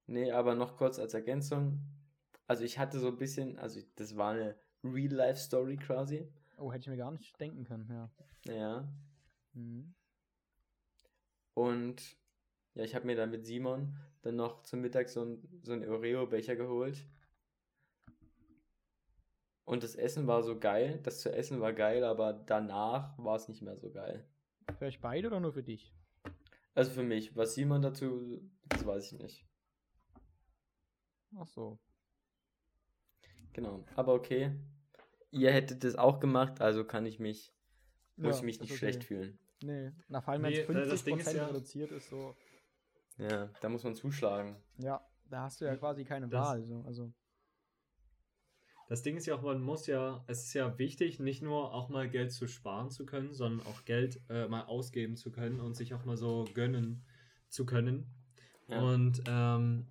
Nee, 0.08 0.32
aber 0.32 0.54
noch 0.56 0.76
kurz 0.76 0.98
als 0.98 1.14
Ergänzung. 1.14 1.80
Also 2.48 2.64
ich 2.64 2.78
hatte 2.78 2.98
so 3.00 3.08
ein 3.08 3.18
bisschen, 3.18 3.58
also 3.58 3.80
das 3.96 4.16
war 4.16 4.32
eine 4.32 4.56
Real-Life-Story 4.84 5.76
quasi. 5.78 6.28
Oh, 6.58 6.72
hätte 6.72 6.82
ich 6.82 6.88
mir 6.88 6.96
gar 6.96 7.10
nicht 7.12 7.38
denken 7.40 7.64
können, 7.64 7.88
ja. 7.90 8.10
Ja. 8.44 8.86
Mhm. 9.54 9.94
Und 11.54 12.16
ja, 12.74 12.84
ich 12.84 12.94
habe 12.94 13.06
mir 13.06 13.16
dann 13.16 13.30
mit 13.30 13.46
Simon 13.46 13.96
dann 14.26 14.36
noch 14.36 14.62
zum 14.64 14.80
Mittag 14.80 15.08
so 15.08 15.24
ein, 15.24 15.60
so 15.62 15.72
einen 15.72 15.88
Oreo-Becher 15.88 16.56
geholt. 16.56 17.06
Und 19.64 19.82
das 19.82 19.94
Essen 19.96 20.26
war 20.26 20.42
so 20.42 20.58
geil. 20.58 21.00
Das 21.02 21.20
zu 21.20 21.32
essen 21.32 21.60
war 21.60 21.72
geil, 21.72 22.04
aber 22.04 22.32
danach 22.32 23.16
war 23.18 23.36
es 23.36 23.48
nicht 23.48 23.62
mehr 23.62 23.76
so 23.76 23.90
geil. 23.90 24.24
Für 24.78 24.86
euch 24.86 25.00
beide 25.00 25.28
oder 25.28 25.40
nur 25.40 25.52
für 25.52 25.62
dich? 25.62 25.92
Also 26.74 26.90
für 26.92 27.02
mich. 27.02 27.34
Was 27.36 27.54
Simon 27.54 27.82
dazu, 27.82 28.40
das 28.68 28.84
weiß 28.84 29.12
ich 29.12 29.18
nicht. 29.18 29.46
Ach 31.36 31.46
so. 31.48 31.78
Genau. 33.52 33.84
Aber 33.96 34.14
okay. 34.14 34.52
Ihr 35.30 35.52
hättet 35.52 35.82
das 35.84 35.96
auch 35.96 36.20
gemacht, 36.20 36.60
also 36.60 36.84
kann 36.84 37.04
ich 37.04 37.18
mich, 37.18 37.52
muss 38.16 38.34
Ja, 38.34 38.38
ich 38.38 38.42
mich 38.44 38.60
nicht 38.60 38.70
okay. 38.70 38.78
schlecht 38.78 39.04
fühlen. 39.04 39.38
Nee, 39.62 39.90
na, 40.08 40.20
vor 40.20 40.32
allem 40.34 40.42
wenn 40.44 40.52
Nee, 40.52 40.60
es 40.60 40.66
das 40.90 41.02
50% 41.02 41.04
Ding 41.04 41.18
ist 41.18 41.32
ja- 41.32 41.46
reduziert 41.46 41.90
ist, 41.92 42.08
so. 42.08 42.36
Ja, 43.18 43.48
da 43.60 43.68
muss 43.68 43.84
man 43.84 43.94
zuschlagen. 43.94 44.56
Ja, 44.78 45.00
da 45.30 45.42
hast 45.42 45.60
du 45.60 45.64
ja 45.64 45.76
quasi 45.76 46.04
keine 46.04 46.28
Das- 46.28 46.46
Wahl. 46.46 46.64
So. 46.64 46.82
Also, 46.86 47.12
Das 48.88 49.02
Ding 49.02 49.16
ist 49.16 49.26
ja 49.26 49.34
auch, 49.34 49.42
man 49.42 49.60
muss 49.60 49.86
ja, 49.88 50.22
es 50.28 50.44
ist 50.44 50.54
ja 50.54 50.78
wichtig, 50.78 51.18
nicht 51.18 51.42
nur 51.42 51.74
auch 51.74 51.88
mal 51.88 52.08
Geld 52.08 52.30
zu 52.32 52.46
sparen 52.46 52.88
zu 52.90 53.04
können, 53.04 53.34
sondern 53.34 53.66
auch 53.66 53.84
Geld 53.84 54.20
äh, 54.28 54.46
mal 54.46 54.62
ausgeben 54.66 55.16
zu 55.16 55.32
können 55.32 55.58
und 55.60 55.74
sich 55.74 55.92
auch 55.92 56.04
mal 56.04 56.16
so 56.16 56.44
gönnen 56.54 57.04
zu 57.48 57.66
können. 57.66 58.06
Ja. 58.68 58.80
Und 58.80 59.22
ähm, 59.26 59.88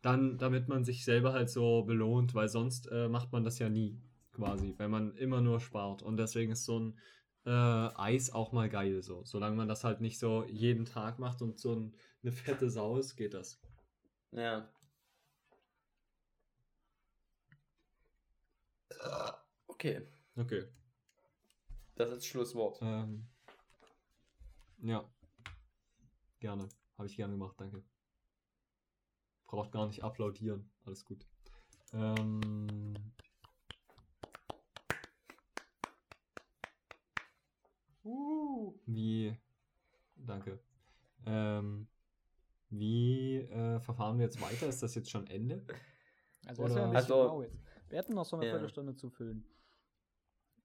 dann, 0.00 0.38
damit 0.38 0.66
man 0.68 0.82
sich 0.84 1.04
selber 1.04 1.34
halt 1.34 1.50
so 1.50 1.82
belohnt, 1.82 2.34
weil 2.34 2.48
sonst 2.48 2.86
äh, 2.90 3.08
macht 3.08 3.32
man 3.32 3.44
das 3.44 3.58
ja 3.58 3.68
nie, 3.68 4.00
quasi, 4.32 4.74
wenn 4.78 4.90
man 4.90 5.14
immer 5.16 5.42
nur 5.42 5.60
spart. 5.60 6.02
Und 6.02 6.16
deswegen 6.16 6.52
ist 6.52 6.64
so 6.64 6.78
ein 6.80 6.98
äh, 7.48 7.90
Eis 7.96 8.30
auch 8.30 8.52
mal 8.52 8.68
geil, 8.68 9.02
so. 9.02 9.24
Solange 9.24 9.56
man 9.56 9.68
das 9.68 9.82
halt 9.84 10.00
nicht 10.00 10.18
so 10.18 10.44
jeden 10.44 10.84
Tag 10.84 11.18
macht 11.18 11.40
und 11.42 11.58
so 11.58 11.74
ein, 11.74 11.96
eine 12.22 12.32
fette 12.32 12.70
Sau 12.70 12.98
ist, 12.98 13.16
geht 13.16 13.34
das. 13.34 13.60
Ja. 14.32 14.68
Okay, 19.66 20.06
Okay. 20.36 20.64
das 21.94 22.10
ist 22.10 22.26
Schlusswort. 22.26 22.78
Ähm, 22.82 23.26
ja. 24.82 25.08
Gerne. 26.40 26.68
Habe 26.96 27.08
ich 27.08 27.16
gerne 27.16 27.32
gemacht, 27.34 27.54
danke. 27.58 27.82
Braucht 29.46 29.72
gar 29.72 29.86
nicht 29.86 30.04
applaudieren. 30.04 30.70
Alles 30.84 31.04
gut. 31.04 31.26
Ähm, 31.92 32.94
wie. 38.86 39.36
Danke. 40.16 40.58
Ähm, 41.26 41.86
wie 42.70 43.36
äh, 43.38 43.80
verfahren 43.80 44.18
wir 44.18 44.24
jetzt 44.26 44.40
weiter? 44.40 44.66
Ist 44.68 44.82
das 44.82 44.94
jetzt 44.94 45.10
schon 45.10 45.26
Ende? 45.26 45.64
also 46.46 46.62
das 46.64 46.72
ein 46.76 46.90
bisschen 46.90 46.96
Also- 46.96 47.42
jetzt. 47.42 47.56
Wir 47.88 47.98
hätten 47.98 48.14
noch 48.14 48.24
so 48.26 48.36
eine 48.36 48.46
Ja. 48.46 48.52
Viertelstunde 48.52 48.94
zu 48.94 49.08
füllen. 49.10 49.44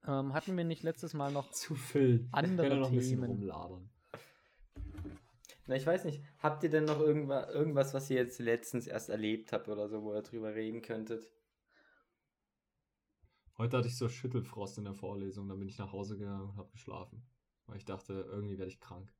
Ähm, 0.05 0.33
hatten 0.33 0.57
wir 0.57 0.65
nicht 0.65 0.83
letztes 0.83 1.13
Mal 1.13 1.31
noch 1.31 1.49
Zu 1.51 1.75
füllen. 1.75 2.27
Andere 2.33 2.75
noch 2.77 2.89
ein 2.89 2.95
bisschen 2.95 3.21
Themen. 3.21 3.29
rumlabern. 3.31 3.89
Na, 5.65 5.75
ich 5.77 5.85
weiß 5.87 6.03
nicht, 6.03 6.21
habt 6.39 6.61
ihr 6.63 6.69
denn 6.69 6.83
noch 6.83 6.99
irgendwas, 6.99 7.49
irgendwas, 7.53 7.93
was 7.93 8.09
ihr 8.09 8.17
jetzt 8.17 8.39
letztens 8.39 8.85
erst 8.85 9.07
erlebt 9.09 9.53
habt 9.53 9.69
oder 9.69 9.87
so, 9.87 10.03
wo 10.03 10.13
ihr 10.13 10.21
drüber 10.21 10.53
reden 10.53 10.81
könntet? 10.81 11.29
Heute 13.57 13.77
hatte 13.77 13.87
ich 13.87 13.97
so 13.97 14.09
Schüttelfrost 14.09 14.77
in 14.79 14.83
der 14.83 14.93
Vorlesung, 14.93 15.47
dann 15.47 15.59
bin 15.59 15.69
ich 15.69 15.77
nach 15.77 15.93
Hause 15.93 16.17
gegangen 16.17 16.49
und 16.49 16.57
habe 16.57 16.69
geschlafen. 16.71 17.23
Weil 17.67 17.77
ich 17.77 17.85
dachte, 17.85 18.13
irgendwie 18.13 18.57
werde 18.57 18.71
ich 18.71 18.79
krank. 18.79 19.13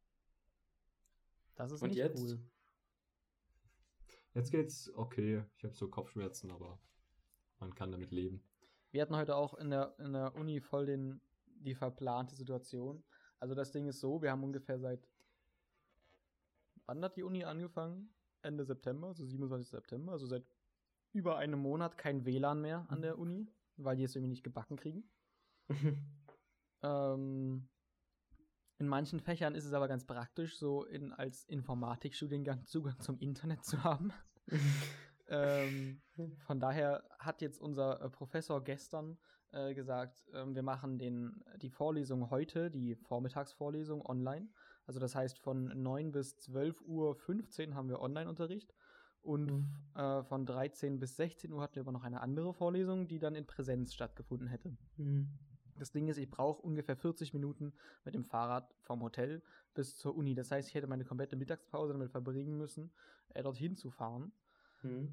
Das 1.55 1.71
ist 1.71 1.81
Und 1.81 1.89
nicht 1.89 1.97
jetzt? 1.97 2.21
cool. 2.21 2.39
Jetzt 4.33 4.51
geht's 4.51 4.91
okay. 4.95 5.43
Ich 5.57 5.63
habe 5.63 5.75
so 5.75 5.87
Kopfschmerzen, 5.87 6.51
aber 6.51 6.79
man 7.59 7.75
kann 7.75 7.91
damit 7.91 8.11
leben. 8.11 8.43
Wir 8.91 9.01
hatten 9.01 9.15
heute 9.15 9.35
auch 9.35 9.53
in 9.55 9.69
der, 9.69 9.95
in 9.99 10.13
der 10.13 10.35
Uni 10.35 10.59
voll 10.59 10.85
den, 10.85 11.21
die 11.45 11.75
verplante 11.75 12.35
Situation. 12.35 13.03
Also 13.39 13.55
das 13.55 13.71
Ding 13.71 13.87
ist 13.87 13.99
so, 13.99 14.21
wir 14.21 14.31
haben 14.31 14.43
ungefähr 14.43 14.79
seit 14.79 15.07
wann 16.85 17.03
hat 17.03 17.15
die 17.17 17.23
Uni 17.23 17.43
angefangen? 17.43 18.13
Ende 18.41 18.65
September, 18.65 19.07
also 19.07 19.25
27. 19.25 19.69
September, 19.69 20.11
also 20.11 20.25
seit 20.25 20.43
über 21.13 21.37
einem 21.37 21.59
Monat 21.59 21.97
kein 21.97 22.25
WLAN 22.25 22.61
mehr 22.61 22.85
an 22.89 23.01
der 23.01 23.17
Uni, 23.17 23.47
weil 23.77 23.95
die 23.95 24.03
es 24.03 24.15
irgendwie 24.15 24.31
nicht 24.31 24.43
gebacken 24.43 24.77
kriegen. 24.77 25.03
Ähm, 26.85 27.69
in 28.83 28.89
manchen 28.89 29.21
Fächern 29.21 29.55
ist 29.55 29.63
es 29.63 29.71
aber 29.71 29.87
ganz 29.87 30.05
praktisch, 30.05 30.57
so 30.57 30.83
in, 30.83 31.13
als 31.13 31.45
Informatikstudiengang 31.45 32.65
Zugang 32.65 32.99
zum 32.99 33.17
Internet 33.19 33.63
zu 33.63 33.81
haben. 33.81 34.11
ähm, 35.29 36.01
von 36.45 36.59
daher 36.59 37.05
hat 37.17 37.41
jetzt 37.41 37.61
unser 37.61 38.01
äh, 38.01 38.09
Professor 38.09 38.61
gestern 38.61 39.17
äh, 39.51 39.73
gesagt, 39.73 40.25
ähm, 40.33 40.53
wir 40.53 40.63
machen 40.63 40.97
den, 40.97 41.41
die 41.61 41.69
Vorlesung 41.69 42.29
heute, 42.29 42.69
die 42.69 42.95
Vormittagsvorlesung 42.95 44.05
online. 44.05 44.49
Also 44.85 44.99
das 44.99 45.15
heißt 45.15 45.39
von 45.39 45.81
9 45.81 46.11
bis 46.11 46.37
12 46.39 46.81
Uhr 46.81 47.15
15 47.15 47.75
haben 47.75 47.87
wir 47.87 48.01
Online-Unterricht 48.01 48.73
und 49.21 49.49
Mhm. 49.49 49.65
äh, 49.95 50.23
von 50.23 50.45
13 50.45 50.99
bis 50.99 51.15
16 51.15 51.53
Uhr 51.53 51.61
hatten 51.61 51.75
wir 51.75 51.83
aber 51.83 51.93
noch 51.93 52.03
eine 52.03 52.19
andere 52.19 52.53
Vorlesung, 52.53 53.07
die 53.07 53.19
dann 53.19 53.35
in 53.35 53.45
Präsenz 53.45 53.93
stattgefunden 53.93 54.49
hätte. 54.49 54.75
Das 55.77 55.91
Ding 55.91 56.07
ist, 56.07 56.17
ich 56.17 56.29
brauche 56.29 56.61
ungefähr 56.61 56.95
40 56.95 57.33
Minuten 57.33 57.73
mit 58.05 58.15
dem 58.15 58.23
Fahrrad 58.23 58.73
vom 58.81 59.01
Hotel 59.01 59.41
bis 59.73 59.97
zur 59.97 60.15
Uni. 60.15 60.35
Das 60.35 60.51
heißt, 60.51 60.69
ich 60.69 60.75
hätte 60.75 60.87
meine 60.87 61.05
komplette 61.05 61.35
Mittagspause 61.35 61.93
damit 61.93 62.11
verbringen 62.11 62.57
müssen, 62.57 62.91
äh, 63.29 63.43
dorthin 63.43 63.75
zu 63.75 63.89
fahren. 63.89 64.31
Hm. 64.81 65.11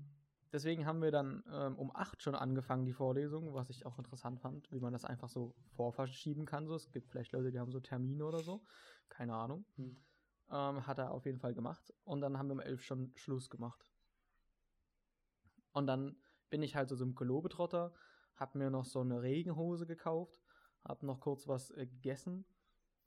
Deswegen 0.53 0.85
haben 0.85 1.01
wir 1.01 1.13
dann 1.13 1.45
ähm, 1.53 1.79
um 1.79 1.95
8 1.95 2.23
schon 2.23 2.35
angefangen, 2.35 2.85
die 2.85 2.93
Vorlesung, 2.93 3.55
was 3.55 3.71
ich 3.71 3.87
auch 3.87 3.99
interessant 3.99 4.41
fand, 4.41 4.71
wie 4.73 4.81
man 4.81 4.93
das 4.93 5.05
einfach 5.05 5.29
so 5.29 5.55
vorverschieben 5.77 6.45
kann. 6.45 6.67
So. 6.67 6.75
Es 6.75 6.91
gibt 6.91 7.09
vielleicht 7.09 7.33
Leute, 7.33 7.53
die 7.53 7.61
haben 7.61 7.71
so 7.71 7.81
Termine 7.81 8.25
oder 8.25 8.41
so. 8.41 8.63
Keine 9.09 9.35
Ahnung. 9.35 9.65
Hm. 9.77 9.97
Ähm, 10.51 10.87
hat 10.87 10.99
er 10.99 11.13
auf 11.13 11.25
jeden 11.25 11.39
Fall 11.39 11.55
gemacht. 11.55 11.95
Und 12.05 12.21
dann 12.21 12.37
haben 12.37 12.49
wir 12.49 12.55
um 12.55 12.61
11 12.61 12.83
schon 12.83 13.13
Schluss 13.15 13.49
gemacht. 13.49 13.87
Und 15.73 15.87
dann 15.87 16.17
bin 16.51 16.63
ich 16.63 16.75
halt 16.75 16.89
so 16.89 16.97
zum 16.97 17.15
Globetrotter, 17.15 17.95
hab 18.35 18.57
mir 18.57 18.71
noch 18.71 18.85
so 18.85 19.01
eine 19.01 19.23
Regenhose 19.23 19.87
gekauft, 19.87 20.41
hab 20.85 21.03
noch 21.03 21.21
kurz 21.21 21.49
was 21.49 21.71
äh, 21.73 21.87
gegessen. 21.87 22.45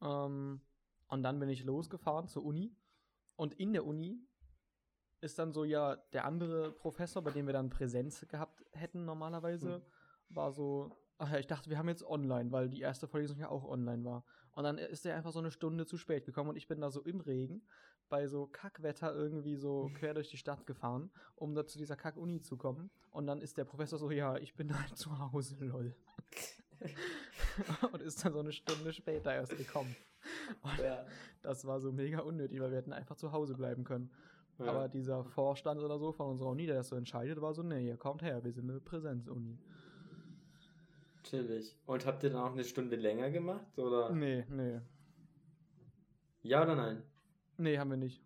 Ähm, 0.02 0.62
und 1.08 1.24
dann 1.24 1.40
bin 1.40 1.50
ich 1.50 1.64
losgefahren 1.64 2.28
zur 2.28 2.44
Uni. 2.44 2.76
Und 3.36 3.54
in 3.56 3.74
der 3.74 3.86
Uni 3.86 4.20
ist 5.22 5.40
dann 5.40 5.54
so, 5.54 5.64
ja, 5.64 5.96
der 6.14 6.26
andere 6.26 6.72
Professor, 6.72 7.24
bei 7.24 7.32
dem 7.32 7.46
wir 7.46 7.54
dann 7.54 7.70
Präsenz 7.70 8.28
gehabt 8.28 8.64
hätten 8.72 9.06
normalerweise, 9.06 9.86
war 10.30 10.52
so, 10.52 10.98
ach 11.18 11.32
ja, 11.32 11.40
ich 11.40 11.48
dachte, 11.48 11.70
wir 11.70 11.78
haben 11.78 11.88
jetzt 11.88 12.04
online, 12.04 12.52
weil 12.52 12.70
die 12.70 12.82
erste 12.82 13.08
Vorlesung 13.08 13.40
ja 13.40 13.50
auch 13.50 13.64
online 13.64 14.04
war. 14.04 14.26
Und 14.52 14.64
dann 14.64 14.78
ist 14.78 15.06
er 15.06 15.16
einfach 15.16 15.32
so 15.32 15.40
eine 15.40 15.52
Stunde 15.52 15.86
zu 15.86 15.98
spät 15.98 16.26
gekommen 16.26 16.50
und 16.50 16.58
ich 16.58 16.68
bin 16.68 16.82
da 16.82 16.92
so 16.92 17.02
im 17.02 17.22
Regen 17.22 17.64
bei 18.10 18.28
so 18.28 18.48
Kackwetter 18.48 19.16
irgendwie 19.16 19.56
so 19.56 19.90
quer 19.96 20.14
durch 20.14 20.30
die 20.30 20.38
Stadt 20.38 20.66
gefahren, 20.66 21.10
um 21.36 21.56
da 21.56 21.66
zu 21.66 21.78
dieser 21.78 21.96
Kack-Uni 21.96 22.42
zu 22.42 22.58
kommen. 22.58 22.92
Und 23.10 23.26
dann 23.26 23.42
ist 23.42 23.58
der 23.58 23.66
Professor 23.66 23.98
so, 23.98 24.12
ja, 24.12 24.38
ich 24.38 24.56
bin 24.56 24.78
halt 24.78 24.96
zu 24.98 25.18
Hause, 25.18 25.56
lol. 25.66 25.96
und 27.92 28.02
ist 28.02 28.24
dann 28.26 28.34
so 28.34 28.40
eine 28.40 28.52
Stunde 28.52 28.94
später 28.94 29.34
erst 29.34 29.58
gekommen. 29.58 29.96
Und 30.62 30.80
Ja. 30.80 31.06
das 31.42 31.66
war 31.66 31.80
so 31.80 31.92
mega 31.92 32.20
unnötig, 32.20 32.60
weil 32.62 32.72
wir 32.72 32.78
hätten 32.78 32.94
einfach 32.94 33.16
zu 33.16 33.32
Hause 33.32 33.56
bleiben 33.56 33.84
können. 33.84 34.10
Ja. 34.60 34.66
Aber 34.68 34.88
dieser 34.88 35.24
Vorstand 35.24 35.82
oder 35.82 35.98
so 36.00 36.12
von 36.12 36.30
unserer 36.32 36.50
Uni, 36.50 36.66
der 36.66 36.76
das 36.76 36.90
so 36.90 36.96
entscheidet, 36.96 37.42
war 37.42 37.54
so, 37.54 37.64
nee, 37.64 37.88
ihr 37.88 37.98
kommt 37.98 38.22
her, 38.22 38.44
wir 38.44 38.52
sind 38.54 38.70
eine 38.70 38.80
Präsenzuni. 38.80 39.58
Chillig. 41.24 41.76
Und 41.86 42.06
habt 42.06 42.24
ihr 42.24 42.30
dann 42.32 42.42
auch 42.42 42.52
eine 42.52 42.64
Stunde 42.64 42.96
länger 42.96 43.30
gemacht? 43.32 43.78
Oder? 43.78 44.12
Nee, 44.12 44.46
nee. 44.50 44.80
Ja 46.42 46.64
oder 46.64 46.76
nein? 46.76 47.04
Nee, 47.58 47.78
haben 47.78 47.90
wir 47.92 47.98
nicht. 47.98 48.22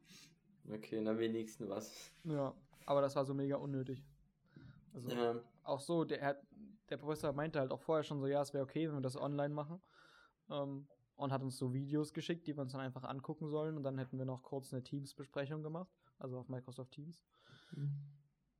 Okay, 0.70 1.04
dann 1.04 1.18
wenigstens 1.20 1.70
was. 1.70 2.12
Ja, 2.24 2.54
aber 2.86 3.02
das 3.02 3.16
war 3.16 3.24
so 3.26 3.34
mega 3.34 3.56
unnötig. 3.58 4.04
Also 4.94 5.12
Ja. 5.12 5.36
auch 5.64 5.80
so, 5.80 6.04
der, 6.04 6.22
hat- 6.26 6.42
der 6.90 6.98
Professor 6.98 7.34
meinte 7.34 7.60
halt 7.60 7.72
auch 7.72 7.82
vorher 7.82 8.04
schon 8.04 8.20
so, 8.20 8.28
ja, 8.28 8.42
es 8.42 8.54
wäre 8.54 8.64
okay, 8.64 8.88
wenn 8.88 8.96
wir 8.96 9.02
das 9.02 9.18
online 9.18 9.54
machen. 9.54 9.82
Ähm, 10.50 10.88
und 11.16 11.32
hat 11.32 11.42
uns 11.42 11.58
so 11.58 11.74
Videos 11.74 12.14
geschickt, 12.14 12.46
die 12.46 12.56
wir 12.56 12.62
uns 12.62 12.74
dann 12.74 12.82
einfach 12.82 13.04
angucken 13.04 13.50
sollen. 13.50 13.76
Und 13.76 13.84
dann 13.84 13.98
hätten 13.98 14.18
wir 14.20 14.26
noch 14.26 14.44
kurz 14.44 14.72
eine 14.72 14.84
Teams-Besprechung 14.84 15.64
gemacht, 15.64 15.92
also 16.20 16.38
auf 16.38 16.48
Microsoft 16.48 16.92
Teams. 16.92 17.24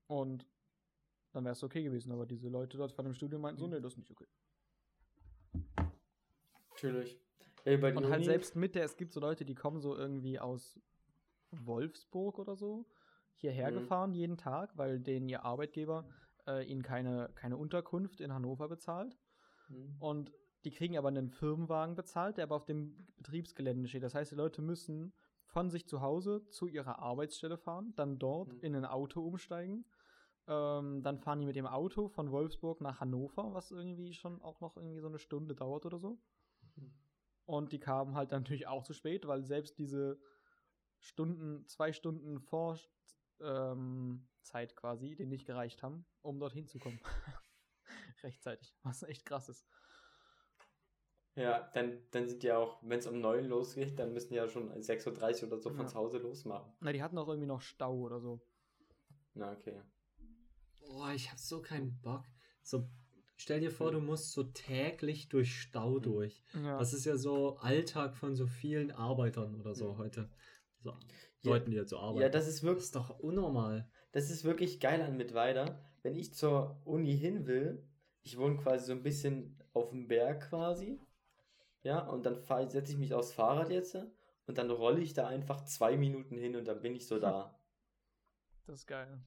Und 0.08 0.48
dann 1.34 1.44
wäre 1.44 1.54
es 1.54 1.64
okay 1.64 1.84
gewesen. 1.84 2.12
Aber 2.12 2.26
diese 2.26 2.50
Leute 2.50 2.78
dort 2.78 2.92
von 2.94 3.06
dem 3.06 3.14
Studio 3.14 3.38
meinten 3.38 3.60
so, 3.60 3.68
nee, 3.68 3.80
das 3.80 3.94
ist 3.94 3.98
nicht 4.00 4.12
okay. 4.12 4.26
Chillig. 6.76 7.20
Ey, 7.66 7.78
bei 7.78 7.92
der 7.92 7.98
Und 7.98 8.06
halt 8.06 8.18
Uni- 8.18 8.26
selbst 8.26 8.56
mit 8.56 8.76
der, 8.76 8.86
es 8.86 8.98
gibt 8.98 9.12
so 9.14 9.20
Leute, 9.20 9.46
die 9.46 9.56
kommen 9.56 9.80
so 9.80 9.96
irgendwie 9.96 10.40
aus 10.40 10.80
Wolfsburg 11.52 12.40
oder 12.40 12.56
so 12.56 12.86
hierher 13.36 13.70
Mhm. 13.72 13.76
gefahren 13.76 14.14
jeden 14.14 14.38
Tag, 14.38 14.76
weil 14.78 15.00
denen 15.00 15.30
ihr 15.30 15.44
Arbeitgeber 15.44 16.08
äh, 16.48 16.64
ihnen 16.64 16.82
keine, 16.82 17.30
keine 17.36 17.58
Unterkunft 17.58 18.22
in 18.22 18.34
Hannover 18.34 18.68
bezahlt. 18.68 19.18
Hm. 19.68 19.96
Und 20.00 20.32
die 20.64 20.72
kriegen 20.72 20.98
aber 20.98 21.10
einen 21.10 21.30
Firmenwagen 21.30 21.96
bezahlt, 21.96 22.38
der 22.38 22.44
aber 22.46 22.56
auf 22.56 22.66
dem 22.66 23.08
Betriebsgelände 23.18 23.88
steht. 23.88 24.04
Das 24.04 24.16
heißt, 24.16 24.32
die 24.32 24.36
Leute 24.36 24.62
müssen 24.62 25.14
von 25.46 25.70
sich 25.70 25.88
zu 25.88 26.02
Hause 26.02 26.48
zu 26.50 26.68
ihrer 26.68 27.00
Arbeitsstelle 27.00 27.58
fahren, 27.58 27.94
dann 27.96 28.18
dort 28.20 28.54
Mhm. 28.54 28.60
in 28.62 28.76
ein 28.76 28.86
Auto 28.86 29.22
umsteigen, 29.22 29.86
Ähm, 30.50 31.04
dann 31.04 31.20
fahren 31.20 31.42
die 31.42 31.46
mit 31.46 31.58
dem 31.58 31.68
Auto 31.68 32.08
von 32.08 32.32
Wolfsburg 32.32 32.80
nach 32.80 33.02
Hannover, 33.02 33.54
was 33.54 33.72
irgendwie 33.72 34.14
schon 34.14 34.42
auch 34.42 34.62
noch 34.62 34.78
irgendwie 34.78 35.02
so 35.02 35.08
eine 35.08 35.20
Stunde 35.20 35.56
dauert 35.56 35.86
oder 35.86 36.00
so. 36.00 36.18
Und 37.46 37.74
die 37.74 37.80
kamen 37.80 38.16
halt 38.16 38.32
dann 38.32 38.44
natürlich 38.44 38.66
auch 38.68 38.84
zu 38.84 38.94
spät, 38.94 39.28
weil 39.28 39.44
selbst 39.44 39.78
diese 39.78 40.18
Stunden, 41.00 41.66
zwei 41.68 41.92
Stunden 41.92 42.40
vor 42.40 42.78
ähm, 43.42 44.28
Zeit 44.42 44.76
quasi, 44.76 45.16
denen 45.16 45.30
nicht 45.30 45.46
gereicht 45.46 45.84
haben, 45.84 46.06
um 46.22 46.40
dorthin 46.40 46.68
zu 46.68 46.80
kommen. 46.80 47.00
Rechtzeitig, 48.24 48.76
was 48.84 49.04
echt 49.04 49.26
krass 49.26 49.50
ist. 49.50 49.66
Ja, 51.36 51.70
dann, 51.74 52.00
dann 52.12 52.28
sind 52.28 52.44
ja 52.44 52.58
auch, 52.58 52.80
wenn 52.82 52.98
es 52.98 53.06
um 53.06 53.22
9 53.22 53.46
losgeht, 53.46 54.00
dann 54.00 54.12
müssen 54.12 54.30
die 54.30 54.36
ja 54.36 54.48
schon 54.48 54.72
6.30 54.72 55.44
Uhr 55.44 55.48
oder 55.50 55.60
so 55.60 55.70
von 55.70 55.82
Ja. 55.82 55.88
zu 55.88 55.96
Hause 55.96 56.18
losmachen. 56.18 56.74
Na, 56.80 56.92
die 56.92 57.04
hatten 57.04 57.18
auch 57.18 57.28
irgendwie 57.28 57.48
noch 57.48 57.62
Stau 57.62 57.96
oder 57.96 58.20
so. 58.20 58.42
Na, 59.36 59.52
okay. 59.52 59.80
Boah, 60.80 61.12
ich 61.14 61.30
hab 61.30 61.38
so 61.38 61.62
keinen 61.62 62.00
Bock. 62.02 62.24
So, 62.64 62.90
stell 63.36 63.60
dir 63.60 63.70
vor, 63.70 63.92
du 63.92 64.00
musst 64.00 64.32
so 64.32 64.44
täglich 64.46 65.30
durch 65.30 65.62
Stau 65.62 66.00
durch. 66.00 66.42
Ja. 66.54 66.80
Das 66.80 66.94
ist 66.94 67.06
ja 67.06 67.18
so 67.18 67.58
Alltag 67.58 68.16
von 68.16 68.36
so 68.36 68.48
vielen 68.48 68.90
Arbeitern 68.90 69.54
oder 69.60 69.76
so 69.76 69.94
Mhm. 69.94 69.98
heute. 70.00 70.30
So, 70.88 71.50
Ja. 71.50 71.56
Leuten, 71.56 71.72
die 71.72 71.78
jetzt 71.78 71.90
so 71.92 71.98
arbeiten. 72.00 72.22
Ja, 72.22 72.30
das 72.30 72.48
ist 72.48 72.58
das 72.58 72.64
wirklich, 72.64 72.84
ist 72.86 72.96
doch 72.96 73.20
unnormal. 73.20 73.90
das 74.12 74.30
ist 74.32 74.44
wirklich 74.44 74.80
geil 74.80 75.02
an 75.02 75.18
Mittweida. 75.18 75.80
Wenn 76.04 76.16
ich 76.16 76.34
zur 76.34 76.82
Uni 76.86 77.18
hin 77.18 77.46
will, 77.48 77.84
ich 78.24 78.38
wohne 78.38 78.58
quasi 78.58 78.86
so 78.88 78.92
ein 78.94 79.04
bisschen 79.04 79.58
auf 79.74 79.90
dem 79.90 80.08
Berg 80.08 80.50
quasi. 80.50 81.00
Ja, 81.84 82.00
und 82.08 82.26
dann 82.26 82.36
setze 82.70 82.92
ich 82.92 82.98
mich 82.98 83.14
aufs 83.14 83.32
Fahrrad 83.32 83.70
jetzt 83.70 83.96
und 84.48 84.58
dann 84.58 84.70
rolle 84.72 85.00
ich 85.02 85.14
da 85.14 85.28
einfach 85.28 85.64
zwei 85.66 85.96
Minuten 85.98 86.38
hin 86.38 86.56
und 86.56 86.68
dann 86.68 86.82
bin 86.82 86.96
ich 86.96 87.08
so 87.08 87.20
da. 87.20 87.54
Das 88.66 88.80
ist 88.80 88.88
geil. 88.88 89.22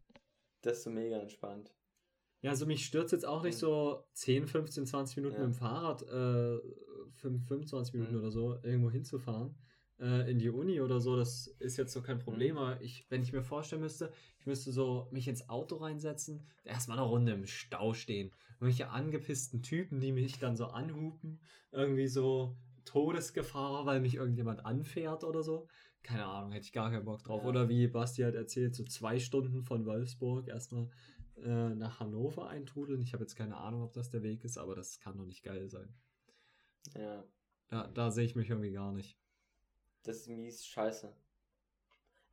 Das 0.61 0.79
ist 0.79 0.83
so 0.85 0.91
mega 0.91 1.17
entspannt. 1.19 1.73
Ja, 2.43 2.51
also 2.51 2.67
mich 2.67 2.85
stört 2.85 3.11
jetzt 3.13 3.25
auch 3.25 3.43
nicht 3.43 3.55
Mhm. 3.55 3.59
so 3.61 4.05
10, 4.13 4.47
15, 4.47 4.87
20 4.87 5.17
Minuten 5.17 5.37
Ja. 5.37 5.47
mit 5.47 5.55
dem 5.55 5.59
Fahrrad, 5.59 6.03
äh, 6.03 6.59
5, 7.15 7.47
25 7.49 7.95
Minuten 7.95 8.15
Mhm. 8.15 8.21
oder 8.21 8.31
so, 8.31 8.59
irgendwo 8.63 8.91
hinzufahren. 8.91 9.55
Äh, 10.01 10.31
in 10.31 10.39
die 10.39 10.49
Uni 10.49 10.81
oder 10.81 11.01
so, 11.01 11.17
das 11.17 11.47
ist 11.59 11.77
jetzt 11.77 11.93
so 11.93 12.01
kein 12.03 12.17
Mhm. 12.17 12.23
Problem. 12.23 12.59
Aber 12.59 12.81
ich, 12.81 13.05
wenn 13.11 13.23
ich 13.23 13.33
mir 13.33 13.43
vorstellen 13.43 13.83
müsste, 13.83 14.13
ich 14.39 14.47
müsste 14.47 14.73
so 14.73 15.09
mich 15.13 15.29
ins 15.29 15.49
Auto 15.49 15.77
reinsetzen, 15.77 16.47
erstmal 16.65 16.99
eine 16.99 17.07
Runde 17.07 17.33
im 17.33 17.47
Stau 17.47 17.93
stehen. 17.93 18.33
Irgendwelche 18.55 18.91
angepissten 18.91 19.63
Typen, 19.63 20.01
die 20.01 20.13
mich 20.13 20.39
dann 20.39 20.57
so 20.57 20.67
anhupen, 20.67 21.41
irgendwie 21.71 22.09
so 22.09 22.57
Todesgefahr, 22.85 23.85
weil 23.87 24.01
mich 24.01 24.15
irgendjemand 24.15 24.65
anfährt 24.65 25.23
oder 25.25 25.43
so. 25.43 25.69
Keine 26.03 26.25
Ahnung, 26.25 26.53
hätte 26.53 26.65
ich 26.65 26.73
gar 26.73 26.91
keinen 26.91 27.05
Bock 27.05 27.23
drauf. 27.23 27.43
Ja. 27.43 27.49
Oder 27.49 27.69
wie 27.69 27.87
Basti 27.87 28.23
halt 28.23 28.35
erzählt, 28.35 28.75
so 28.75 28.85
zwei 28.85 29.19
Stunden 29.19 29.63
von 29.63 29.85
Wolfsburg 29.85 30.49
erstmal 30.49 30.89
äh, 31.37 31.75
nach 31.75 32.01
Hannover 32.01 32.49
eintrudeln. 32.49 33.03
Ich 33.03 33.13
habe 33.13 33.25
jetzt 33.25 33.37
keine 33.37 33.59
Ahnung, 33.59 33.83
ob 33.83 33.93
das 33.93 34.09
der 34.09 34.23
Weg 34.23 34.45
ist, 34.45 34.57
aber 34.57 34.75
das 34.75 34.99
kann 34.99 35.19
doch 35.19 35.27
nicht 35.27 35.43
geil 35.43 35.69
sein. 35.69 35.95
Ja, 36.95 37.25
Da, 37.69 37.87
da 37.89 38.11
sehe 38.11 38.25
ich 38.25 38.35
mich 38.35 38.49
irgendwie 38.49 38.73
gar 38.73 38.93
nicht. 38.93 39.20
Das 40.03 40.19
ist 40.19 40.29
mies 40.29 40.67
scheiße. 40.67 41.15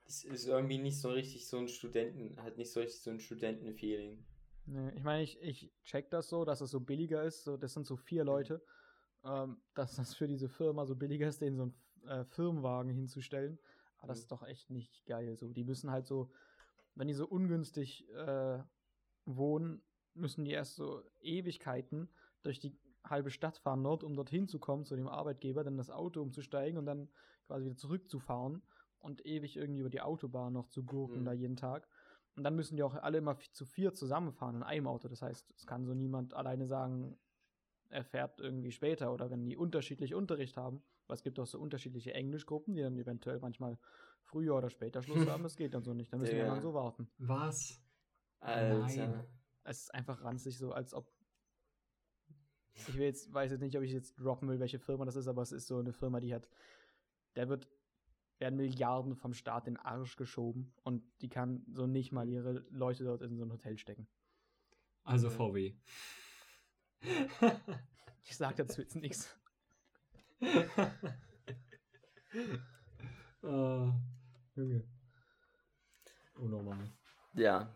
Das 0.06 0.24
ist 0.24 0.48
irgendwie 0.48 0.80
nicht 0.80 1.00
so 1.00 1.12
richtig 1.12 1.46
so 1.48 1.60
ein 1.60 1.68
Studenten, 1.68 2.42
hat 2.42 2.58
nicht 2.58 2.72
so 2.72 2.80
richtig 2.80 3.00
so 3.02 3.12
ein 3.12 3.20
Studentenfeeling. 3.20 4.26
Nee, 4.66 4.92
ich 4.96 5.04
meine, 5.04 5.24
ich, 5.24 5.42
ich 5.42 5.72
check 5.84 6.10
das 6.10 6.30
so, 6.30 6.44
dass 6.44 6.62
es 6.62 6.72
so 6.72 6.80
billiger 6.82 7.24
ist. 7.24 7.44
So, 7.44 7.58
das 7.58 7.74
sind 7.74 7.86
so 7.86 7.96
vier 7.96 8.24
Leute. 8.24 8.62
Ähm, 9.26 9.62
dass 9.76 9.96
das 9.98 10.16
für 10.16 10.28
diese 10.28 10.50
Firma 10.50 10.86
so 10.86 10.96
billiger 10.96 11.28
ist, 11.28 11.42
denen 11.42 11.58
so 11.58 11.64
einen 11.64 11.76
äh, 12.08 12.26
Firmenwagen 12.26 12.92
hinzustellen. 12.92 13.60
Aber 14.00 14.10
das 14.10 14.20
Mhm. 14.20 14.22
ist 14.22 14.32
doch 14.32 14.44
echt 14.44 14.70
nicht 14.70 15.06
geil. 15.06 15.38
So, 15.38 15.54
die 15.54 15.66
müssen 15.66 15.92
halt 15.92 16.08
so, 16.08 16.32
wenn 16.96 17.08
die 17.08 17.14
so 17.16 17.28
ungünstig 17.28 18.10
äh, 18.14 18.60
wohnen, 19.26 19.84
müssen 20.14 20.46
die 20.46 20.52
erst 20.52 20.76
so 20.76 21.04
Ewigkeiten 21.22 22.10
durch 22.44 22.60
die 22.60 22.78
halbe 23.04 23.32
Stadt 23.32 23.58
fahren 23.58 23.84
dort, 23.84 24.04
um 24.04 24.16
dorthin 24.16 24.48
zu 24.48 24.60
kommen 24.60 24.86
zu 24.86 24.96
dem 24.96 25.08
Arbeitgeber, 25.08 25.64
dann 25.64 25.78
das 25.78 25.90
Auto 25.90 26.22
umzusteigen 26.22 26.78
und 26.78 26.86
dann 26.86 27.10
quasi 27.48 27.66
wieder 27.66 27.76
zurückzufahren 27.78 28.62
und 29.00 29.26
ewig 29.26 29.56
irgendwie 29.58 29.80
über 29.82 29.90
die 29.90 30.02
Autobahn 30.02 30.54
noch 30.54 30.68
zu 30.68 30.84
gurken 30.84 31.22
Mhm. 31.22 31.26
da 31.26 31.34
jeden 31.34 31.56
Tag. 31.56 31.88
Und 32.36 32.44
dann 32.44 32.56
müssen 32.56 32.76
die 32.76 32.84
auch 32.84 32.94
alle 32.94 33.18
immer 33.18 33.38
zu 33.52 33.66
vier 33.66 33.94
zusammenfahren 33.96 34.58
in 34.58 34.64
einem 34.64 34.86
Auto. 34.88 35.08
Das 35.08 35.22
heißt, 35.24 35.52
es 35.56 35.66
kann 35.66 35.86
so 35.86 35.94
niemand 35.96 36.34
alleine 36.36 36.68
sagen, 36.68 37.18
er 37.90 38.04
fährt 38.04 38.40
irgendwie 38.40 38.72
später 38.72 39.12
oder 39.14 39.32
wenn 39.32 39.46
die 39.50 39.58
unterschiedlich 39.58 40.14
Unterricht 40.14 40.56
haben. 40.58 40.84
Weil 41.08 41.16
es 41.16 41.24
gibt 41.24 41.40
auch 41.40 41.48
so 41.48 41.58
unterschiedliche 41.60 42.14
Englischgruppen, 42.14 42.76
die 42.76 42.82
dann 42.82 42.98
eventuell 42.98 43.40
manchmal 43.40 43.80
früher 44.24 44.56
oder 44.58 44.70
später 44.70 45.02
Schluss 45.02 45.26
haben. 45.30 45.42
Das 45.42 45.56
geht 45.56 45.74
dann 45.74 45.84
so 45.84 45.94
nicht. 45.94 46.12
Dann 46.12 46.20
müssen 46.20 46.34
wir 46.36 46.44
Ja. 46.44 46.54
dann 46.54 46.62
so 46.62 46.74
warten. 46.74 47.10
Was? 47.18 47.82
Alter. 48.42 48.80
Nein. 48.80 49.24
Es 49.64 49.84
ist 49.84 49.94
einfach 49.96 50.22
ranzig 50.24 50.58
so, 50.58 50.74
als 50.74 50.94
ob. 50.94 51.10
Ich 52.76 52.94
will 52.96 53.06
jetzt, 53.06 53.34
weiß 53.34 53.52
jetzt 53.52 53.62
nicht, 53.62 53.76
ob 53.78 53.84
ich 53.84 53.92
jetzt 53.92 54.16
droppen 54.20 54.48
will, 54.50 54.60
welche 54.60 54.78
Firma 54.80 55.06
das 55.06 55.16
ist, 55.16 55.28
aber 55.28 55.42
es 55.42 55.52
ist 55.52 55.66
so 55.68 55.80
eine 55.80 55.94
Firma, 55.94 56.20
die 56.20 56.34
hat. 56.36 56.48
Der 57.38 57.48
wird. 57.48 57.70
werden 58.40 58.56
Milliarden 58.58 59.16
vom 59.16 59.34
Staat 59.34 59.68
in 59.68 59.76
den 59.76 59.80
Arsch 59.84 60.16
geschoben 60.16 60.72
und 60.84 61.02
die 61.22 61.30
kann 61.30 61.66
so 61.72 61.88
nicht 61.88 62.12
mal 62.12 62.28
ihre 62.30 62.66
Leute 62.70 63.04
dort 63.04 63.22
in 63.24 63.36
so 63.36 63.44
ein 63.44 63.52
Hotel 63.52 63.78
stecken. 63.80 64.08
Also 65.04 65.28
Ja. 65.28 65.34
VW. 65.34 65.74
Ich 68.24 68.36
sag 68.38 68.58
dazu 68.58 68.82
jetzt 68.82 68.96
nichts. 68.96 69.36
äh, 70.42 70.68
Junge. 74.56 74.84
Unnormal. 76.36 76.92
Ja. 77.34 77.76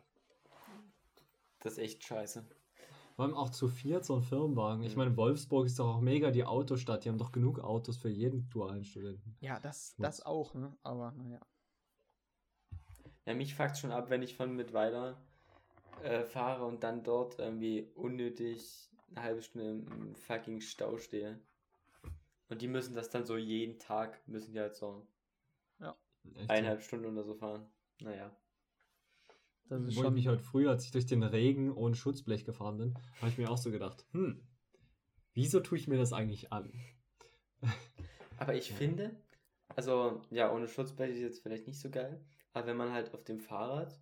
Das 1.59 1.73
ist 1.73 1.79
echt 1.79 2.03
scheiße. 2.03 2.45
Vor 3.15 3.25
allem 3.25 3.33
auch 3.33 3.49
zu 3.49 3.67
viert 3.67 4.05
so 4.05 4.15
ein 4.15 4.23
Firmenwagen. 4.23 4.83
Ich 4.83 4.95
meine, 4.95 5.15
Wolfsburg 5.17 5.65
ist 5.65 5.79
doch 5.79 5.95
auch 5.95 6.01
mega 6.01 6.31
die 6.31 6.45
Autostadt. 6.45 7.05
Die 7.05 7.09
haben 7.09 7.17
doch 7.17 7.31
genug 7.31 7.59
Autos 7.59 7.97
für 7.97 8.09
jeden 8.09 8.49
dualen 8.49 8.83
Studenten. 8.83 9.35
Ja, 9.41 9.59
das, 9.59 9.95
das 9.97 10.25
auch, 10.25 10.53
ne? 10.53 10.75
Aber 10.83 11.11
naja. 11.11 11.39
Ja, 13.25 13.33
mich 13.33 13.55
fuckt 13.55 13.77
schon 13.77 13.91
ab, 13.91 14.09
wenn 14.09 14.21
ich 14.21 14.35
von 14.35 14.55
Mittweida 14.55 15.21
äh, 16.03 16.23
fahre 16.23 16.65
und 16.65 16.83
dann 16.83 17.03
dort 17.03 17.37
irgendwie 17.39 17.91
unnötig 17.95 18.89
eine 19.11 19.23
halbe 19.23 19.41
Stunde 19.41 19.69
im 19.69 20.15
fucking 20.15 20.61
Stau 20.61 20.97
stehe. 20.97 21.39
Und 22.49 22.61
die 22.61 22.67
müssen 22.67 22.95
das 22.95 23.09
dann 23.09 23.25
so 23.25 23.37
jeden 23.37 23.79
Tag, 23.79 24.27
müssen 24.27 24.53
die 24.53 24.59
halt 24.59 24.75
so 24.75 25.05
Echt 26.35 26.49
eineinhalb 26.49 26.81
Stunden 26.81 27.07
oder 27.07 27.23
so 27.23 27.33
fahren. 27.33 27.65
Naja. 27.99 28.31
Das 29.71 29.83
ist 29.83 29.93
ich 29.93 29.99
schon. 30.01 30.13
mich 30.13 30.27
heute 30.27 30.43
früh, 30.43 30.67
als 30.67 30.83
ich 30.83 30.91
durch 30.91 31.05
den 31.05 31.23
Regen 31.23 31.71
ohne 31.71 31.95
Schutzblech 31.95 32.43
gefahren 32.43 32.77
bin, 32.77 32.93
habe 33.21 33.31
ich 33.31 33.37
mir 33.37 33.49
auch 33.49 33.57
so 33.57 33.71
gedacht, 33.71 34.05
hm, 34.11 34.45
wieso 35.33 35.61
tue 35.61 35.77
ich 35.77 35.87
mir 35.87 35.97
das 35.97 36.11
eigentlich 36.11 36.51
an? 36.51 36.73
Aber 38.37 38.53
ich 38.53 38.73
finde, 38.73 39.15
also 39.69 40.23
ja, 40.29 40.51
ohne 40.53 40.67
Schutzblech 40.67 41.11
ist 41.11 41.21
jetzt 41.21 41.41
vielleicht 41.41 41.67
nicht 41.67 41.79
so 41.79 41.89
geil, 41.89 42.21
aber 42.51 42.67
wenn 42.67 42.75
man 42.75 42.91
halt 42.91 43.13
auf 43.13 43.23
dem 43.23 43.39
Fahrrad 43.39 43.97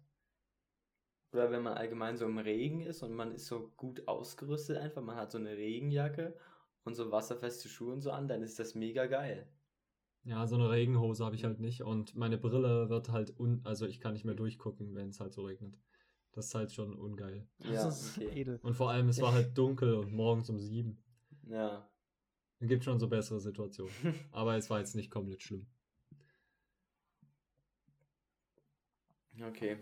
oder 1.34 1.52
wenn 1.52 1.62
man 1.62 1.78
allgemein 1.78 2.18
so 2.18 2.26
im 2.26 2.40
Regen 2.40 2.82
ist 2.82 3.04
und 3.04 3.14
man 3.14 3.32
ist 3.32 3.46
so 3.46 3.72
gut 3.78 4.08
ausgerüstet 4.08 4.78
einfach, 4.78 5.04
man 5.04 5.18
hat 5.18 5.32
so 5.32 5.38
eine 5.38 5.56
Regenjacke 5.56 6.36
und 6.84 6.96
so 6.96 7.12
wasserfeste 7.12 7.70
Schuhe 7.70 7.94
und 7.94 8.02
so 8.02 8.12
an, 8.12 8.28
dann 8.28 8.42
ist 8.42 8.58
das 8.58 8.74
mega 8.74 9.06
geil. 9.06 9.48
Ja, 10.30 10.46
so 10.46 10.54
eine 10.56 10.70
Regenhose 10.70 11.26
habe 11.26 11.36
ich 11.36 11.44
halt 11.44 11.60
nicht 11.60 11.82
und 11.82 12.16
meine 12.16 12.38
Brille 12.38 12.88
wird 12.88 13.10
halt 13.10 13.40
un, 13.40 13.62
also 13.64 13.88
ich 13.88 14.00
kann 14.00 14.14
nicht 14.14 14.26
mehr 14.26 14.36
durchgucken, 14.36 14.94
wenn 14.94 15.10
es 15.10 15.20
halt 15.20 15.34
so 15.34 15.44
regnet. 15.44 15.80
Das 16.34 16.46
ist 16.46 16.54
halt 16.56 16.72
schon 16.72 16.94
ungeil. 16.94 17.48
Das 17.58 17.72
Ja, 17.72 17.88
ist 17.90 18.18
okay. 18.20 18.42
edel. 18.42 18.60
Und 18.62 18.76
vor 18.76 18.92
allem, 18.92 19.10
es 19.10 19.20
war 19.20 19.34
halt 19.34 19.58
dunkel 19.58 19.96
und 19.96 20.14
morgens 20.14 20.48
um 20.52 20.60
sieben. 20.60 21.04
Ja. 21.48 21.90
Es 22.60 22.68
gibt 22.68 22.84
schon 22.84 23.00
so 23.00 23.08
bessere 23.08 23.40
Situationen. 23.40 23.92
Aber 24.32 24.56
es 24.56 24.70
war 24.70 24.78
jetzt 24.78 24.96
nicht 24.96 25.10
komplett 25.10 25.42
schlimm. 25.42 25.66
Okay. 29.42 29.78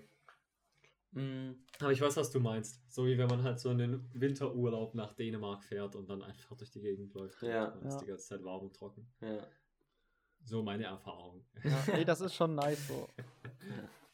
Mm, 1.12 1.52
Aber 1.82 1.92
ich 1.92 2.00
weiß, 2.00 2.16
was 2.16 2.32
du 2.32 2.40
meinst. 2.40 2.82
So 2.90 3.06
wie 3.06 3.18
wenn 3.18 3.28
man 3.28 3.44
halt 3.44 3.60
so 3.60 3.70
einen 3.70 4.10
Winterurlaub 4.14 4.94
nach 4.96 5.14
Dänemark 5.14 5.64
fährt 5.64 5.96
und 5.98 6.10
dann 6.10 6.22
einfach 6.22 6.56
durch 6.56 6.72
die 6.72 6.82
Gegend 6.82 7.14
läuft. 7.14 7.42
Ja. 7.42 7.66
Und 7.74 7.82
dann 7.82 7.88
ist 7.90 7.96
Ja. 7.96 8.00
die 8.02 8.06
ganze 8.08 8.26
Zeit 8.28 8.44
warm 8.46 8.64
und 8.64 8.74
trocken. 8.76 9.08
ja. 9.20 9.46
So 10.48 10.64
meine 10.64 10.86
Erfahrung. 10.86 11.44
Ja, 11.64 11.78
nee, 11.94 12.06
das 12.06 12.22
ist 12.22 12.34
schon 12.34 12.56
nice 12.56 12.88
so. 12.88 13.08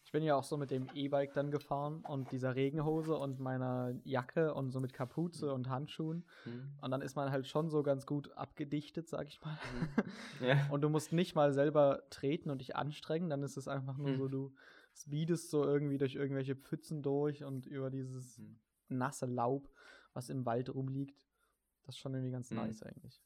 Ich 0.06 0.12
bin 0.16 0.26
ja 0.26 0.36
auch 0.36 0.44
so 0.44 0.58
mit 0.58 0.70
dem 0.70 0.88
E-Bike 0.94 1.34
dann 1.34 1.50
gefahren 1.50 2.02
und 2.08 2.32
dieser 2.32 2.54
Regenhose 2.56 3.18
und 3.18 3.40
meiner 3.40 3.96
Jacke 4.04 4.54
und 4.54 4.70
so 4.70 4.80
mit 4.80 4.94
Kapuze 4.94 5.52
und 5.52 5.70
Handschuhen. 5.70 6.24
Hm. 6.44 6.72
Und 6.82 6.92
dann 6.92 7.02
ist 7.02 7.16
man 7.16 7.32
halt 7.32 7.48
schon 7.48 7.72
so 7.72 7.82
ganz 7.82 8.06
gut 8.06 8.32
abgedichtet, 8.38 9.10
sag 9.10 9.28
ich 9.28 9.42
mal. 9.42 9.58
Ja. 10.40 10.68
Und 10.70 10.82
du 10.82 10.90
musst 10.90 11.14
nicht 11.14 11.34
mal 11.34 11.52
selber 11.52 12.04
treten 12.12 12.52
und 12.52 12.60
dich 12.62 12.76
anstrengen, 12.76 13.28
dann 13.32 13.42
ist 13.42 13.58
es 13.58 13.68
einfach 13.68 13.98
nur 13.98 14.10
Hm. 14.10 14.18
so, 14.18 14.28
du 14.28 14.54
speedest 14.94 15.50
so 15.50 15.64
irgendwie 15.64 15.98
durch 15.98 16.14
irgendwelche 16.14 16.56
Pfützen 16.56 17.02
durch 17.02 17.44
und 17.44 17.66
über 17.66 17.90
dieses 17.90 18.38
Hm. 18.38 18.60
nasse 18.90 19.26
Laub, 19.26 19.68
was 20.14 20.30
im 20.30 20.46
Wald 20.46 20.72
rumliegt. 20.76 21.26
Das 21.86 21.96
ist 21.96 22.00
schon 22.00 22.14
irgendwie 22.14 22.32
ganz 22.34 22.52
Hm. 22.52 22.58
nice 22.58 22.84
eigentlich. 22.84 23.20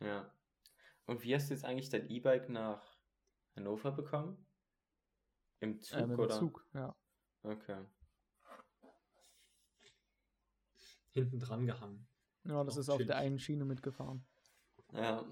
Ja. 0.00 0.32
Und 1.06 1.22
wie 1.22 1.34
hast 1.34 1.50
du 1.50 1.54
jetzt 1.54 1.64
eigentlich 1.64 1.88
dein 1.90 2.08
E-Bike 2.08 2.48
nach 2.48 2.98
Hannover 3.56 3.92
bekommen? 3.92 4.46
Im 5.60 5.80
Zug 5.80 5.98
Äh, 5.98 6.06
mit 6.06 6.18
dem 6.18 6.20
oder? 6.20 6.38
Zug, 6.38 6.66
ja. 6.74 6.94
Okay. 7.42 7.84
hinten 11.12 11.38
dran 11.40 11.66
gehangen. 11.66 12.06
Ja, 12.44 12.64
das 12.64 12.76
Auch 12.76 12.80
ist 12.80 12.88
auf 12.90 13.04
der 13.04 13.16
einen 13.16 13.38
Schiene 13.38 13.64
mitgefahren. 13.64 14.24
Ja. 14.92 15.24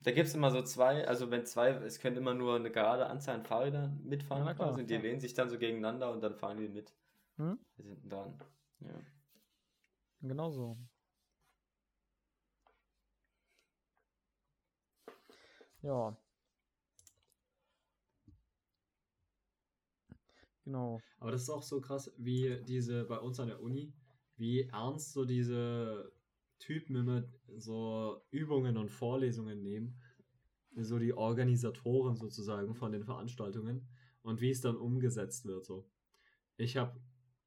Da 0.00 0.10
gibt 0.10 0.26
es 0.26 0.34
immer 0.34 0.50
so 0.50 0.62
zwei, 0.62 1.06
also 1.06 1.30
wenn 1.30 1.46
zwei, 1.46 1.70
es 1.70 2.00
können 2.00 2.16
immer 2.16 2.34
nur 2.34 2.56
eine 2.56 2.70
gerade 2.72 3.06
Anzahl 3.06 3.36
an 3.36 3.44
Fahrrädern 3.44 4.00
mitfahren 4.04 4.46
Ja, 4.46 4.54
quasi, 4.54 4.80
und 4.80 4.90
die 4.90 4.94
ja. 4.94 5.00
lehnen 5.00 5.20
sich 5.20 5.34
dann 5.34 5.48
so 5.48 5.58
gegeneinander 5.58 6.12
und 6.12 6.20
dann 6.22 6.34
fahren 6.34 6.58
die 6.58 6.68
mit. 6.68 6.92
Hm? 7.36 7.58
Wir 7.76 7.84
sind 7.84 8.12
dran. 8.12 8.38
Ja. 8.80 9.00
Genau 10.20 10.50
so. 10.50 10.76
Ja. 15.82 16.16
Genau. 20.64 21.00
Aber 21.18 21.32
das 21.32 21.42
ist 21.42 21.50
auch 21.50 21.62
so 21.62 21.80
krass, 21.80 22.12
wie 22.18 22.62
diese 22.66 23.04
bei 23.04 23.18
uns 23.18 23.40
an 23.40 23.48
der 23.48 23.60
Uni, 23.60 23.92
wie 24.36 24.62
ernst 24.62 25.12
so 25.12 25.24
diese 25.24 26.12
Typen 26.58 26.94
immer 26.96 27.24
so 27.56 28.22
Übungen 28.30 28.76
und 28.76 28.90
Vorlesungen 28.90 29.62
nehmen. 29.62 30.00
So 30.76 30.98
die 30.98 31.12
Organisatoren 31.12 32.16
sozusagen 32.16 32.74
von 32.74 32.92
den 32.92 33.04
Veranstaltungen 33.04 33.88
und 34.22 34.40
wie 34.40 34.50
es 34.50 34.60
dann 34.60 34.76
umgesetzt 34.76 35.44
wird. 35.44 35.66
So. 35.66 35.86
Ich 36.56 36.76
habe, 36.76 36.98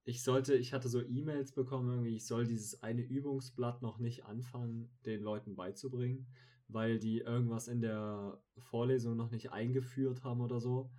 ich 0.04 0.24
sollte, 0.24 0.56
ich 0.56 0.74
hatte 0.74 0.90
so 0.90 1.02
E-Mails 1.02 1.54
bekommen, 1.54 1.90
irgendwie, 1.90 2.16
ich 2.16 2.28
soll 2.28 2.46
dieses 2.46 2.84
eine 2.84 3.02
Übungsblatt 3.02 3.82
noch 3.82 3.98
nicht 3.98 4.26
anfangen, 4.26 4.90
den 5.06 5.24
Leuten 5.24 5.56
beizubringen, 5.56 6.28
weil 6.68 7.00
die 7.00 7.20
irgendwas 7.20 7.68
in 7.68 7.82
der 7.82 8.42
Vorlesung 8.58 9.16
noch 9.16 9.32
nicht 9.32 9.52
eingeführt 9.52 10.24
haben 10.24 10.42
oder 10.42 10.60
so. 10.60 10.92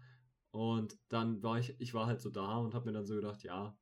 Und 0.51 0.99
dann 1.09 1.43
war 1.43 1.59
ich, 1.59 1.79
ich 1.81 1.93
war 1.95 2.07
halt 2.07 2.21
so 2.21 2.31
da 2.31 2.59
und 2.59 2.75
habe 2.75 2.87
mir 2.87 2.93
dann 2.93 3.07
so 3.07 3.15
gedacht, 3.15 3.43
ja, 3.43 3.77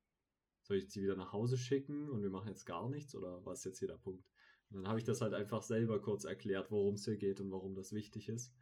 soll 0.62 0.78
ich 0.78 0.90
sie 0.90 1.02
wieder 1.02 1.16
nach 1.16 1.32
Hause 1.32 1.56
schicken 1.56 2.08
und 2.08 2.22
wir 2.22 2.30
machen 2.30 2.48
jetzt 2.48 2.64
gar 2.64 2.88
nichts 2.88 3.14
oder 3.14 3.44
was 3.44 3.60
ist 3.60 3.64
jetzt 3.66 3.78
hier 3.80 3.88
der 3.88 3.98
Punkt? 3.98 4.26
Und 4.70 4.78
dann 4.78 4.88
habe 4.88 4.98
ich 4.98 5.04
das 5.04 5.20
halt 5.20 5.34
einfach 5.34 5.62
selber 5.62 6.00
kurz 6.00 6.24
erklärt, 6.24 6.70
worum 6.70 6.94
es 6.94 7.04
hier 7.04 7.16
geht 7.16 7.40
und 7.40 7.50
warum 7.52 7.74
das 7.74 7.92
wichtig 7.92 8.28
ist. 8.28 8.52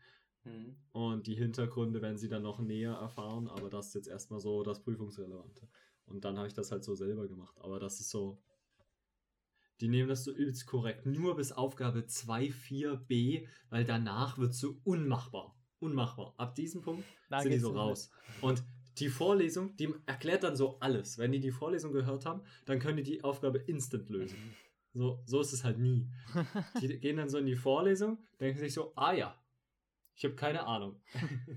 Mhm. 0.45 0.77
Und 0.91 1.27
die 1.27 1.37
Hintergründe 1.37 2.03
werden 2.03 2.19
sie 2.19 2.29
dann 2.29 2.43
noch 2.43 2.61
näher 2.61 2.93
erfahren, 2.93 3.49
aber 3.49 3.71
das 3.71 3.89
ist 3.89 3.95
jetzt 3.95 4.09
erstmal 4.09 4.41
so 4.41 4.63
das 4.63 4.83
Prüfungsrelevante. 4.83 5.69
Und 6.07 6.25
dann 6.25 6.37
habe 6.37 6.49
ich 6.49 6.55
das 6.55 6.73
halt 6.73 6.85
so 6.85 6.95
selber 6.95 7.29
gemacht. 7.29 7.57
Aber 7.61 7.79
das 7.79 8.01
ist 8.01 8.11
so. 8.11 8.43
Die 9.83 9.89
nehmen 9.89 10.09
das 10.09 10.23
so 10.23 10.31
übelst 10.31 10.67
korrekt. 10.67 11.07
Nur 11.07 11.35
bis 11.35 11.51
Aufgabe 11.51 12.03
2.4b, 12.03 13.49
weil 13.69 13.85
danach 13.85 14.39
wird 14.39 14.55
so 14.55 14.77
unmachbar. 14.85 15.59
Unmachbar. 15.81 16.35
Ab 16.37 16.55
diesem 16.55 16.83
Punkt 16.83 17.05
Da 17.29 17.41
sind 17.41 17.51
die 17.51 17.59
so 17.59 17.73
raus. 17.73 18.13
Und 18.43 18.63
die 18.99 19.09
Vorlesung, 19.09 19.77
die 19.77 19.93
erklärt 20.07 20.45
dann 20.45 20.55
so 20.55 20.79
alles. 20.79 21.19
Wenn 21.19 21.33
die 21.33 21.41
die 21.41 21.51
Vorlesung 21.51 21.91
gehört 21.91 22.27
haben, 22.27 22.43
dann 22.65 22.79
können 22.79 22.99
die 22.99 23.03
die 23.03 23.25
Aufgabe 23.25 23.59
instant 23.59 24.09
lösen. 24.09 24.37
So, 24.95 25.23
so 25.25 25.41
ist 25.41 25.55
es 25.55 25.65
halt 25.65 25.79
nie. 25.79 26.07
Die 26.83 26.87
gehen 27.01 27.17
dann 27.17 27.31
so 27.31 27.39
in 27.39 27.47
die 27.47 27.57
Vorlesung, 27.57 28.19
denken 28.39 28.59
sich 28.59 28.75
so, 28.75 28.93
ah 28.95 29.15
ja, 29.15 29.43
ich 30.15 30.23
habe 30.23 30.35
keine 30.35 30.67
Ahnung. 30.67 31.01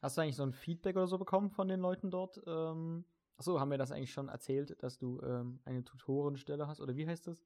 Hast 0.00 0.16
du 0.16 0.22
eigentlich 0.22 0.36
so 0.36 0.42
ein 0.42 0.54
Feedback 0.54 0.96
oder 0.96 1.06
so 1.06 1.18
bekommen 1.18 1.50
von 1.50 1.68
den 1.68 1.80
Leuten 1.80 2.10
dort? 2.10 2.40
Ähm, 2.46 3.04
achso, 3.36 3.60
haben 3.60 3.70
wir 3.70 3.78
das 3.78 3.92
eigentlich 3.92 4.12
schon 4.12 4.28
erzählt, 4.28 4.82
dass 4.82 4.98
du 4.98 5.20
ähm, 5.22 5.60
eine 5.64 5.84
Tutorenstelle 5.84 6.66
hast? 6.66 6.80
Oder 6.80 6.96
wie 6.96 7.06
heißt 7.06 7.26
das? 7.26 7.44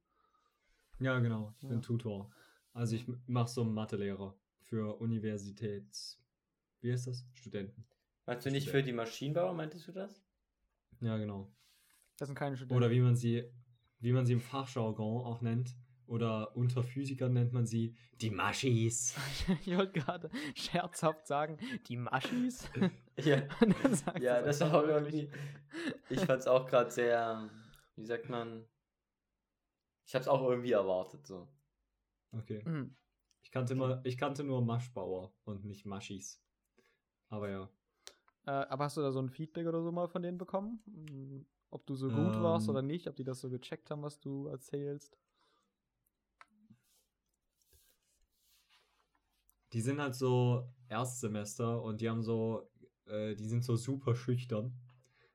Ja, 0.99 1.19
genau. 1.19 1.55
Ich 1.59 1.69
bin 1.69 1.79
Ja. 1.79 1.81
Tutor. 1.81 2.31
Also 2.73 2.95
ich 2.97 3.07
mache 3.27 3.49
so 3.49 3.63
einen 3.63 3.75
Mathelehrer 3.75 4.35
für 4.61 5.01
Universitäts... 5.01 6.19
Wie 6.83 6.93
heißt 6.93 7.09
das? 7.09 7.27
Studenten. 7.35 7.85
Meinst 8.25 8.47
du 8.47 8.51
nicht 8.51 8.71
für 8.71 8.83
die 8.83 8.93
Maschinenbauer, 8.93 9.53
meintest 9.53 9.89
du 9.89 9.93
das? 9.93 10.23
Ja, 11.01 11.19
genau. 11.19 11.53
Das 12.17 12.29
sind 12.29 12.37
keine 12.37 12.57
Studenten. 12.57 12.77
Oder 12.77 12.91
wie 12.91 13.01
man 13.01 13.17
sie, 13.17 13.45
wie 13.99 14.13
man 14.13 14.25
sie 14.25 14.33
im 14.33 14.41
Fachjargon 14.41 15.25
auch 15.25 15.43
nennt. 15.43 15.77
Oder 16.11 16.57
unter 16.57 16.83
Physikern 16.83 17.35
nennt 17.35 17.53
man 17.53 17.67
sie 17.67 17.95
die 18.21 18.31
Maschis. 18.31 19.15
ich 19.65 19.77
wollte 19.77 20.01
gerade 20.01 20.29
scherzhaft 20.57 21.29
sagen, 21.29 21.57
die 21.87 21.97
Maschis. 21.97 22.69
Ja. 23.17 23.43
Ja, 24.21 24.41
es 24.41 24.59
das 24.59 24.73
war 24.73 24.89
irgendwie. 24.89 25.31
Ich 26.09 26.21
fand's 26.21 26.47
auch 26.47 26.67
gerade 26.67 26.91
sehr, 26.91 27.51
wie 27.97 28.07
sagt 28.07 28.31
man? 28.31 28.65
Ich 30.07 30.15
hab's 30.15 30.27
auch 30.27 30.43
irgendwie 30.49 30.73
erwartet, 30.73 31.27
so. 31.27 31.47
Okay. 32.33 32.63
Mhm. 32.65 32.97
Ich 33.43 33.51
kannte, 33.53 33.75
immer, 33.75 34.01
ich 34.05 34.17
kannte 34.17 34.43
nur 34.43 34.65
Maschbauer 34.65 35.35
und 35.45 35.67
nicht 35.67 35.85
Maschis. 35.85 36.43
Aber 37.29 37.51
ja. 37.51 37.71
Äh, 38.47 38.51
aber 38.51 38.85
hast 38.85 38.97
du 38.97 39.03
da 39.03 39.13
so 39.13 39.21
ein 39.21 39.29
Feedback 39.29 39.67
oder 39.67 39.83
so 39.83 39.93
mal 39.93 40.09
von 40.09 40.23
denen 40.23 40.39
bekommen? 40.39 40.83
Mm, 40.87 41.43
Ob 41.71 41.87
du 41.87 41.95
so 41.95 42.09
gut 42.09 42.41
warst 42.43 42.67
Ähm. 42.67 42.71
oder 42.71 42.83
nicht? 42.83 43.07
Ob 43.07 43.17
die 43.17 43.25
das 43.25 43.41
so 43.41 43.51
gecheckt 43.51 43.91
haben, 43.91 44.03
was 44.03 44.19
du 44.19 44.47
erzählst? 44.47 45.17
Die 49.73 49.81
sind 49.81 50.01
halt 50.01 50.15
so 50.15 50.69
Erstsemester 50.89 51.83
und 51.83 52.01
die 52.01 52.09
haben 52.09 52.23
so, 52.23 52.69
äh, 53.07 53.35
die 53.35 53.47
sind 53.47 53.65
so 53.65 53.77
super 53.77 54.15
schüchtern. 54.15 54.75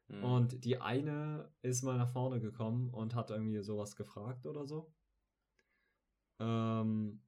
Hm. 0.07 0.23
Und 0.23 0.65
die 0.65 0.81
eine 0.81 1.49
ist 1.61 1.83
mal 1.83 1.97
nach 1.97 2.11
vorne 2.11 2.39
gekommen 2.39 2.89
und 2.89 3.15
hat 3.15 3.31
irgendwie 3.31 3.61
sowas 3.61 3.95
gefragt 3.95 4.45
oder 4.45 4.65
so. 4.65 4.91
Ähm, 6.39 7.21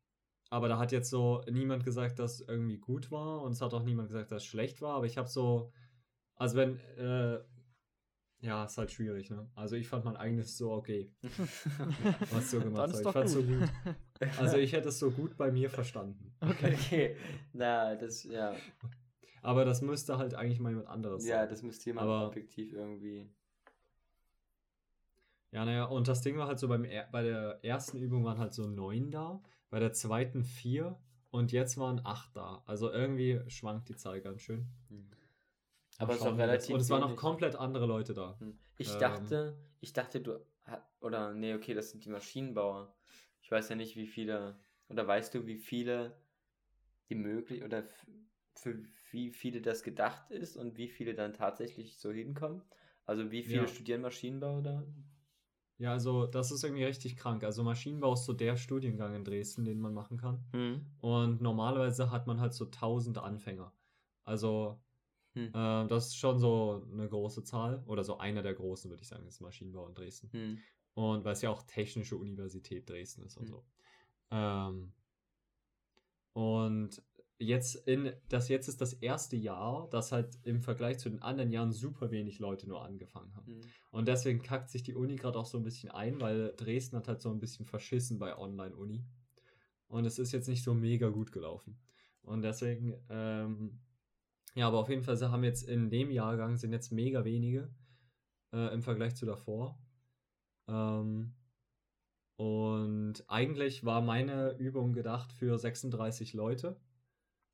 aber 0.50 0.68
da 0.68 0.78
hat 0.78 0.92
jetzt 0.92 1.10
so 1.10 1.44
niemand 1.50 1.84
gesagt, 1.84 2.20
dass 2.20 2.40
irgendwie 2.40 2.78
gut 2.78 3.12
war 3.12 3.42
und 3.42 3.52
es 3.54 3.62
hat 3.62 3.74
auch 3.74 3.84
niemand 3.84 4.10
gesagt, 4.10 4.32
dass 4.32 4.44
es 4.44 4.48
schlecht 4.48 4.82
war. 4.82 4.96
Aber 4.96 5.06
ich 5.06 5.18
habe 5.18 5.28
so, 5.28 5.72
also 6.36 6.56
wenn, 6.58 6.78
äh, 6.98 7.40
ja, 8.40 8.66
ist 8.66 8.78
halt 8.78 8.92
schwierig, 8.92 9.30
ne? 9.30 9.50
Also 9.56 9.76
ich 9.76 9.88
fand 9.88 10.06
mein 10.06 10.16
eigenes 10.18 10.58
so 10.58 10.72
okay, 10.72 11.12
was 12.32 12.52
so 12.52 12.60
gemacht 12.60 12.84
hat. 12.84 12.90
ist 12.92 13.06
Ich 13.06 13.12
fand's 13.12 13.34
so 13.34 13.44
gut. 13.44 13.70
Also 14.40 14.58
ich 14.58 14.74
hätte 14.74 14.90
es 14.90 14.98
so 14.98 15.12
gut 15.12 15.38
bei 15.38 15.52
mir 15.52 15.70
verstanden. 15.70 16.34
okay. 16.42 16.74
okay. 16.74 17.18
Na, 17.54 17.96
das, 17.96 18.24
ja. 18.24 18.56
Aber 19.44 19.64
das 19.64 19.82
müsste 19.84 20.18
halt 20.18 20.34
eigentlich 20.34 20.60
mal 20.60 20.70
jemand 20.70 20.88
anderes 20.88 21.26
Ja, 21.28 21.42
sein. 21.42 21.50
das 21.50 21.62
müsste 21.62 21.90
jemand 21.92 22.06
Aber- 22.08 22.28
objektiv 22.28 22.74
irgendwie. 22.74 23.30
Ja, 25.52 25.64
naja, 25.66 25.86
und 25.86 26.08
das 26.08 26.22
Ding 26.22 26.38
war 26.38 26.48
halt 26.48 26.60
so, 26.60 26.68
beim 26.68 26.86
bei 27.12 27.24
der 27.24 27.60
ersten 27.64 27.98
Übung 27.98 28.24
waren 28.26 28.38
halt 28.38 28.54
so 28.54 28.68
neun 28.68 29.12
da, 29.12 29.42
bei 29.70 29.80
der 29.80 29.94
zweiten 29.94 30.44
vier 30.44 31.00
und 31.32 31.52
jetzt 31.52 31.78
waren 31.78 32.02
acht 32.04 32.36
da. 32.36 32.64
Also 32.66 32.92
irgendwie 32.92 33.40
schwankt 33.48 33.88
die 33.90 33.96
Zahl 33.96 34.20
ganz 34.22 34.42
schön. 34.42 34.68
Hm. 34.90 35.10
Aber 35.98 36.14
es 36.14 36.20
ist 36.20 36.26
auch 36.26 36.32
das- 36.32 36.40
relativ 36.40 36.74
Und 36.76 36.82
es 36.82 36.90
waren 36.90 37.04
wenig. 37.04 37.18
komplett 37.18 37.56
andere 37.56 37.86
Leute 37.86 38.14
da. 38.14 38.38
Hm. 38.40 38.58
Ich 38.78 38.94
Ähm. 38.94 39.00
dachte, 39.00 39.58
ich 39.82 39.94
dachte, 39.94 40.22
du 40.22 40.40
oder 41.02 41.34
nee, 41.34 41.54
okay, 41.54 41.74
das 41.74 41.92
sind 41.92 42.04
die 42.06 42.10
Maschinenbauer. 42.10 42.94
Ich 43.42 43.50
weiß 43.52 43.70
ja 43.70 43.76
nicht, 43.76 43.96
wie 43.96 44.08
viele 44.08 44.60
oder 44.90 45.08
weißt 45.08 45.34
du, 45.34 45.46
wie 45.48 45.58
viele 45.58 46.18
die 47.10 47.16
möglich 47.16 47.64
oder 47.64 47.84
für 48.56 48.84
wie 49.12 49.32
viele 49.32 49.62
das 49.62 49.84
gedacht 49.84 50.30
ist 50.32 50.58
und 50.58 50.78
wie 50.78 50.90
viele 50.90 51.14
dann 51.14 51.34
tatsächlich 51.34 51.98
so 51.98 52.12
hinkommen? 52.12 52.62
Also 53.06 53.32
wie 53.32 53.44
viele 53.44 53.62
Ja. 53.62 53.68
studieren 53.68 54.02
Maschinenbau 54.02 54.62
da? 54.62 54.84
Ja, 55.78 55.92
also 55.94 56.26
das 56.26 56.52
ist 56.52 56.64
irgendwie 56.64 56.84
richtig 56.86 57.16
krank. 57.18 57.44
Also 57.44 57.64
Maschinenbau 57.64 58.14
ist 58.14 58.26
so 58.26 58.34
der 58.34 58.58
Studiengang 58.58 59.14
in 59.16 59.24
Dresden, 59.24 59.64
den 59.64 59.80
man 59.80 59.94
machen 59.94 60.18
kann. 60.18 60.44
Hm. 60.52 60.86
Und 61.00 61.42
normalerweise 61.42 62.10
hat 62.12 62.26
man 62.28 62.42
halt 62.42 62.54
so 62.54 62.66
tausend 62.66 63.20
Anfänger. 63.20 63.72
Also 64.24 64.82
Hm. 65.38 65.48
äh, 65.54 65.88
das 65.88 66.08
ist 66.08 66.18
schon 66.18 66.40
so 66.40 66.84
eine 66.92 67.08
große 67.08 67.44
Zahl. 67.44 67.84
Oder 67.86 68.04
so 68.04 68.18
einer 68.18 68.42
der 68.42 68.54
großen, 68.54 68.90
würde 68.90 69.02
ich 69.02 69.08
sagen, 69.08 69.28
ist 69.28 69.42
Maschinenbau 69.42 69.88
in 69.88 69.96
Dresden. 69.96 70.30
Hm. 70.32 70.58
Und 70.94 71.24
weil 71.24 71.34
es 71.34 71.42
ja 71.42 71.50
auch 71.50 71.64
Technische 71.64 72.18
Universität 72.18 72.90
Dresden 72.90 73.24
ist 73.24 73.38
und 73.38 73.44
Hm. 73.44 73.50
so. 73.50 73.66
Ähm, 74.32 74.94
und 76.34 77.02
jetzt 77.40 77.76
in 77.88 78.14
das 78.30 78.50
jetzt 78.50 78.68
ist 78.68 78.82
das 78.82 78.94
erste 78.94 79.36
Jahr, 79.36 79.88
das 79.92 80.12
halt 80.12 80.40
im 80.44 80.62
Vergleich 80.62 80.98
zu 80.98 81.10
den 81.10 81.22
anderen 81.22 81.52
Jahren 81.52 81.72
super 81.72 82.10
wenig 82.10 82.40
Leute 82.40 82.68
nur 82.68 82.84
angefangen 82.84 83.36
haben. 83.36 83.48
Hm. 83.48 83.62
Und 83.92 84.08
deswegen 84.08 84.42
kackt 84.42 84.70
sich 84.70 84.84
die 84.84 84.96
Uni 84.96 85.16
gerade 85.16 85.38
auch 85.38 85.46
so 85.46 85.58
ein 85.58 85.64
bisschen 85.64 85.92
ein, 85.92 86.20
weil 86.20 86.54
Dresden 86.58 86.98
hat 86.98 87.08
halt 87.08 87.22
so 87.22 87.30
ein 87.30 87.40
bisschen 87.40 87.66
verschissen 87.66 88.18
bei 88.18 88.38
Online-Uni. 88.38 89.04
Und 89.88 90.06
es 90.06 90.20
ist 90.20 90.32
jetzt 90.32 90.48
nicht 90.50 90.64
so 90.64 90.74
mega 90.74 91.10
gut 91.10 91.32
gelaufen. 91.32 91.80
Und 92.22 92.42
deswegen, 92.42 92.94
ähm, 93.10 93.80
ja, 94.58 94.68
aber 94.68 94.80
auf 94.80 94.90
jeden 94.90 95.04
Fall 95.04 95.20
haben 95.32 95.44
jetzt 95.44 95.64
in 95.64 95.90
dem 95.90 96.10
Jahrgang 96.12 96.58
sind 96.58 96.74
jetzt 96.74 96.92
mega 96.92 97.24
wenige 97.24 97.70
äh, 98.54 98.74
im 98.74 98.82
Vergleich 98.82 99.16
zu 99.16 99.26
davor. 99.26 99.80
Ähm, 100.68 101.34
und 102.38 103.24
eigentlich 103.28 103.86
war 103.86 104.02
meine 104.02 104.52
Übung 104.58 104.94
gedacht 104.94 105.32
für 105.32 105.58
36 105.58 106.34
Leute. 106.34 106.80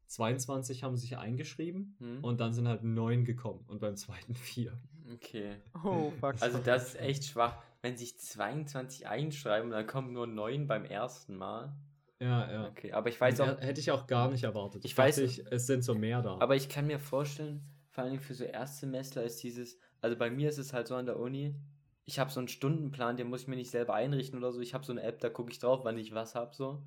22 0.08 0.84
haben 0.84 0.96
sich 0.96 1.18
eingeschrieben 1.18 1.96
Hm. 2.00 2.24
und 2.24 2.40
dann 2.40 2.54
sind 2.54 2.68
halt 2.68 2.84
neun 2.84 3.26
gekommen 3.26 3.64
und 3.68 3.80
beim 3.80 3.96
zweiten 3.96 4.34
vier. 4.36 4.80
Okay. 5.14 5.58
Oh, 5.84 6.12
fuck. 6.20 6.42
Also 6.42 6.60
das 6.60 6.90
ist 6.90 7.00
echt 7.00 7.26
schwach. 7.26 7.62
Wenn 7.82 7.98
sich 7.98 8.18
22 8.18 9.08
einschreiben, 9.08 9.72
dann 9.72 9.86
kommen 9.88 10.14
nur 10.14 10.28
9 10.28 10.68
beim 10.68 10.86
ersten 10.86 11.36
Mal. 11.36 11.76
Ja, 12.24 12.52
ja. 12.52 12.68
Okay, 12.70 12.92
aber 12.94 13.10
ich 13.10 13.20
weiß 13.20 13.40
auch, 13.42 13.60
Hätte 13.60 13.82
ich 13.82 13.92
auch 13.92 14.08
gar 14.08 14.30
nicht 14.32 14.44
erwartet. 14.44 14.86
Ich 14.86 14.94
weiß- 14.94 15.10
dachte, 15.10 15.24
ich, 15.24 15.44
es 15.52 15.68
sind 15.68 15.84
so 15.84 15.94
mehr 15.94 16.22
da. 16.22 16.38
Aber 16.40 16.56
ich 16.56 16.70
kann 16.70 16.88
mir 16.88 17.00
vorstellen, 17.00 17.62
vor 17.90 18.04
allem 18.06 18.20
für 18.20 18.34
so 18.34 18.44
Erstsemestler 18.44 19.24
ist 19.24 19.44
dieses, 19.44 19.78
also 20.02 20.18
bei 20.18 20.30
mir 20.30 20.50
ist 20.50 20.58
es 20.58 20.74
halt 20.74 20.88
so 20.88 20.96
an 20.96 21.06
der 21.06 21.20
Uni, 21.20 21.56
ich 22.06 22.20
habe 22.20 22.32
so 22.32 22.40
einen 22.40 22.48
Stundenplan, 22.50 23.18
den 23.18 23.28
muss 23.28 23.42
ich 23.44 23.48
mir 23.48 23.56
nicht 23.56 23.72
selber 23.72 23.94
einrichten 23.94 24.38
oder 24.40 24.52
so. 24.52 24.60
Ich 24.62 24.74
habe 24.74 24.86
so 24.86 24.92
eine 24.92 25.04
App, 25.04 25.20
da 25.20 25.30
gucke 25.30 25.52
ich 25.52 25.60
drauf, 25.60 25.82
wann 25.84 25.98
ich 25.98 26.14
was 26.14 26.36
habe, 26.36 26.54
so. 26.56 26.84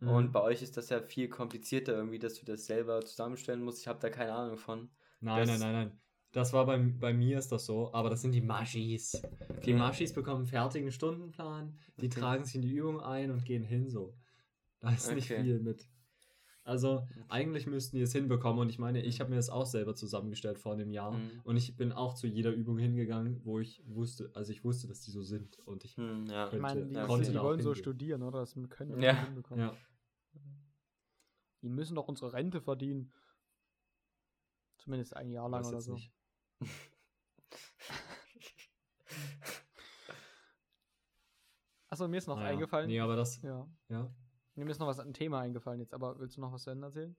Mhm. 0.00 0.08
Und 0.08 0.32
bei 0.32 0.40
euch 0.42 0.60
ist 0.62 0.76
das 0.76 0.88
ja 0.90 1.00
viel 1.00 1.28
komplizierter 1.28 1.94
irgendwie, 1.94 2.18
dass 2.18 2.34
du 2.34 2.44
das 2.44 2.66
selber 2.66 3.00
zusammenstellen 3.04 3.62
musst. 3.62 3.80
Ich 3.80 3.88
habe 3.88 4.00
da 4.00 4.10
keine 4.10 4.32
Ahnung 4.32 4.58
von. 4.58 4.90
Nein, 5.20 5.46
Das- 5.46 5.48
nein, 5.48 5.60
nein, 5.60 5.72
nein. 5.88 6.00
Das 6.32 6.52
war 6.52 6.66
bei, 6.66 6.76
bei 6.78 7.12
mir 7.14 7.38
ist 7.38 7.52
das 7.52 7.64
so, 7.64 7.94
aber 7.94 8.10
das 8.10 8.20
sind 8.22 8.32
die 8.32 8.40
Maschis. 8.40 9.22
Die. 9.64 9.72
Maschis 9.72 10.12
bekommen 10.12 10.38
einen 10.38 10.46
fertigen 10.46 10.90
Stundenplan, 10.90 11.78
die 12.00 12.06
Okay. 12.06 12.20
tragen 12.20 12.44
sich 12.44 12.56
in 12.56 12.62
die 12.62 12.74
Übung 12.74 13.00
ein 13.00 13.30
und 13.30 13.44
gehen 13.44 13.62
hin 13.62 13.88
so. 13.88 14.14
Da 14.84 14.92
ist 14.94 15.12
nicht 15.14 15.30
Okay. 15.30 15.42
viel 15.42 15.60
mit. 15.60 15.88
Also 16.66 17.06
eigentlich 17.28 17.66
müssten 17.66 17.96
die 17.96 18.02
es 18.02 18.12
hinbekommen 18.12 18.58
und 18.58 18.70
ich 18.70 18.78
meine, 18.78 19.02
ich 19.02 19.20
habe 19.20 19.28
mir 19.30 19.36
das 19.36 19.50
auch 19.50 19.66
selber 19.66 19.94
zusammengestellt 19.94 20.58
vor 20.58 20.72
einem 20.72 20.90
Jahr 20.90 21.12
Mhm. 21.12 21.40
und 21.44 21.56
ich 21.58 21.76
bin 21.76 21.92
auch 21.92 22.14
zu 22.14 22.26
jeder 22.26 22.52
Übung 22.52 22.78
hingegangen, 22.78 23.44
wo 23.44 23.60
ich 23.60 23.82
wusste, 23.86 24.30
also 24.34 24.50
ich 24.50 24.64
wusste, 24.64 24.88
dass 24.88 25.02
die 25.02 25.10
so 25.10 25.22
sind 25.22 25.58
und 25.66 25.84
ich 25.84 25.96
Hm, 25.98 26.24
ja. 26.26 26.44
Ich 26.44 26.50
Könnte- 26.52 26.62
meine, 26.62 26.86
die, 26.86 26.94
ja, 26.94 27.04
konnte 27.06 27.30
die 27.30 27.38
wollen 27.38 27.60
so 27.60 27.74
studieren, 27.74 28.22
oder? 28.22 28.40
Das 28.40 28.54
können 28.70 28.96
die 28.96 29.02
Ja. 29.04 29.12
nicht 29.12 29.24
hinbekommen. 29.24 29.62
ja, 29.64 29.76
Die 31.60 31.68
müssen 31.68 31.94
doch 31.96 32.08
unsere 32.08 32.32
Rente 32.32 32.60
verdienen. 32.62 33.12
Zumindest 34.78 35.16
ein 35.16 35.30
Jahr 35.30 35.48
lang 35.50 35.64
oder 35.66 35.80
so. 35.82 35.92
nicht. 35.94 36.12
Achso, 41.90 42.08
mir 42.08 42.16
ist 42.18 42.26
noch 42.26 42.36
Naja. 42.36 42.50
eingefallen. 42.50 42.86
Nee, 42.88 43.00
aber 43.00 43.16
das, 43.16 43.40
Ja. 43.42 43.66
ja. 43.88 44.10
Mir 44.56 44.70
ist 44.70 44.78
noch 44.78 44.86
was 44.86 45.00
ein 45.00 45.12
Thema 45.12 45.40
eingefallen 45.40 45.80
jetzt, 45.80 45.94
aber 45.94 46.18
willst 46.18 46.36
du 46.36 46.40
noch 46.40 46.52
was 46.52 46.62
zu 46.62 46.70
Ende 46.70 46.86
erzählen? 46.86 47.16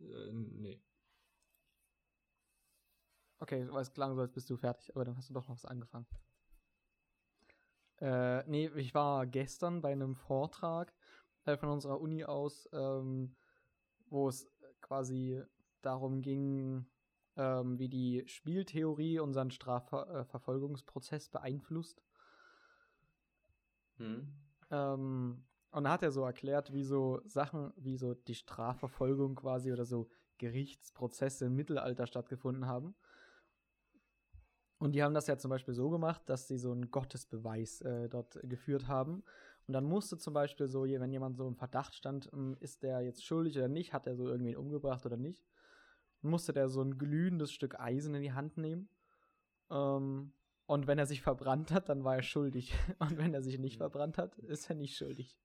Äh, 0.00 0.32
nee. 0.32 0.80
Okay, 3.38 3.66
weil 3.70 3.82
es 3.82 3.92
klang 3.92 4.14
so, 4.14 4.20
als 4.22 4.32
bist 4.32 4.48
du 4.48 4.56
fertig, 4.56 4.94
aber 4.94 5.04
dann 5.04 5.16
hast 5.16 5.28
du 5.28 5.34
doch 5.34 5.46
noch 5.48 5.56
was 5.56 5.64
angefangen. 5.66 6.06
Äh, 8.00 8.48
nee, 8.48 8.70
ich 8.76 8.94
war 8.94 9.26
gestern 9.26 9.80
bei 9.80 9.92
einem 9.92 10.14
Vortrag 10.14 10.94
äh, 11.44 11.56
von 11.56 11.70
unserer 11.70 12.00
Uni 12.00 12.24
aus, 12.24 12.68
ähm, 12.72 13.34
wo 14.08 14.28
es 14.28 14.48
quasi 14.80 15.42
darum 15.82 16.22
ging, 16.22 16.86
ähm, 17.36 17.78
wie 17.78 17.88
die 17.88 18.22
Spieltheorie 18.26 19.18
unseren 19.18 19.50
Strafverfolgungsprozess 19.50 21.28
beeinflusst. 21.28 22.02
Hm. 23.98 24.45
Ähm, 24.70 25.44
und 25.70 25.84
da 25.84 25.90
hat 25.90 26.02
er 26.02 26.10
so 26.10 26.22
erklärt, 26.24 26.72
wie 26.72 26.84
so 26.84 27.20
Sachen, 27.26 27.72
wie 27.76 27.96
so 27.96 28.14
die 28.14 28.34
Strafverfolgung 28.34 29.34
quasi 29.34 29.72
oder 29.72 29.84
so 29.84 30.08
Gerichtsprozesse 30.38 31.46
im 31.46 31.54
Mittelalter 31.54 32.06
stattgefunden 32.06 32.66
haben. 32.66 32.94
Und 34.78 34.92
die 34.92 35.02
haben 35.02 35.14
das 35.14 35.26
ja 35.26 35.38
zum 35.38 35.50
Beispiel 35.50 35.74
so 35.74 35.88
gemacht, 35.88 36.22
dass 36.26 36.48
sie 36.48 36.58
so 36.58 36.70
einen 36.70 36.90
Gottesbeweis 36.90 37.80
äh, 37.80 38.08
dort 38.08 38.38
geführt 38.42 38.88
haben. 38.88 39.22
Und 39.66 39.72
dann 39.72 39.84
musste 39.84 40.18
zum 40.18 40.34
Beispiel 40.34 40.68
so, 40.68 40.84
wenn 40.84 41.12
jemand 41.12 41.36
so 41.36 41.46
im 41.48 41.56
Verdacht 41.56 41.94
stand, 41.94 42.30
ähm, 42.32 42.56
ist 42.60 42.82
der 42.82 43.00
jetzt 43.00 43.24
schuldig 43.24 43.56
oder 43.56 43.68
nicht, 43.68 43.92
hat 43.92 44.06
er 44.06 44.16
so 44.16 44.28
irgendwen 44.28 44.56
umgebracht 44.56 45.04
oder 45.06 45.16
nicht, 45.16 45.44
musste 46.20 46.52
der 46.52 46.68
so 46.68 46.82
ein 46.82 46.98
glühendes 46.98 47.52
Stück 47.52 47.80
Eisen 47.80 48.14
in 48.14 48.22
die 48.22 48.32
Hand 48.32 48.58
nehmen. 48.58 48.88
Ähm, 49.70 50.32
und 50.66 50.86
wenn 50.86 50.98
er 50.98 51.06
sich 51.06 51.22
verbrannt 51.22 51.70
hat, 51.70 51.88
dann 51.88 52.04
war 52.04 52.16
er 52.16 52.22
schuldig. 52.22 52.72
Und 52.98 53.18
wenn 53.18 53.34
er 53.34 53.42
sich 53.42 53.58
nicht 53.58 53.76
verbrannt 53.76 54.18
hat, 54.18 54.36
ist 54.38 54.68
er 54.68 54.74
nicht 54.76 54.96
schuldig. 54.96 55.36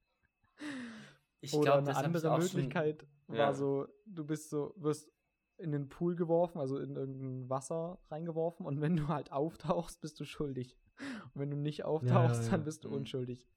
Ich 1.41 1.53
Oder 1.53 1.63
glaub, 1.81 1.87
eine 1.87 1.95
andere 1.95 2.31
auch 2.31 2.41
schon- 2.41 2.45
Möglichkeit 2.61 3.05
war 3.27 3.35
Ja. 3.37 3.53
so, 3.53 3.87
du 4.05 4.25
bist 4.25 4.49
so, 4.49 4.73
wirst 4.77 5.11
in 5.57 5.71
den 5.71 5.89
Pool 5.89 6.15
geworfen, 6.15 6.59
also 6.59 6.79
in 6.79 6.95
irgendein 6.95 7.49
Wasser 7.49 7.99
reingeworfen 8.09 8.65
und 8.65 8.81
wenn 8.81 8.95
du 8.95 9.07
halt 9.07 9.31
auftauchst, 9.31 10.01
bist 10.01 10.19
du 10.19 10.25
schuldig. 10.25 10.77
Und 11.33 11.41
wenn 11.41 11.49
du 11.51 11.57
nicht 11.57 11.83
auftauchst, 11.85 12.43
ja, 12.45 12.49
dann 12.51 12.61
ja. 12.61 12.65
bist 12.65 12.83
du 12.83 12.89
Mhm. 12.89 12.95
unschuldig. 12.95 13.47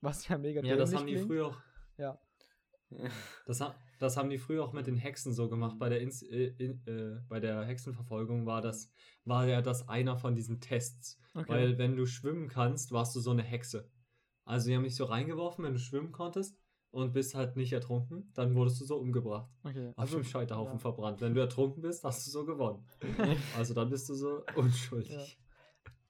Was 0.00 0.26
ja 0.28 0.36
mega 0.38 0.62
Ja, 0.62 0.76
das 0.76 0.94
haben 0.94 1.06
die 1.06 1.14
klingt. 1.14 1.26
früher 1.28 1.46
auch 1.48 1.56
Ja. 1.96 2.18
Das, 3.46 3.60
ha 3.60 3.74
das 3.98 4.16
haben 4.16 4.30
die 4.30 4.38
früher 4.38 4.62
auch 4.64 4.72
mit 4.72 4.86
den 4.86 4.96
Hexen 4.96 5.32
so 5.32 5.48
gemacht. 5.48 5.78
Bei 5.78 5.88
der, 5.88 6.00
Ins 6.00 6.22
äh, 6.22 6.52
in, 6.58 6.86
äh, 6.86 7.20
bei 7.28 7.40
der 7.40 7.64
Hexenverfolgung 7.64 8.46
war 8.46 8.60
das, 8.60 8.90
war 9.24 9.46
ja 9.46 9.62
das 9.62 9.88
einer 9.88 10.16
von 10.16 10.34
diesen 10.34 10.60
Tests. 10.60 11.18
Okay. 11.34 11.48
Weil 11.48 11.78
wenn 11.78 11.96
du 11.96 12.06
schwimmen 12.06 12.48
kannst, 12.48 12.92
warst 12.92 13.14
du 13.16 13.20
so 13.20 13.30
eine 13.30 13.42
Hexe. 13.42 13.90
Also 14.44 14.68
die 14.68 14.76
haben 14.76 14.84
dich 14.84 14.94
so 14.96 15.04
reingeworfen, 15.04 15.64
wenn 15.64 15.72
du 15.72 15.78
schwimmen 15.78 16.12
konntest 16.12 16.56
und 16.90 17.12
bist 17.12 17.34
halt 17.34 17.56
nicht 17.56 17.72
ertrunken, 17.72 18.30
dann 18.34 18.54
wurdest 18.54 18.80
du 18.80 18.84
so 18.84 18.96
umgebracht. 18.98 19.50
okay. 19.64 19.92
Auf 19.96 20.10
dem 20.12 20.22
Scheiterhaufen 20.22 20.74
ja. 20.74 20.78
verbrannt. 20.78 21.20
Wenn 21.20 21.34
du 21.34 21.40
ertrunken 21.40 21.82
bist, 21.82 22.04
hast 22.04 22.26
du 22.26 22.30
so 22.30 22.44
gewonnen. 22.44 22.86
Also 23.56 23.74
dann 23.74 23.90
bist 23.90 24.08
du 24.08 24.14
so 24.14 24.44
unschuldig. 24.54 25.38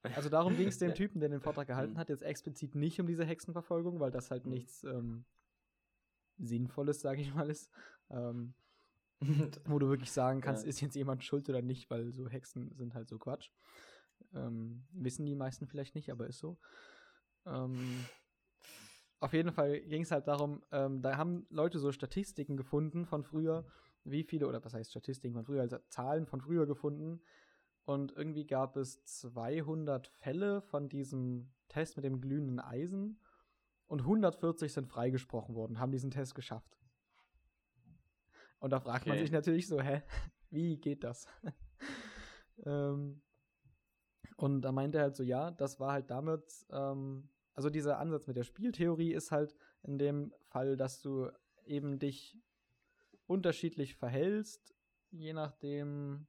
Also 0.03 0.29
darum 0.29 0.57
ging 0.57 0.69
es 0.69 0.79
dem 0.79 0.95
Typen, 0.95 1.21
der 1.21 1.31
den 1.31 1.41
Vortrag 1.41 1.67
gehalten 1.67 1.95
Mhm. 1.95 1.99
hat, 1.99 2.09
jetzt 2.11 2.23
explizit 2.23 2.75
nicht 2.75 3.01
um 3.01 3.07
diese 3.07 3.25
Hexenverfolgung, 3.25 4.01
weil 4.01 4.11
das 4.11 4.31
halt 4.31 4.45
Mhm. 4.45 4.53
nichts 4.53 4.85
ähm, 4.85 5.25
Sinnvolles, 6.39 7.01
sage 7.01 7.21
ich 7.23 7.35
mal, 7.35 7.51
ist. 7.51 7.71
Ähm, 8.11 8.55
wo 9.67 9.79
du 9.79 9.89
wirklich 9.89 10.13
sagen 10.13 10.41
kannst, 10.41 10.65
Ja. 10.65 10.69
ist 10.69 10.81
jetzt 10.81 10.97
jemand 10.97 11.25
schuld 11.25 11.49
oder 11.49 11.63
nicht, 11.63 11.89
weil 11.91 12.13
so 12.13 12.29
Hexen 12.29 12.75
sind 12.75 12.95
halt 12.95 13.09
so 13.09 13.19
Quatsch. 13.19 13.51
Ähm, 14.35 14.85
wissen 14.93 15.25
die 15.25 15.35
meisten 15.35 15.67
vielleicht 15.67 15.95
nicht, 15.95 16.11
aber 16.11 16.27
ist 16.27 16.39
so. 16.39 16.59
Ähm, 17.47 18.05
auf 19.21 19.33
jeden 19.33 19.53
Fall 19.53 19.81
ging 19.81 20.03
es 20.03 20.11
halt 20.11 20.27
darum, 20.29 20.63
ähm, 20.71 21.01
da 21.01 21.17
haben 21.17 21.47
Leute 21.51 21.79
so 21.79 21.93
Statistiken 21.93 22.57
gefunden 22.57 23.07
von 23.07 23.25
früher, 23.25 23.65
wie 24.05 24.25
viele, 24.25 24.47
oder 24.47 24.63
was 24.65 24.75
heißt 24.75 24.91
Statistiken 24.91 25.35
von 25.35 25.45
früher, 25.47 25.63
also 25.63 25.79
Zahlen 25.89 26.27
von 26.27 26.41
früher 26.41 26.67
gefunden. 26.67 27.23
Und 27.87 28.13
irgendwie 28.13 28.47
gab 28.47 28.77
es 28.77 29.05
200 29.05 30.09
Fälle 30.09 30.63
von 30.63 30.89
diesem 30.89 31.53
Test 31.69 31.97
mit 31.97 32.05
dem 32.05 32.21
glühenden 32.21 32.61
Eisen 32.61 33.21
und 33.87 34.01
140 34.01 34.73
sind 34.73 34.87
freigesprochen 34.89 35.55
worden, 35.55 35.79
haben 35.79 35.93
diesen 35.93 36.11
Test 36.11 36.35
geschafft. 36.35 36.79
Und 38.59 38.71
da 38.71 38.81
fragt 38.81 39.07
man 39.07 39.17
Okay. 39.17 39.25
sich 39.25 39.31
natürlich 39.33 39.69
so, 39.69 39.81
hä, 39.81 40.03
wie 40.51 40.79
geht 40.79 41.05
das? 41.05 41.27
ähm, 42.65 43.23
und 44.37 44.63
da 44.63 44.73
meinte 44.73 44.99
er 44.99 45.05
halt 45.05 45.17
so, 45.17 45.23
ja, 45.23 45.51
das 45.51 45.79
war 45.81 45.93
halt 45.93 46.11
damit, 46.11 46.67
ähm, 46.71 47.29
also 47.55 47.71
dieser 47.71 47.99
Ansatz 47.99 48.27
mit 48.27 48.37
der 48.37 48.45
Spieltheorie 48.45 49.13
ist 49.13 49.31
halt 49.31 49.55
in 49.83 49.99
dem 49.99 50.33
Fall, 50.43 50.77
dass 50.77 51.01
du 51.01 51.31
eben 51.65 51.99
dich 51.99 52.39
unterschiedlich 53.27 53.95
verhältst, 53.97 54.75
je 55.11 55.33
nachdem, 55.33 56.27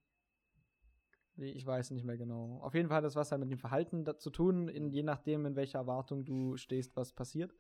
ich 1.38 1.66
weiß 1.66 1.92
nicht 1.92 2.06
mehr 2.06 2.18
genau. 2.18 2.60
Auf 2.62 2.74
jeden 2.74 2.88
Fall 2.88 2.98
hat 2.98 3.04
das 3.04 3.16
was 3.16 3.32
halt 3.32 3.42
mit 3.42 3.52
dem 3.52 3.58
Verhalten 3.58 4.06
zu 4.18 4.30
tun, 4.30 4.68
in, 4.68 4.90
je 4.92 5.04
nachdem, 5.04 5.46
in 5.46 5.56
welcher 5.56 5.80
Erwartung 5.80 6.26
du 6.26 6.58
stehst, 6.58 6.96
was 6.96 7.14
passiert. 7.14 7.54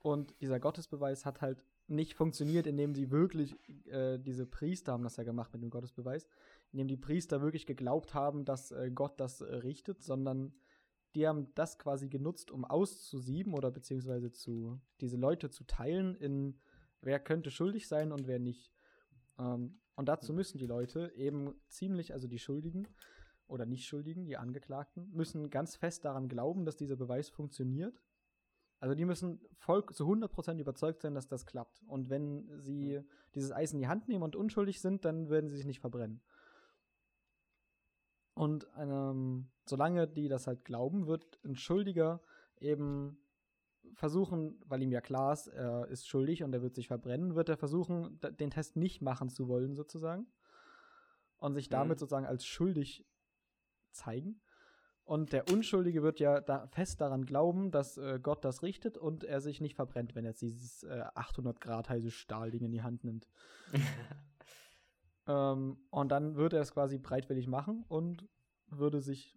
Und 0.00 0.34
dieser 0.40 0.60
Gottesbeweis 0.60 1.24
hat 1.24 1.40
halt 1.40 1.64
nicht 1.88 2.14
funktioniert, 2.14 2.66
indem 2.66 2.94
sie 2.94 3.10
wirklich, 3.10 3.56
äh, 3.86 4.18
diese 4.18 4.46
Priester 4.46 4.92
haben 4.92 5.04
das 5.04 5.16
ja 5.16 5.24
gemacht 5.24 5.52
mit 5.52 5.62
dem 5.62 5.70
Gottesbeweis, 5.70 6.26
indem 6.72 6.88
die 6.88 6.96
Priester 6.96 7.40
wirklich 7.40 7.66
geglaubt 7.66 8.14
haben, 8.14 8.44
dass 8.44 8.72
äh, 8.72 8.90
Gott 8.92 9.18
das 9.20 9.40
äh, 9.40 9.54
richtet, 9.54 10.02
sondern 10.02 10.52
die 11.14 11.26
haben 11.26 11.54
das 11.54 11.78
quasi 11.78 12.08
genutzt, 12.08 12.50
um 12.50 12.64
auszusieben 12.64 13.54
oder 13.54 13.70
beziehungsweise 13.70 14.32
zu 14.32 14.78
diese 15.00 15.16
Leute 15.16 15.50
zu 15.50 15.64
teilen 15.64 16.14
in 16.14 16.58
wer 17.00 17.20
könnte 17.20 17.50
schuldig 17.50 17.88
sein 17.88 18.12
und 18.12 18.26
wer 18.26 18.38
nicht. 18.38 18.72
Ähm, 19.38 19.78
und 19.96 20.08
dazu 20.08 20.32
müssen 20.32 20.58
die 20.58 20.66
Leute 20.66 21.10
eben 21.16 21.54
ziemlich, 21.68 22.12
also 22.12 22.28
die 22.28 22.38
Schuldigen 22.38 22.86
oder 23.48 23.64
nicht 23.64 23.86
Schuldigen, 23.86 24.26
die 24.26 24.36
Angeklagten, 24.36 25.10
müssen 25.12 25.50
ganz 25.50 25.76
fest 25.76 26.04
daran 26.04 26.28
glauben, 26.28 26.64
dass 26.64 26.76
dieser 26.76 26.96
Beweis 26.96 27.30
funktioniert. 27.30 28.02
Also 28.78 28.94
die 28.94 29.06
müssen 29.06 29.40
voll 29.54 29.86
zu 29.86 30.04
100% 30.04 30.58
überzeugt 30.58 31.00
sein, 31.00 31.14
dass 31.14 31.28
das 31.28 31.46
klappt. 31.46 31.82
Und 31.86 32.10
wenn 32.10 32.60
sie 32.60 33.00
dieses 33.34 33.52
Eis 33.52 33.72
in 33.72 33.78
die 33.78 33.88
Hand 33.88 34.06
nehmen 34.06 34.22
und 34.22 34.36
unschuldig 34.36 34.80
sind, 34.80 35.04
dann 35.06 35.30
werden 35.30 35.48
sie 35.48 35.56
sich 35.56 35.66
nicht 35.66 35.80
verbrennen. 35.80 36.20
Und 38.34 38.66
ähm, 38.76 39.48
solange 39.64 40.06
die 40.06 40.28
das 40.28 40.46
halt 40.46 40.66
glauben, 40.66 41.06
wird 41.06 41.40
ein 41.42 41.56
Schuldiger 41.56 42.20
eben 42.58 43.18
versuchen, 43.94 44.60
weil 44.66 44.82
ihm 44.82 44.92
ja 44.92 45.00
klar 45.00 45.32
ist, 45.32 45.46
er 45.48 45.86
ist 45.88 46.06
schuldig 46.08 46.42
und 46.42 46.52
er 46.52 46.62
wird 46.62 46.74
sich 46.74 46.88
verbrennen, 46.88 47.34
wird 47.34 47.48
er 47.48 47.56
versuchen, 47.56 48.18
den 48.38 48.50
Test 48.50 48.76
nicht 48.76 49.02
machen 49.02 49.28
zu 49.28 49.48
wollen, 49.48 49.74
sozusagen. 49.74 50.26
Und 51.38 51.54
sich 51.54 51.68
damit 51.68 51.98
Mhm. 51.98 52.00
sozusagen 52.00 52.26
als 52.26 52.46
schuldig 52.46 53.06
zeigen. 53.92 54.40
Und 55.04 55.32
der 55.32 55.48
Unschuldige 55.52 56.02
wird 56.02 56.18
ja 56.18 56.40
da 56.40 56.66
fest 56.66 57.00
daran 57.00 57.26
glauben, 57.26 57.70
dass 57.70 57.96
äh, 57.96 58.18
Gott 58.20 58.44
das 58.44 58.62
richtet 58.62 58.98
und 58.98 59.22
er 59.22 59.40
sich 59.40 59.60
nicht 59.60 59.76
verbrennt, 59.76 60.14
wenn 60.16 60.24
er 60.24 60.30
jetzt 60.30 60.42
dieses 60.42 60.82
äh, 60.82 61.04
800 61.14 61.60
Grad 61.60 61.88
heiße 61.88 62.10
Stahlding 62.10 62.64
in 62.64 62.72
die 62.72 62.82
Hand 62.82 63.04
nimmt. 63.04 63.28
Ähm, 65.28 65.78
und 65.90 66.08
dann 66.10 66.36
würde 66.36 66.56
er 66.56 66.62
es 66.62 66.72
quasi 66.72 66.98
breitwillig 66.98 67.48
machen 67.48 67.84
und 67.88 68.28
würde 68.68 69.00
sich 69.00 69.36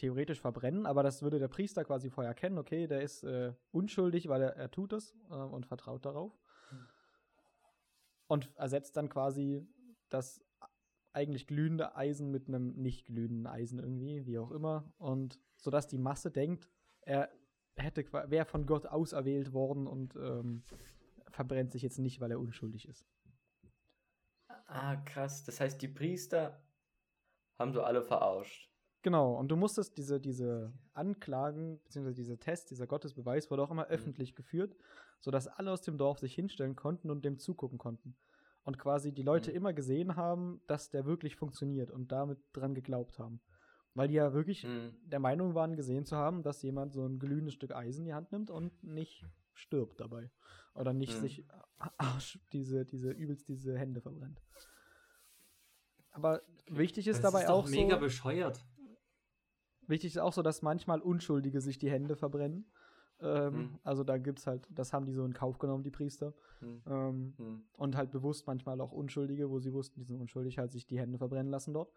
theoretisch 0.00 0.40
verbrennen, 0.40 0.86
aber 0.86 1.02
das 1.02 1.22
würde 1.22 1.38
der 1.38 1.48
Priester 1.48 1.84
quasi 1.84 2.08
vorher 2.08 2.30
erkennen, 2.30 2.56
okay, 2.56 2.86
der 2.86 3.02
ist 3.02 3.22
äh, 3.22 3.52
unschuldig, 3.70 4.28
weil 4.28 4.42
er, 4.42 4.56
er 4.56 4.70
tut 4.70 4.94
es 4.94 5.14
äh, 5.30 5.34
und 5.34 5.66
vertraut 5.66 6.04
darauf. 6.06 6.32
Und 8.26 8.50
ersetzt 8.56 8.96
dann 8.96 9.08
quasi 9.08 9.66
das 10.08 10.40
eigentlich 11.12 11.46
glühende 11.46 11.96
Eisen 11.96 12.30
mit 12.30 12.48
einem 12.48 12.72
nicht 12.76 13.06
glühenden 13.06 13.46
Eisen 13.46 13.78
irgendwie, 13.78 14.24
wie 14.24 14.38
auch 14.38 14.52
immer. 14.52 14.90
Und 14.98 15.38
sodass 15.56 15.86
die 15.86 15.98
Masse 15.98 16.30
denkt, 16.30 16.70
er 17.02 17.28
hätte 17.76 18.04
wäre 18.30 18.46
von 18.46 18.66
Gott 18.66 18.86
auserwählt 18.86 19.52
worden 19.52 19.86
und 19.86 20.14
ähm, 20.16 20.62
verbrennt 21.28 21.72
sich 21.72 21.82
jetzt 21.82 21.98
nicht, 21.98 22.20
weil 22.20 22.30
er 22.30 22.40
unschuldig 22.40 22.88
ist. 22.88 23.06
Ah, 24.66 24.96
krass. 24.96 25.44
Das 25.44 25.60
heißt, 25.60 25.82
die 25.82 25.88
Priester 25.88 26.62
haben 27.58 27.72
so 27.72 27.82
alle 27.82 28.02
verarscht. 28.02 28.69
Genau, 29.02 29.34
und 29.34 29.48
du 29.48 29.56
musstest 29.56 29.96
diese, 29.96 30.20
diese 30.20 30.72
Anklagen, 30.92 31.80
beziehungsweise 31.84 32.16
dieser 32.16 32.38
Test, 32.38 32.70
dieser 32.70 32.86
Gottesbeweis 32.86 33.50
wurde 33.50 33.62
auch 33.62 33.70
immer 33.70 33.86
mhm. 33.86 33.92
öffentlich 33.92 34.34
geführt, 34.34 34.76
sodass 35.20 35.48
alle 35.48 35.72
aus 35.72 35.80
dem 35.80 35.96
Dorf 35.96 36.18
sich 36.18 36.34
hinstellen 36.34 36.76
konnten 36.76 37.10
und 37.10 37.24
dem 37.24 37.38
zugucken 37.38 37.78
konnten. 37.78 38.14
Und 38.62 38.78
quasi 38.78 39.12
die 39.12 39.22
Leute 39.22 39.50
mhm. 39.50 39.56
immer 39.56 39.72
gesehen 39.72 40.16
haben, 40.16 40.60
dass 40.66 40.90
der 40.90 41.06
wirklich 41.06 41.36
funktioniert 41.36 41.90
und 41.90 42.12
damit 42.12 42.38
dran 42.52 42.74
geglaubt 42.74 43.18
haben. 43.18 43.40
Weil 43.94 44.08
die 44.08 44.14
ja 44.14 44.34
wirklich 44.34 44.64
mhm. 44.64 44.94
der 45.02 45.18
Meinung 45.18 45.54
waren, 45.54 45.76
gesehen 45.76 46.04
zu 46.04 46.16
haben, 46.16 46.42
dass 46.42 46.62
jemand 46.62 46.92
so 46.92 47.04
ein 47.06 47.18
glühendes 47.18 47.54
Stück 47.54 47.74
Eisen 47.74 48.00
in 48.00 48.06
die 48.06 48.14
Hand 48.14 48.32
nimmt 48.32 48.50
und 48.50 48.84
nicht 48.84 49.24
stirbt 49.54 49.98
dabei. 49.98 50.30
Oder 50.74 50.92
nicht 50.92 51.16
mhm. 51.16 51.20
sich 51.20 51.44
Arsch, 51.96 52.38
diese, 52.52 52.84
diese, 52.84 53.10
übelst 53.10 53.48
diese 53.48 53.78
Hände 53.78 54.02
verbrennt. 54.02 54.42
Aber 56.12 56.42
wichtig 56.66 57.08
ist 57.08 57.22
das 57.22 57.32
dabei 57.32 57.44
ist 57.44 57.50
auch 57.50 57.68
mega 57.68 57.96
so, 57.96 58.00
bescheuert. 58.00 58.64
Wichtig 59.90 60.12
ist 60.12 60.18
auch 60.18 60.32
so, 60.32 60.42
dass 60.42 60.62
manchmal 60.62 61.00
Unschuldige 61.00 61.60
sich 61.60 61.76
die 61.78 61.90
Hände 61.90 62.14
verbrennen. 62.14 62.64
Ähm, 63.20 63.52
hm. 63.52 63.78
Also 63.82 64.04
da 64.04 64.18
gibt's 64.18 64.46
halt, 64.46 64.66
das 64.70 64.92
haben 64.92 65.04
die 65.04 65.12
so 65.12 65.24
in 65.24 65.34
Kauf 65.34 65.58
genommen, 65.58 65.82
die 65.82 65.90
Priester. 65.90 66.32
Hm. 66.60 66.82
Ähm, 66.86 67.34
hm. 67.36 67.62
Und 67.72 67.96
halt 67.96 68.12
bewusst 68.12 68.46
manchmal 68.46 68.80
auch 68.80 68.92
Unschuldige, 68.92 69.50
wo 69.50 69.58
sie 69.58 69.72
wussten, 69.72 70.00
die 70.00 70.06
sind 70.06 70.20
unschuldig, 70.20 70.58
halt 70.58 70.70
sich 70.70 70.86
die 70.86 70.98
Hände 70.98 71.18
verbrennen 71.18 71.50
lassen 71.50 71.74
dort. 71.74 71.92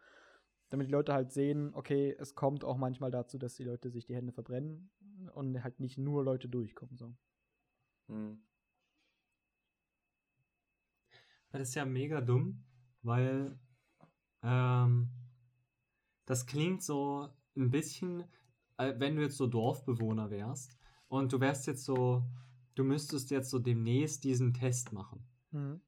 Damit 0.72 0.88
die 0.88 0.92
Leute 0.92 1.14
halt 1.14 1.32
sehen, 1.32 1.72
okay, 1.76 2.16
es 2.20 2.34
kommt 2.34 2.66
auch 2.66 2.78
manchmal 2.78 3.12
dazu, 3.12 3.38
dass 3.38 3.54
die 3.54 3.64
Leute 3.64 3.92
sich 3.92 4.06
die 4.06 4.16
Hände 4.16 4.34
verbrennen 4.34 4.90
und 5.36 5.64
halt 5.64 5.80
nicht 5.80 6.00
nur 6.00 6.24
Leute 6.24 6.50
durchkommen. 6.50 6.98
So. 6.98 7.14
Hm. 8.08 8.44
Das 11.52 11.62
ist 11.62 11.76
ja 11.76 11.86
mega 11.86 12.22
dumm, 12.22 12.64
weil 13.04 13.60
ähm, 14.42 15.12
das 16.26 16.48
klingt 16.48 16.82
so 16.82 17.30
ein 17.56 17.70
bisschen, 17.70 18.24
äh, 18.78 18.94
wenn 18.98 19.16
du 19.16 19.22
jetzt 19.22 19.38
so 19.38 19.48
Dorfbewohner 19.48 20.30
wärst 20.30 20.78
und 21.08 21.32
du 21.32 21.40
wärst 21.40 21.68
jetzt 21.68 21.86
so, 21.86 22.24
du 22.76 22.84
müsstest 22.84 23.32
jetzt 23.32 23.50
so 23.50 23.60
demnächst 23.60 24.24
diesen 24.24 24.54
Test 24.54 24.94
machen. 24.94 25.26
Mhm. 25.52 25.82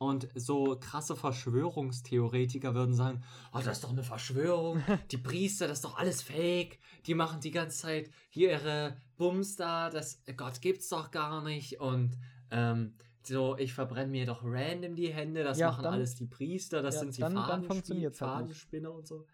Und 0.00 0.28
so 0.36 0.78
krasse 0.78 1.16
Verschwörungstheoretiker 1.16 2.72
würden 2.72 2.94
sagen, 2.94 3.24
oh, 3.52 3.58
das 3.58 3.78
ist 3.78 3.84
doch 3.84 3.90
eine 3.90 4.04
Verschwörung, 4.04 4.80
die 5.10 5.18
Priester, 5.18 5.66
das 5.66 5.78
ist 5.78 5.84
doch 5.84 5.98
alles 5.98 6.22
Fake, 6.22 6.78
die 7.06 7.14
machen 7.14 7.40
die 7.40 7.50
ganze 7.50 7.78
Zeit 7.78 8.10
hier 8.28 8.52
ihre 8.52 8.96
Bums 9.16 9.56
da, 9.56 9.90
das 9.90 10.22
Gott 10.36 10.60
gibt's 10.60 10.88
doch 10.88 11.10
gar 11.10 11.42
nicht. 11.42 11.80
Und 11.80 12.16
ähm, 12.52 12.94
so, 13.24 13.56
ich 13.58 13.74
verbrenne 13.74 14.12
mir 14.12 14.24
doch 14.24 14.42
random 14.44 14.94
die 14.94 15.12
Hände, 15.12 15.42
das 15.42 15.58
ja, 15.58 15.70
machen 15.70 15.82
dann, 15.82 15.94
alles 15.94 16.14
die 16.14 16.26
Priester, 16.26 16.80
das 16.80 16.94
ja, 16.94 17.00
sind 17.00 17.16
die 17.16 17.20
dann, 17.20 17.34
dann 17.34 18.12
Fadenspinner 18.12 18.92
und 18.92 19.06
so. 19.06 19.26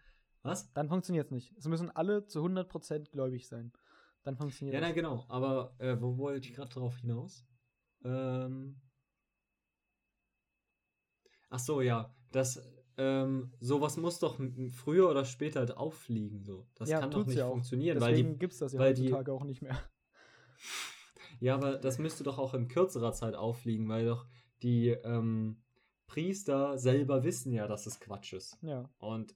Was? 0.45 0.71
Dann 0.73 0.89
funktioniert 0.89 1.25
es 1.25 1.31
nicht. 1.31 1.57
Es 1.57 1.67
müssen 1.67 1.89
alle 1.89 2.25
zu 2.27 2.39
100% 2.45 3.11
gläubig 3.11 3.47
sein. 3.47 3.71
Dann 4.23 4.37
funktioniert 4.37 4.75
Ja, 4.75 4.81
na 4.81 4.91
genau, 4.91 5.25
aber 5.27 5.73
äh, 5.79 5.99
wo 5.99 6.17
wollte 6.17 6.47
ich 6.47 6.55
gerade 6.55 6.71
drauf 6.71 6.97
hinaus? 6.97 7.45
Ähm, 8.03 8.79
Ach 11.49 11.59
so, 11.59 11.81
ja. 11.81 12.13
Das, 12.31 12.61
ähm, 12.97 13.53
sowas 13.59 13.97
muss 13.97 14.19
doch 14.19 14.39
früher 14.71 15.09
oder 15.09 15.25
später 15.25 15.61
halt 15.61 15.77
auffliegen. 15.77 16.43
So. 16.43 16.67
Das 16.75 16.89
ja, 16.89 16.99
kann 16.99 17.11
doch 17.11 17.25
nicht 17.25 17.37
ja 17.37 17.47
funktionieren. 17.47 17.99
Deswegen 17.99 18.29
weil 18.29 18.37
gibt 18.37 18.53
es 18.53 18.59
das 18.59 18.73
ja 18.73 18.79
heutzutage 18.79 19.23
die, 19.25 19.31
auch 19.31 19.43
nicht 19.43 19.61
mehr. 19.61 19.79
Ja, 21.39 21.55
aber 21.55 21.77
das 21.77 21.97
müsste 21.97 22.23
doch 22.23 22.37
auch 22.37 22.53
in 22.53 22.67
kürzerer 22.67 23.11
Zeit 23.11 23.35
auffliegen, 23.35 23.89
weil 23.89 24.05
doch 24.05 24.25
die 24.63 24.89
ähm, 24.89 25.61
Priester 26.07 26.77
selber 26.77 27.23
wissen 27.23 27.51
ja, 27.51 27.67
dass 27.67 27.85
es 27.85 27.99
Quatsch 27.99 28.33
ist. 28.33 28.57
Ja. 28.61 28.89
Und 28.99 29.35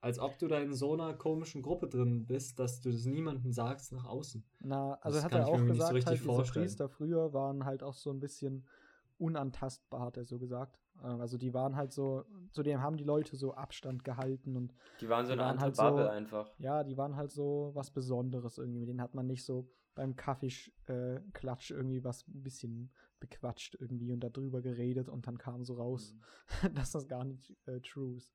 als 0.00 0.18
ob 0.18 0.38
du 0.38 0.46
da 0.46 0.58
in 0.60 0.74
so 0.74 0.92
einer 0.92 1.14
komischen 1.14 1.62
Gruppe 1.62 1.88
drin 1.88 2.26
bist, 2.26 2.58
dass 2.58 2.80
du 2.80 2.90
das 2.90 3.04
niemandem 3.04 3.52
sagst 3.52 3.92
nach 3.92 4.04
außen. 4.04 4.44
Na, 4.60 4.94
also 5.00 5.16
das 5.16 5.24
hat 5.24 5.32
er 5.32 5.48
auch 5.48 5.64
gesagt, 5.64 6.02
so 6.02 6.10
halt, 6.10 6.20
diese 6.20 6.52
Priester 6.52 6.88
früher 6.88 7.32
waren 7.32 7.64
halt 7.64 7.82
auch 7.82 7.94
so 7.94 8.10
ein 8.10 8.20
bisschen 8.20 8.66
unantastbar, 9.18 10.00
hat 10.00 10.16
er 10.16 10.24
so 10.24 10.38
gesagt. 10.38 10.78
Ähm, 11.02 11.20
also 11.20 11.36
die 11.36 11.52
waren 11.52 11.76
halt 11.76 11.92
so, 11.92 12.24
zudem 12.52 12.80
haben 12.80 12.96
die 12.96 13.04
Leute 13.04 13.36
so 13.36 13.54
Abstand 13.54 14.04
gehalten 14.04 14.56
und 14.56 14.74
die 15.00 15.08
waren 15.08 15.26
so 15.26 15.32
eine 15.32 15.44
andere 15.44 15.66
halt 15.66 15.76
Bubble 15.76 16.04
so, 16.04 16.10
einfach. 16.10 16.50
Ja, 16.58 16.84
die 16.84 16.96
waren 16.96 17.16
halt 17.16 17.32
so 17.32 17.72
was 17.74 17.90
Besonderes 17.90 18.58
irgendwie. 18.58 18.80
Mit 18.80 18.88
denen 18.88 19.02
hat 19.02 19.14
man 19.14 19.26
nicht 19.26 19.44
so 19.44 19.68
beim 19.94 20.14
Kaffeeklatsch 20.14 21.70
äh, 21.72 21.74
irgendwie 21.74 22.04
was 22.04 22.26
ein 22.28 22.42
bisschen 22.44 22.92
bequatscht 23.18 23.76
irgendwie 23.80 24.12
und 24.12 24.20
darüber 24.20 24.62
geredet 24.62 25.08
und 25.08 25.26
dann 25.26 25.38
kam 25.38 25.64
so 25.64 25.74
raus, 25.74 26.14
mhm. 26.62 26.74
dass 26.74 26.92
das 26.92 27.08
gar 27.08 27.24
nicht 27.24 27.52
äh, 27.66 27.80
true 27.80 28.14
ist. 28.14 28.32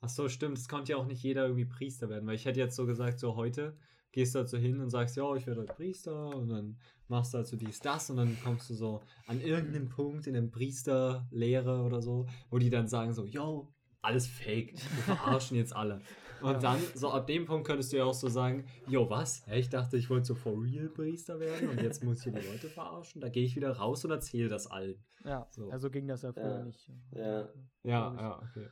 Ach 0.00 0.08
so, 0.08 0.28
stimmt. 0.28 0.58
Es 0.58 0.68
konnte 0.68 0.92
ja 0.92 0.98
auch 0.98 1.06
nicht 1.06 1.22
jeder 1.22 1.44
irgendwie 1.44 1.64
Priester 1.64 2.08
werden, 2.08 2.26
weil 2.26 2.36
ich 2.36 2.44
hätte 2.44 2.60
jetzt 2.60 2.76
so 2.76 2.86
gesagt, 2.86 3.18
so 3.18 3.36
heute 3.36 3.76
gehst 4.12 4.34
du 4.34 4.40
halt 4.40 4.48
so 4.48 4.56
hin 4.56 4.80
und 4.80 4.90
sagst, 4.90 5.16
ja, 5.16 5.34
ich 5.34 5.46
werde 5.46 5.62
heute 5.62 5.74
Priester 5.74 6.34
und 6.34 6.48
dann 6.48 6.78
machst 7.08 7.34
du 7.34 7.38
halt 7.38 7.46
so 7.46 7.56
dies, 7.56 7.80
das 7.80 8.10
und 8.10 8.16
dann 8.16 8.36
kommst 8.42 8.70
du 8.70 8.74
so 8.74 9.02
an 9.26 9.40
irgendeinen 9.40 9.88
Punkt 9.88 10.26
in 10.26 10.34
der 10.34 10.42
Priesterlehre 10.42 11.82
oder 11.82 12.00
so, 12.00 12.26
wo 12.50 12.58
die 12.58 12.70
dann 12.70 12.88
sagen 12.88 13.12
so, 13.12 13.24
yo, 13.24 13.72
alles 14.00 14.26
fake, 14.26 14.72
wir 14.72 15.16
verarschen 15.16 15.56
jetzt 15.56 15.74
alle. 15.74 16.00
Und 16.40 16.52
ja. 16.52 16.58
dann, 16.58 16.78
so 16.94 17.10
ab 17.10 17.26
dem 17.26 17.46
Punkt 17.46 17.66
könntest 17.66 17.92
du 17.92 17.96
ja 17.96 18.04
auch 18.04 18.14
so 18.14 18.28
sagen, 18.28 18.64
yo, 18.86 19.10
was? 19.10 19.42
Ich 19.50 19.68
dachte, 19.68 19.96
ich 19.96 20.08
wollte 20.08 20.26
so 20.26 20.34
for 20.36 20.62
real 20.62 20.88
Priester 20.88 21.40
werden 21.40 21.68
und 21.68 21.82
jetzt 21.82 22.04
muss 22.04 22.18
ich 22.18 22.24
hier 22.24 22.40
die 22.40 22.46
Leute 22.46 22.68
verarschen. 22.68 23.20
Da 23.20 23.28
gehe 23.28 23.44
ich 23.44 23.56
wieder 23.56 23.72
raus 23.72 24.04
und 24.04 24.12
erzähle 24.12 24.48
das 24.48 24.68
allen. 24.68 25.02
Ja, 25.24 25.48
so. 25.50 25.68
also 25.70 25.90
ging 25.90 26.06
das 26.06 26.22
ja 26.22 26.32
früher 26.32 26.58
ja. 26.58 26.64
nicht. 26.64 26.90
Ja, 27.10 27.48
ja, 27.82 28.14
ja, 28.14 28.42
okay. 28.42 28.68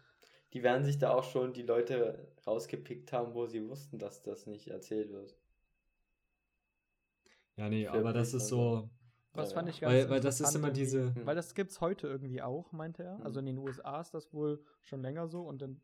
Die 0.53 0.63
werden 0.63 0.85
sich 0.85 0.99
da 0.99 1.13
auch 1.13 1.25
schon 1.25 1.53
die 1.53 1.63
Leute 1.63 2.29
rausgepickt 2.47 3.13
haben, 3.13 3.35
wo 3.35 3.47
sie 3.47 3.69
wussten, 3.69 3.99
dass 3.99 4.23
das 4.23 4.47
nicht 4.47 4.69
erzählt 4.69 5.11
wird. 5.13 5.37
Ja, 7.57 7.69
nee, 7.69 7.87
aber 7.87 8.13
das 8.13 8.35
ist 8.35 8.49
so. 8.49 8.89
Was 9.33 9.53
fand 9.53 9.69
ich 9.69 9.81
ganz 9.81 9.93
weil, 9.93 10.09
weil 10.09 10.21
das 10.21 10.41
ist 10.41 10.55
immer 10.55 10.71
diese. 10.71 11.15
Weil 11.27 11.37
das 11.37 11.55
gibt's 11.55 11.81
heute 11.81 12.07
irgendwie 12.07 12.41
auch, 12.41 12.73
meinte 12.73 13.03
er. 13.03 13.25
Also 13.25 13.41
in 13.41 13.47
den 13.47 13.59
USA 13.59 14.01
ist 14.01 14.15
das 14.15 14.33
wohl 14.33 14.65
schon 14.83 15.03
länger 15.03 15.29
so 15.29 15.43
und 15.43 15.61
in 15.63 15.81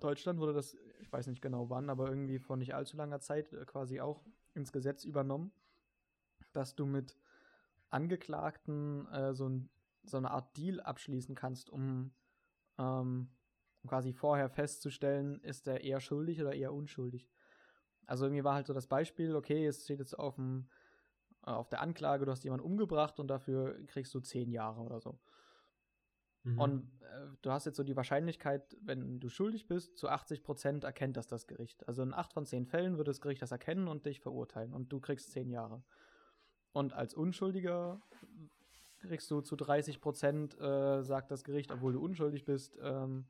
Deutschland 0.00 0.38
wurde 0.38 0.52
das, 0.52 0.76
ich 1.00 1.12
weiß 1.12 1.26
nicht 1.28 1.40
genau 1.40 1.70
wann, 1.70 1.88
aber 1.88 2.08
irgendwie 2.08 2.38
vor 2.38 2.56
nicht 2.56 2.74
allzu 2.74 2.96
langer 2.96 3.20
Zeit 3.20 3.52
äh, 3.52 3.64
quasi 3.64 4.00
auch 4.00 4.22
ins 4.54 4.72
Gesetz 4.72 5.04
übernommen, 5.04 5.52
dass 6.52 6.74
du 6.74 6.86
mit 6.86 7.16
Angeklagten 7.90 9.06
äh, 9.08 9.34
so, 9.34 9.48
ein, 9.48 9.70
so, 10.04 10.16
eine 10.16 10.30
Art 10.30 10.56
Deal 10.56 10.80
abschließen 10.80 11.34
kannst, 11.34 11.70
um, 11.70 12.12
ähm, 12.78 13.30
um 13.84 13.90
quasi 13.90 14.12
vorher 14.12 14.48
festzustellen, 14.48 15.40
ist 15.40 15.68
er 15.68 15.82
eher 15.82 16.00
schuldig 16.00 16.40
oder 16.40 16.54
eher 16.54 16.72
unschuldig. 16.72 17.28
Also 18.06 18.24
irgendwie 18.24 18.44
war 18.44 18.54
halt 18.54 18.66
so 18.66 18.72
das 18.72 18.86
Beispiel, 18.86 19.36
okay, 19.36 19.66
es 19.66 19.84
steht 19.84 19.98
jetzt 19.98 20.18
auf 20.18 20.36
dem 20.36 20.68
äh, 21.46 21.50
auf 21.50 21.68
der 21.68 21.80
Anklage, 21.80 22.24
du 22.24 22.32
hast 22.32 22.44
jemanden 22.44 22.66
umgebracht 22.66 23.20
und 23.20 23.28
dafür 23.28 23.78
kriegst 23.86 24.14
du 24.14 24.20
zehn 24.20 24.50
Jahre 24.50 24.80
oder 24.80 25.00
so. 25.00 25.18
Mhm. 26.44 26.58
Und 26.58 27.02
äh, 27.02 27.28
du 27.42 27.50
hast 27.50 27.66
jetzt 27.66 27.76
so 27.76 27.84
die 27.84 27.96
Wahrscheinlichkeit, 27.96 28.76
wenn 28.82 29.20
du 29.20 29.28
schuldig 29.28 29.66
bist, 29.66 29.96
zu 29.96 30.08
80 30.08 30.42
Prozent 30.42 30.84
erkennt 30.84 31.16
das 31.16 31.26
das 31.26 31.46
Gericht. 31.46 31.86
Also 31.88 32.02
in 32.02 32.12
acht 32.12 32.32
von 32.32 32.46
zehn 32.46 32.66
Fällen 32.66 32.98
wird 32.98 33.08
das 33.08 33.20
Gericht 33.20 33.42
das 33.42 33.52
erkennen 33.52 33.88
und 33.88 34.06
dich 34.06 34.20
verurteilen 34.20 34.72
und 34.72 34.92
du 34.92 35.00
kriegst 35.00 35.32
zehn 35.32 35.50
Jahre. 35.50 35.82
Und 36.72 36.92
als 36.92 37.14
Unschuldiger 37.14 38.02
kriegst 39.00 39.30
du 39.30 39.40
zu 39.40 39.56
30 39.56 40.00
Prozent, 40.00 40.58
äh, 40.60 41.02
sagt 41.02 41.30
das 41.30 41.44
Gericht, 41.44 41.70
obwohl 41.70 41.92
du 41.92 42.02
unschuldig 42.02 42.44
bist, 42.44 42.78
ähm, 42.82 43.26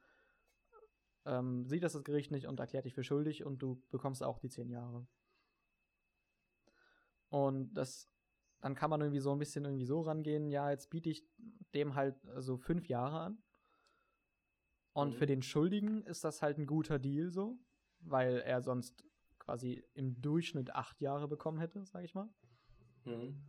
ähm, 1.26 1.66
sieht 1.66 1.82
das 1.82 1.94
das 1.94 2.04
Gericht 2.04 2.30
nicht 2.30 2.46
und 2.46 2.60
erklärt 2.60 2.84
dich 2.84 2.94
für 2.94 3.04
schuldig 3.04 3.44
und 3.44 3.62
du 3.62 3.82
bekommst 3.90 4.22
auch 4.22 4.38
die 4.38 4.48
zehn 4.48 4.68
Jahre. 4.68 5.06
Und 7.28 7.74
das, 7.74 8.08
dann 8.60 8.74
kann 8.74 8.90
man 8.90 9.00
irgendwie 9.00 9.20
so 9.20 9.32
ein 9.32 9.38
bisschen 9.38 9.64
irgendwie 9.64 9.86
so 9.86 10.00
rangehen, 10.00 10.50
ja, 10.50 10.70
jetzt 10.70 10.90
biete 10.90 11.10
ich 11.10 11.26
dem 11.74 11.94
halt 11.94 12.16
so 12.36 12.56
fünf 12.56 12.88
Jahre 12.88 13.20
an. 13.20 13.38
Und 14.92 15.14
mhm. 15.14 15.14
für 15.14 15.26
den 15.26 15.42
Schuldigen 15.42 16.02
ist 16.04 16.22
das 16.22 16.42
halt 16.42 16.58
ein 16.58 16.66
guter 16.66 16.98
Deal 16.98 17.30
so, 17.30 17.58
weil 18.00 18.38
er 18.38 18.62
sonst 18.62 19.04
quasi 19.38 19.84
im 19.94 20.20
Durchschnitt 20.22 20.74
acht 20.74 21.00
Jahre 21.00 21.26
bekommen 21.26 21.58
hätte, 21.58 21.84
sag 21.84 22.04
ich 22.04 22.14
mal. 22.14 22.28
Mhm. 23.04 23.42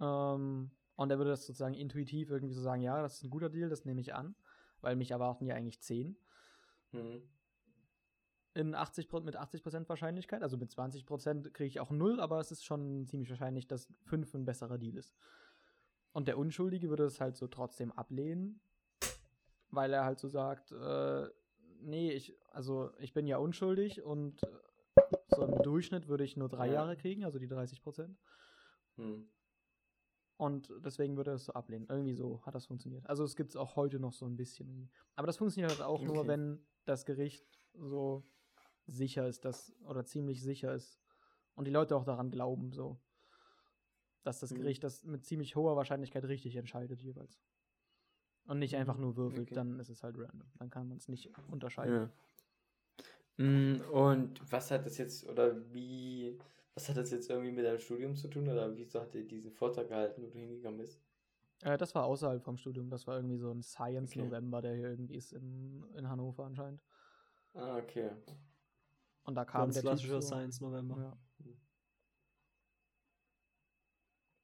Ähm, 0.00 0.70
und 0.96 1.10
er 1.10 1.18
würde 1.18 1.30
das 1.30 1.46
sozusagen 1.46 1.74
intuitiv 1.74 2.30
irgendwie 2.30 2.54
so 2.54 2.60
sagen, 2.60 2.82
ja, 2.82 3.00
das 3.00 3.14
ist 3.14 3.24
ein 3.24 3.30
guter 3.30 3.48
Deal, 3.48 3.68
das 3.68 3.84
nehme 3.84 4.00
ich 4.00 4.14
an, 4.14 4.34
weil 4.80 4.96
mich 4.96 5.12
erwarten 5.12 5.46
ja 5.46 5.54
eigentlich 5.54 5.80
zehn. 5.80 6.16
Mhm 6.92 7.22
in 8.54 8.74
80, 8.74 9.10
mit 9.24 9.36
80% 9.36 9.88
Wahrscheinlichkeit. 9.88 10.42
Also 10.42 10.56
mit 10.56 10.70
20% 10.70 11.50
kriege 11.50 11.68
ich 11.68 11.80
auch 11.80 11.90
0, 11.90 12.20
aber 12.20 12.38
es 12.40 12.50
ist 12.50 12.64
schon 12.64 13.06
ziemlich 13.06 13.30
wahrscheinlich, 13.30 13.66
dass 13.66 13.88
5 14.04 14.34
ein 14.34 14.44
besserer 14.44 14.78
Deal 14.78 14.96
ist. 14.96 15.14
Und 16.12 16.28
der 16.28 16.36
Unschuldige 16.36 16.90
würde 16.90 17.04
es 17.04 17.20
halt 17.20 17.36
so 17.36 17.46
trotzdem 17.46 17.90
ablehnen, 17.92 18.60
weil 19.70 19.92
er 19.92 20.04
halt 20.04 20.18
so 20.18 20.28
sagt, 20.28 20.72
äh, 20.72 21.28
nee, 21.80 22.12
ich, 22.12 22.36
also 22.50 22.90
ich 22.98 23.14
bin 23.14 23.26
ja 23.26 23.38
unschuldig 23.38 24.02
und 24.02 24.40
so 25.28 25.42
im 25.42 25.62
Durchschnitt 25.62 26.08
würde 26.08 26.24
ich 26.24 26.36
nur 26.36 26.50
drei 26.50 26.66
Ja. 26.66 26.74
Jahre 26.74 26.96
kriegen, 26.96 27.24
also 27.24 27.38
die 27.38 27.48
30 27.48 27.82
Prozent. 27.82 28.18
Hm. 28.96 29.26
Und 30.42 30.72
deswegen 30.84 31.16
würde 31.16 31.30
er 31.30 31.34
es 31.36 31.44
so 31.44 31.52
ablehnen. 31.52 31.86
Irgendwie 31.88 32.14
so 32.14 32.44
hat 32.44 32.54
das 32.56 32.66
funktioniert. 32.66 33.06
Also 33.08 33.22
es 33.22 33.36
gibt 33.36 33.50
es 33.50 33.56
auch 33.56 33.76
heute 33.76 34.00
noch 34.00 34.12
so 34.12 34.26
ein 34.26 34.36
bisschen. 34.36 34.90
Aber 35.14 35.28
das 35.28 35.36
funktioniert 35.36 35.70
halt 35.70 35.82
auch 35.82 36.02
nur, 36.02 36.18
Okay. 36.18 36.28
wenn 36.28 36.58
das 36.84 37.04
Gericht 37.04 37.46
so 37.74 38.24
sicher 38.86 39.28
ist, 39.28 39.44
dass, 39.44 39.72
oder 39.84 40.04
ziemlich 40.04 40.42
sicher 40.42 40.74
ist. 40.74 40.98
Und 41.54 41.66
die 41.66 41.70
Leute 41.70 41.94
auch 41.94 42.04
daran 42.04 42.30
glauben, 42.30 42.72
so. 42.72 42.98
Dass 44.24 44.40
das 44.40 44.50
Mhm. 44.50 44.56
Gericht 44.56 44.82
das 44.82 45.04
mit 45.04 45.24
ziemlich 45.24 45.54
hoher 45.54 45.76
Wahrscheinlichkeit 45.76 46.24
richtig 46.24 46.56
entscheidet 46.56 47.00
jeweils. 47.02 47.40
Und 48.46 48.58
nicht 48.58 48.74
einfach 48.74 48.98
nur 48.98 49.16
würfelt, 49.16 49.46
Okay. 49.48 49.54
dann 49.54 49.78
ist 49.78 49.90
es 49.90 50.02
halt 50.02 50.18
random. 50.18 50.50
Dann 50.58 50.70
kann 50.70 50.88
man 50.88 50.98
es 50.98 51.08
nicht 51.08 51.30
unterscheiden. 51.52 52.10
Ja. 53.38 53.44
Mm, 53.44 53.80
Und 53.92 54.52
was 54.52 54.72
hat 54.72 54.86
das 54.86 54.98
jetzt, 54.98 55.28
oder 55.28 55.72
wie, 55.72 56.36
was 56.74 56.88
hat 56.88 56.96
das 56.98 57.10
jetzt 57.10 57.30
irgendwie 57.30 57.50
mit 57.52 57.64
deinem 57.64 57.78
Studium 57.78 58.14
zu 58.16 58.28
tun? 58.28 58.48
Oder 58.48 58.76
wieso 58.76 59.00
hat 59.00 59.14
er 59.14 59.22
diesen 59.22 59.52
Vortrag 59.52 59.88
gehalten, 59.88 60.22
wo 60.22 60.26
du 60.28 60.38
hingegangen 60.38 60.78
bist? 60.78 61.00
Äh, 61.62 61.76
das 61.78 61.94
war 61.94 62.04
außerhalb 62.04 62.42
vom 62.44 62.56
Studium. 62.56 62.88
Das 62.90 63.06
war 63.06 63.16
irgendwie 63.16 63.38
so 63.38 63.50
ein 63.50 63.62
Science 63.62 64.14
Okay. 64.14 64.16
November, 64.16 64.62
der 64.62 64.74
hier 64.76 64.90
irgendwie 64.90 65.16
ist 65.16 65.32
in, 65.32 65.84
in 65.96 66.08
Hannover 66.08 66.44
anscheinend. 66.44 66.82
Ah, 67.54 67.76
okay. 67.78 68.10
Und 69.24 69.34
da 69.34 69.44
kam 69.44 69.66
Ganz 69.66 69.74
der 69.74 69.84
Typ 69.84 69.98
klassischer 70.00 70.20
so, 70.20 70.22
Science 70.22 70.60
November. 70.60 71.02
Ja. 71.02 71.18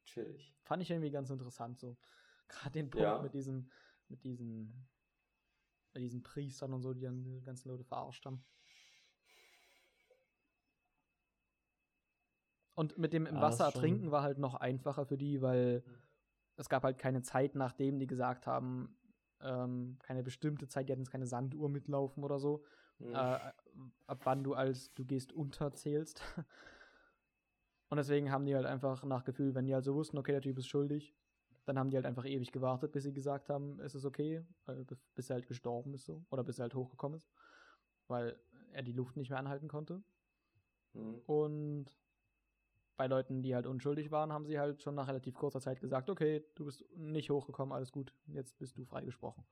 Chillig. 0.05 0.53
Fand 0.65 0.83
ich 0.83 0.91
irgendwie 0.91 1.11
ganz 1.11 1.31
interessant 1.31 1.79
so. 1.79 1.97
Gerade 2.49 2.73
den 2.73 2.91
Punkt 2.91 3.21
Ja. 3.21 3.23
mit 3.23 3.35
diesen, 3.35 3.71
mit 4.09 4.25
diesen, 4.25 4.89
mit 5.93 6.03
diesen 6.03 6.23
Priestern 6.23 6.73
und 6.73 6.83
so, 6.83 6.95
die 6.95 7.03
dann 7.03 7.23
die 7.25 7.43
ganzen 7.43 7.69
Leute 7.69 7.85
verarscht 7.85 8.25
haben. 8.27 8.45
Und 12.79 12.97
mit 12.97 13.13
dem 13.13 13.27
im 13.27 13.35
Ja, 13.35 13.41
Wasser 13.43 13.65
ertrinken 13.65 14.13
war 14.13 14.23
halt 14.23 14.39
noch 14.39 14.55
einfacher 14.55 15.05
für 15.05 15.19
die, 15.19 15.43
weil 15.43 15.83
es 16.55 16.69
gab 16.69 16.85
halt 16.85 16.97
keine 16.97 17.23
Zeit, 17.23 17.57
nachdem 17.57 17.99
die 17.99 18.07
gesagt 18.07 18.47
haben, 18.47 18.97
ähm, 19.41 19.97
keine 20.01 20.23
bestimmte 20.23 20.69
Zeit, 20.69 20.89
die 20.89 20.93
hatten 20.93 21.01
jetzt 21.03 21.11
keine 21.11 21.27
Sanduhr 21.27 21.69
mitlaufen 21.69 22.23
oder 22.23 22.39
so, 22.39 22.63
Hm. 23.01 23.13
äh, 23.15 23.51
ab 24.07 24.21
wann 24.23 24.45
du 24.45 24.55
als 24.55 24.95
du 24.95 25.05
gehst 25.05 25.33
unter 25.33 25.75
zählst. 25.75 26.23
Und 27.91 27.97
deswegen 27.97 28.31
haben 28.31 28.45
die 28.47 28.55
halt 28.55 28.67
einfach 28.67 29.03
nach 29.05 29.25
Gefühl, 29.25 29.55
wenn 29.57 29.67
die 29.67 29.75
halt 29.75 29.85
so 29.85 29.95
wussten, 29.95 30.19
okay, 30.19 30.33
der 30.33 30.41
Typ 30.43 30.59
ist 30.59 30.69
schuldig, 30.69 31.17
dann 31.65 31.79
haben 31.79 31.91
die 31.91 31.97
halt 31.97 32.07
einfach 32.07 32.27
ewig 32.27 32.53
gewartet, 32.53 32.93
bis 32.93 33.03
sie 33.05 33.13
gesagt 33.13 33.49
haben, 33.49 33.81
es 33.81 33.95
ist 33.97 34.05
okay, 34.05 34.45
äh, 34.67 34.85
bis- 35.15 35.31
er 35.31 35.35
halt 35.35 35.49
gestorben 35.49 35.95
ist 35.95 36.05
so, 36.05 36.25
oder 36.31 36.45
bis 36.45 36.59
er 36.59 36.65
halt 36.65 36.75
hochgekommen 36.75 37.17
ist, 37.19 37.29
weil 38.07 38.39
er 38.73 38.83
die 38.83 38.93
Luft 38.93 39.17
nicht 39.17 39.31
mehr 39.31 39.39
anhalten 39.39 39.69
konnte. 39.69 40.03
Hm. 40.95 41.21
Und 41.27 41.87
bei 42.99 43.07
Leuten, 43.07 43.43
die 43.43 43.55
halt 43.55 43.67
unschuldig 43.67 44.11
waren, 44.11 44.33
haben 44.33 44.47
sie 44.47 44.59
halt 44.59 44.83
schon 44.83 44.95
nach 44.95 45.09
relativ 45.09 45.35
kurzer 45.35 45.61
Zeit 45.61 45.81
gesagt, 45.81 46.11
okay, 46.11 46.45
du 46.57 46.67
bist 46.67 46.85
nicht 46.97 47.31
hochgekommen, 47.31 47.73
alles 47.73 47.93
gut, 47.93 48.13
jetzt 48.27 48.59
bist 48.59 48.77
du 48.77 48.85
freigesprochen. 48.85 49.45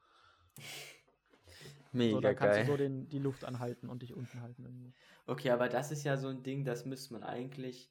Mega 1.92 2.14
so, 2.16 2.20
dann 2.20 2.36
kannst 2.36 2.58
geil. 2.58 2.64
du 2.66 2.72
so 2.72 2.76
den, 2.76 3.08
die 3.08 3.18
Luft 3.18 3.44
anhalten 3.44 3.88
und 3.88 4.02
dich 4.02 4.14
unten 4.14 4.42
halten 4.42 4.64
irgendwie. 4.64 4.92
Okay, 5.26 5.50
aber 5.50 5.68
das 5.68 5.90
ist 5.92 6.04
ja 6.04 6.16
so 6.16 6.28
ein 6.28 6.42
Ding, 6.42 6.64
das 6.64 6.84
müsste 6.84 7.14
man 7.14 7.22
eigentlich, 7.22 7.90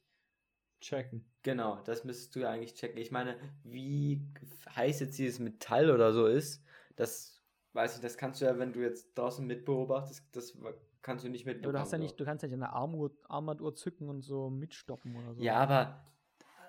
Checken. 0.82 1.26
genau, 1.44 1.82
das 1.84 2.04
müsstest 2.04 2.36
du 2.36 2.42
ja 2.42 2.52
eigentlich 2.52 2.76
checken. 2.76 2.98
Ich 2.98 3.12
meine, 3.12 3.38
wie 3.64 4.22
heiß 4.76 5.00
jetzt 5.00 5.18
dieses 5.18 5.40
Metall 5.40 5.90
oder 5.90 6.14
so 6.14 6.28
ist, 6.28 6.64
das 6.96 7.44
weiß 7.74 7.96
ich, 7.96 8.02
das 8.02 8.18
kannst 8.18 8.42
du 8.42 8.46
ja, 8.46 8.58
wenn 8.60 8.74
du 8.74 8.82
jetzt 8.82 9.18
draußen 9.18 9.46
mitbeobachtest, 9.46 10.36
das 10.36 10.58
kannst 11.06 11.24
du 11.24 11.30
nicht 11.30 11.46
Ja, 11.46 11.54
mitbekommen. 11.54 11.76
aber 11.76 11.80
du 11.80 11.80
hast 11.82 11.92
ja 11.92 11.98
nicht, 12.00 12.20
du 12.20 12.26
kannst 12.26 12.42
ja 12.44 12.50
nicht 12.50 12.56
eine 12.56 12.74
Armuhr, 12.74 13.12
Armbanduhr 13.30 13.76
zücken 13.76 14.10
und 14.10 14.22
so 14.24 14.50
mitstoppen 14.50 15.16
oder 15.16 15.36
so. 15.36 15.44
Ja, 15.44 15.56
aber 15.58 16.02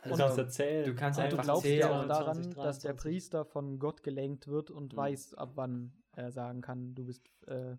Du 0.04 0.10
also, 0.10 0.22
kannst 0.22 0.38
erzählen. 0.38 0.84
du 0.86 0.94
kannst 0.94 1.18
Und 1.18 1.24
einfach 1.24 1.38
du 1.38 1.44
glaubst 1.44 1.64
zählen. 1.64 1.80
ja 1.80 1.86
auch 1.88 2.06
22, 2.06 2.08
daran, 2.08 2.62
dass 2.62 2.78
der 2.80 2.92
23. 2.92 2.96
Priester 3.02 3.44
von 3.44 3.78
Gott 3.78 4.02
gelenkt 4.02 4.46
wird 4.46 4.70
und 4.70 4.92
Mhm. 4.92 4.96
weiß, 4.96 5.34
ab 5.34 5.52
wann 5.56 5.92
er 6.12 6.30
sagen 6.30 6.60
kann, 6.60 6.94
du 6.94 7.06
bist 7.06 7.22
äh, 7.46 7.76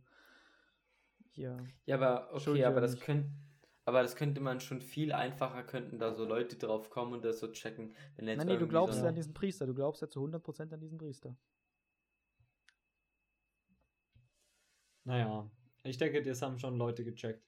hier. 1.32 1.58
Ja, 1.86 1.96
aber 1.96 2.34
okay, 2.34 2.66
aber 2.66 2.82
das 2.82 3.00
könnte, 3.00 3.30
aber 3.86 4.02
das 4.02 4.16
könnte 4.16 4.42
man 4.42 4.60
schon 4.60 4.82
viel 4.82 5.14
einfacher, 5.14 5.64
könnten 5.64 6.00
da 6.00 6.12
so 6.14 6.26
Leute 6.26 6.58
drauf 6.58 6.90
kommen 6.90 7.14
und 7.14 7.24
das 7.24 7.40
so 7.40 7.48
checken. 7.52 7.94
Wenn 8.18 8.28
jetzt 8.28 8.38
Nein, 8.40 8.48
nee, 8.48 8.58
du 8.58 8.68
glaubst 8.68 8.96
so 8.96 9.04
ja 9.04 9.10
an 9.10 9.16
diesen 9.16 9.34
Priester, 9.34 9.66
du 9.66 9.74
glaubst 9.74 10.02
ja 10.02 10.10
zu 10.10 10.20
100% 10.20 10.74
an 10.74 10.80
diesen 10.82 10.98
Priester. 10.98 11.36
Naja, 15.06 15.50
ich 15.90 15.98
denke, 15.98 16.22
das 16.22 16.42
haben 16.42 16.60
schon 16.60 16.78
Leute 16.78 17.04
gecheckt. 17.04 17.48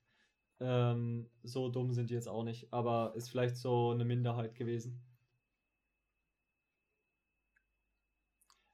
Ähm, 0.59 1.29
so 1.43 1.69
dumm 1.69 1.93
sind 1.93 2.09
die 2.09 2.15
jetzt 2.15 2.27
auch 2.27 2.43
nicht, 2.43 2.73
aber 2.73 3.13
ist 3.15 3.29
vielleicht 3.29 3.57
so 3.57 3.91
eine 3.91 4.05
Minderheit 4.05 4.55
gewesen. 4.55 5.01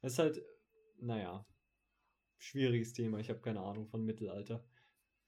Es 0.02 0.14
ist 0.14 0.20
halt, 0.20 0.42
naja, 1.00 1.46
schwieriges 2.38 2.94
Thema. 2.94 3.20
Ich 3.20 3.30
habe 3.30 3.42
keine 3.42 3.62
Ahnung 3.62 3.88
von 3.88 4.06
Mittelalter. 4.06 4.64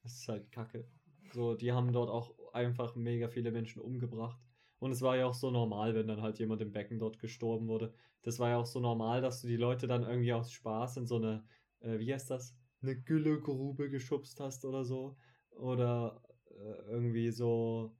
Es 0.03 0.15
ist 0.19 0.27
halt 0.29 0.51
kacke. 0.51 0.87
So, 1.33 1.55
die 1.55 1.73
haben 1.73 1.93
dort 1.93 2.09
auch 2.09 2.35
einfach 2.53 2.95
mega 2.95 3.27
viele 3.29 3.51
Menschen 3.51 3.81
umgebracht. 3.81 4.39
Und 4.79 4.91
es 4.91 5.01
war 5.01 5.17
ja 5.17 5.27
auch 5.27 5.33
so 5.35 5.51
normal, 5.51 5.95
wenn 5.95 6.07
dann 6.07 6.21
halt 6.21 6.39
jemand 6.39 6.61
im 6.61 6.71
Becken 6.73 6.99
dort 6.99 7.19
gestorben 7.19 7.67
wurde. 7.67 7.93
Das 8.23 8.39
war 8.39 8.49
ja 8.49 8.57
auch 8.57 8.65
so 8.65 8.79
normal, 8.79 9.21
dass 9.21 9.41
du 9.41 9.47
die 9.47 9.57
Leute 9.57 9.87
dann 9.87 10.03
irgendwie 10.03 10.33
aus 10.33 10.51
Spaß 10.51 10.97
in 10.97 11.07
so 11.07 11.17
eine, 11.17 11.45
äh, 11.81 11.99
wie 11.99 12.13
heißt 12.13 12.29
das? 12.31 12.56
Eine 12.81 12.95
Güllegrube 12.95 13.89
geschubst 13.89 14.39
hast 14.39 14.65
oder 14.65 14.83
so. 14.83 15.17
Oder 15.51 16.21
äh, 16.51 16.91
irgendwie 16.91 17.31
so 17.31 17.95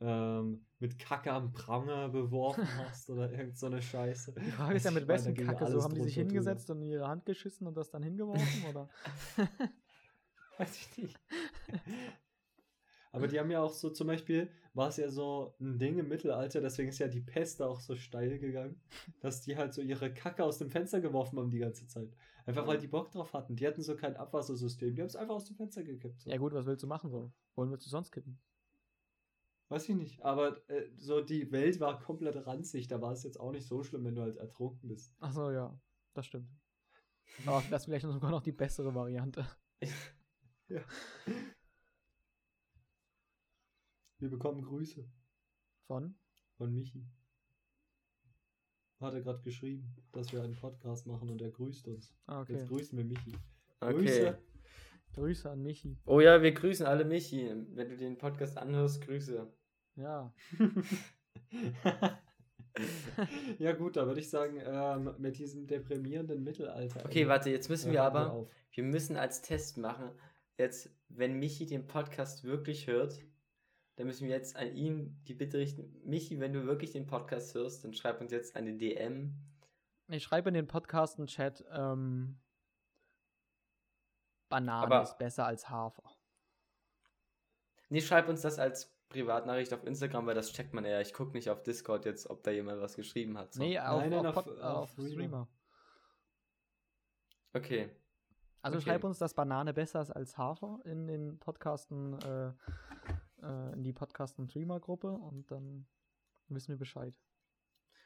ähm, 0.00 0.66
mit 0.78 0.98
Kacke 0.98 1.32
am 1.32 1.52
Pranger 1.52 2.08
beworfen 2.08 2.66
hast 2.78 3.08
oder 3.10 3.30
irgend 3.30 3.56
so 3.56 3.66
eine 3.66 3.80
Scheiße. 3.80 4.34
Die 4.34 4.50
Frage 4.50 4.76
ist 4.76 4.84
ja, 4.84 4.90
mit 4.90 5.06
wessen 5.06 5.34
Kacke 5.34 5.66
so? 5.68 5.82
Haben 5.82 5.94
die 5.94 6.02
sich 6.02 6.14
hingesetzt 6.14 6.70
und 6.70 6.82
in 6.82 6.88
ihre 6.88 7.08
Hand 7.08 7.24
geschissen 7.24 7.66
und 7.66 7.76
das 7.76 7.90
dann 7.90 8.02
hingeworfen? 8.02 8.64
oder? 8.68 8.88
Weiß 10.58 10.76
ich 10.76 10.98
nicht. 10.98 11.18
Aber 13.12 13.28
die 13.28 13.38
haben 13.38 13.50
ja 13.50 13.62
auch 13.62 13.72
so, 13.72 13.90
zum 13.90 14.06
Beispiel, 14.06 14.50
war 14.74 14.88
es 14.88 14.96
ja 14.96 15.08
so 15.10 15.54
ein 15.60 15.78
Ding 15.78 15.98
im 15.98 16.08
Mittelalter, 16.08 16.60
deswegen 16.60 16.88
ist 16.88 16.98
ja 16.98 17.08
die 17.08 17.20
Pest 17.20 17.60
da 17.60 17.66
auch 17.66 17.80
so 17.80 17.94
steil 17.94 18.38
gegangen, 18.38 18.80
dass 19.20 19.42
die 19.42 19.56
halt 19.56 19.74
so 19.74 19.82
ihre 19.82 20.12
Kacke 20.12 20.42
aus 20.42 20.58
dem 20.58 20.70
Fenster 20.70 21.00
geworfen 21.00 21.38
haben 21.38 21.50
die 21.50 21.58
ganze 21.58 21.86
Zeit. 21.86 22.16
Einfach 22.46 22.66
weil 22.66 22.78
die 22.78 22.88
Bock 22.88 23.10
drauf 23.10 23.32
hatten. 23.32 23.56
Die 23.56 23.66
hatten 23.66 23.82
so 23.82 23.96
kein 23.96 24.16
Abwassersystem, 24.16 24.94
die 24.94 25.02
haben 25.02 25.08
es 25.08 25.16
einfach 25.16 25.34
aus 25.34 25.44
dem 25.44 25.56
Fenster 25.56 25.82
gekippt. 25.82 26.22
So. 26.22 26.30
Ja 26.30 26.38
gut, 26.38 26.52
was 26.52 26.66
willst 26.66 26.82
du 26.82 26.86
machen 26.86 27.10
so? 27.10 27.32
Wollen 27.54 27.70
wir 27.70 27.78
zu 27.78 27.88
sonst 27.88 28.10
kippen? 28.10 28.40
Weiß 29.68 29.88
ich 29.88 29.94
nicht. 29.94 30.22
Aber 30.22 30.68
äh, 30.68 30.90
so 30.96 31.20
die 31.20 31.50
Welt 31.52 31.80
war 31.80 31.98
komplett 31.98 32.46
ranzig, 32.46 32.88
da 32.88 33.00
war 33.00 33.12
es 33.12 33.22
jetzt 33.22 33.40
auch 33.40 33.52
nicht 33.52 33.66
so 33.66 33.82
schlimm, 33.82 34.04
wenn 34.04 34.14
du 34.14 34.22
halt 34.22 34.36
ertrunken 34.36 34.88
bist. 34.88 35.14
Achso, 35.20 35.50
ja, 35.50 35.78
das 36.14 36.26
stimmt. 36.26 36.50
Aber 37.46 37.62
das 37.70 37.82
ist 37.82 37.84
vielleicht 37.86 38.04
sogar 38.04 38.30
noch 38.30 38.42
die 38.42 38.52
bessere 38.52 38.94
Variante. 38.94 39.46
Ja. 40.68 40.82
Wir 44.18 44.30
bekommen 44.30 44.62
Grüße 44.62 45.04
Von? 45.86 46.14
von 46.56 46.72
Michi. 46.72 47.04
Hat 49.02 49.14
er 49.14 49.20
gerade 49.20 49.42
geschrieben, 49.42 49.94
dass 50.12 50.32
wir 50.32 50.42
einen 50.42 50.54
Podcast 50.54 51.06
machen 51.06 51.28
und 51.28 51.42
er 51.42 51.50
grüßt 51.50 51.88
uns. 51.88 52.14
Ah, 52.26 52.40
okay. 52.40 52.54
Jetzt 52.54 52.68
grüßen 52.68 52.96
wir 52.96 53.04
Michi. 53.04 53.32
Okay. 53.80 53.94
Grüße. 53.94 54.38
Grüße 55.14 55.50
an 55.50 55.62
Michi. 55.62 55.98
Oh 56.06 56.20
ja, 56.20 56.40
wir 56.40 56.52
grüßen 56.52 56.86
alle 56.86 57.04
Michi. 57.04 57.50
Wenn 57.74 57.88
du 57.88 57.96
den 57.96 58.16
Podcast 58.16 58.56
anhörst, 58.56 59.04
Grüße. 59.04 59.52
Ja. 59.96 60.32
ja 63.58 63.72
gut, 63.72 63.96
da 63.96 64.06
würde 64.06 64.20
ich 64.20 64.30
sagen, 64.30 64.62
ähm, 64.64 65.14
mit 65.18 65.36
diesem 65.38 65.66
deprimierenden 65.66 66.42
Mittelalter. 66.42 67.04
Okay, 67.04 67.28
warte, 67.28 67.50
jetzt 67.50 67.68
müssen 67.68 67.92
wir 67.92 68.02
aber, 68.02 68.32
auf. 68.32 68.48
wir 68.70 68.84
müssen 68.84 69.16
als 69.16 69.42
Test 69.42 69.76
machen, 69.76 70.10
jetzt, 70.56 70.90
wenn 71.08 71.38
Michi 71.38 71.66
den 71.66 71.86
Podcast 71.86 72.44
wirklich 72.44 72.86
hört, 72.86 73.20
dann 74.02 74.08
müssen 74.08 74.26
wir 74.26 74.34
jetzt 74.34 74.56
an 74.56 74.74
ihn 74.74 75.16
die 75.28 75.34
Bitte 75.34 75.58
richten. 75.58 75.94
Michi, 76.04 76.40
wenn 76.40 76.52
du 76.52 76.66
wirklich 76.66 76.90
den 76.90 77.06
Podcast 77.06 77.54
hörst, 77.54 77.84
dann 77.84 77.94
schreib 77.94 78.20
uns 78.20 78.32
jetzt 78.32 78.56
eine 78.56 78.74
DM. 78.76 79.32
Ich 80.08 80.24
schreibe 80.24 80.48
in 80.48 80.54
den 80.54 80.66
Podcasten-Chat, 80.66 81.64
ähm, 81.70 82.36
Banane 84.48 84.86
Aber- 84.86 85.02
ist 85.04 85.18
besser 85.18 85.46
als 85.46 85.68
Hafer. 85.70 86.02
Nee, 87.90 88.00
schreib 88.00 88.28
uns 88.28 88.40
das 88.40 88.58
als 88.58 88.92
Privatnachricht 89.08 89.72
auf 89.72 89.84
Instagram, 89.84 90.26
weil 90.26 90.34
das 90.34 90.52
checkt 90.52 90.74
man 90.74 90.84
eher. 90.84 91.00
Ich 91.00 91.14
gucke 91.14 91.30
nicht 91.32 91.48
auf 91.48 91.62
Discord 91.62 92.04
jetzt, 92.04 92.28
ob 92.28 92.42
da 92.42 92.50
jemand 92.50 92.80
was 92.80 92.96
geschrieben 92.96 93.38
hat. 93.38 93.52
So. 93.52 93.62
Nee, 93.62 93.78
auf, 93.78 94.00
Nein, 94.00 94.10
nein, 94.10 94.26
auf, 94.26 94.36
auf- 94.36 94.46
auf 94.48 94.58
auf 94.60 94.90
Streamer. 94.90 95.10
Streamer. 95.12 95.48
Okay. 97.54 97.90
Also 98.62 98.78
Okay. 98.78 98.84
schreib 98.90 99.04
uns, 99.04 99.18
dass 99.18 99.32
Banane 99.34 99.72
besser 99.72 100.00
ist 100.00 100.10
als 100.10 100.36
Hafer 100.38 100.80
in 100.84 101.06
den 101.06 101.38
Podcasten, 101.38 102.14
äh, 102.22 102.52
äh, 103.42 103.72
in 103.74 103.82
die 103.82 103.92
Podcasten-Streamer-Gruppe 103.92 105.12
und 105.12 105.50
dann 105.50 105.86
wissen 106.48 106.68
wir 106.68 106.78
Bescheid. 106.78 107.14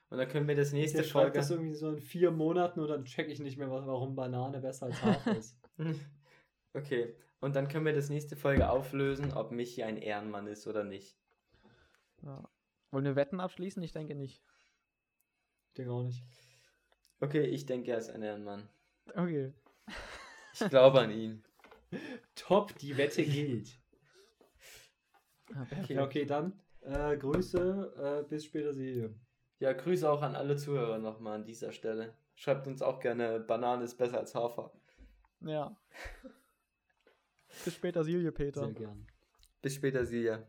Und 0.08 0.18
dann 0.18 0.28
können 0.28 0.46
wir 0.46 0.54
das 0.54 0.72
nächste 0.72 1.02
schreibt 1.02 1.34
Folge. 1.34 1.38
das 1.38 1.50
irgendwie 1.50 1.74
so 1.74 1.88
in 1.90 1.98
vier 1.98 2.30
Monaten 2.30 2.80
und 2.80 2.88
dann 2.88 3.04
check 3.04 3.28
ich 3.28 3.40
nicht 3.40 3.58
mehr, 3.58 3.70
warum 3.70 4.14
Banane 4.14 4.60
besser 4.60 4.86
als 4.86 5.02
Hafer 5.02 5.36
ist. 5.36 5.58
Okay. 6.74 7.16
Und 7.40 7.56
dann 7.56 7.68
können 7.68 7.84
wir 7.84 7.92
das 7.92 8.08
nächste 8.08 8.36
Folge 8.36 8.70
auflösen, 8.70 9.32
ob 9.32 9.50
Michi 9.50 9.82
ein 9.82 9.96
Ehrenmann 9.98 10.46
ist 10.46 10.66
oder 10.66 10.84
nicht. 10.84 11.18
Ja. 12.22 12.48
Wollen 12.90 13.04
wir 13.04 13.16
Wetten 13.16 13.40
abschließen? 13.40 13.82
Ich 13.82 13.92
denke 13.92 14.14
nicht. 14.14 14.42
Ding 15.76 15.88
auch 15.88 16.02
nicht. 16.02 16.24
Okay, 17.20 17.42
ich 17.42 17.66
denke, 17.66 17.90
er 17.90 17.98
ist 17.98 18.10
ein 18.10 18.22
Ehrenmann. 18.22 18.68
Okay. 19.14 19.52
Ich 20.52 20.68
glaube 20.70 21.00
an 21.00 21.10
ihn. 21.10 21.44
Top, 22.34 22.76
die 22.78 22.96
Wette 22.96 23.24
gilt. 23.24 23.78
Ja, 25.54 25.64
perfekt. 25.64 25.90
Ja, 25.90 26.04
okay, 26.04 26.24
dann 26.24 26.60
äh, 26.82 27.16
Grüße, 27.16 28.22
äh, 28.24 28.28
bis 28.28 28.44
später, 28.44 28.72
sie. 28.72 29.08
Ja, 29.58 29.72
Grüße 29.72 30.10
auch 30.10 30.22
an 30.22 30.34
alle 30.34 30.56
Zuhörer 30.56 30.98
nochmal 30.98 31.36
an 31.36 31.44
dieser 31.44 31.72
Stelle. 31.72 32.14
Schreibt 32.34 32.66
uns 32.66 32.82
auch 32.82 33.00
gerne, 33.00 33.40
Banane 33.40 33.84
ist 33.84 33.96
besser 33.96 34.18
als 34.18 34.34
Hafer. 34.34 34.72
Ja. 35.40 35.76
Bis 37.64 37.74
später, 37.74 38.04
Silje 38.04 38.32
Peter. 38.32 38.60
Sehr 38.60 38.74
gern. 38.74 39.06
Bis 39.62 39.74
später, 39.74 40.04
Silja. 40.04 40.46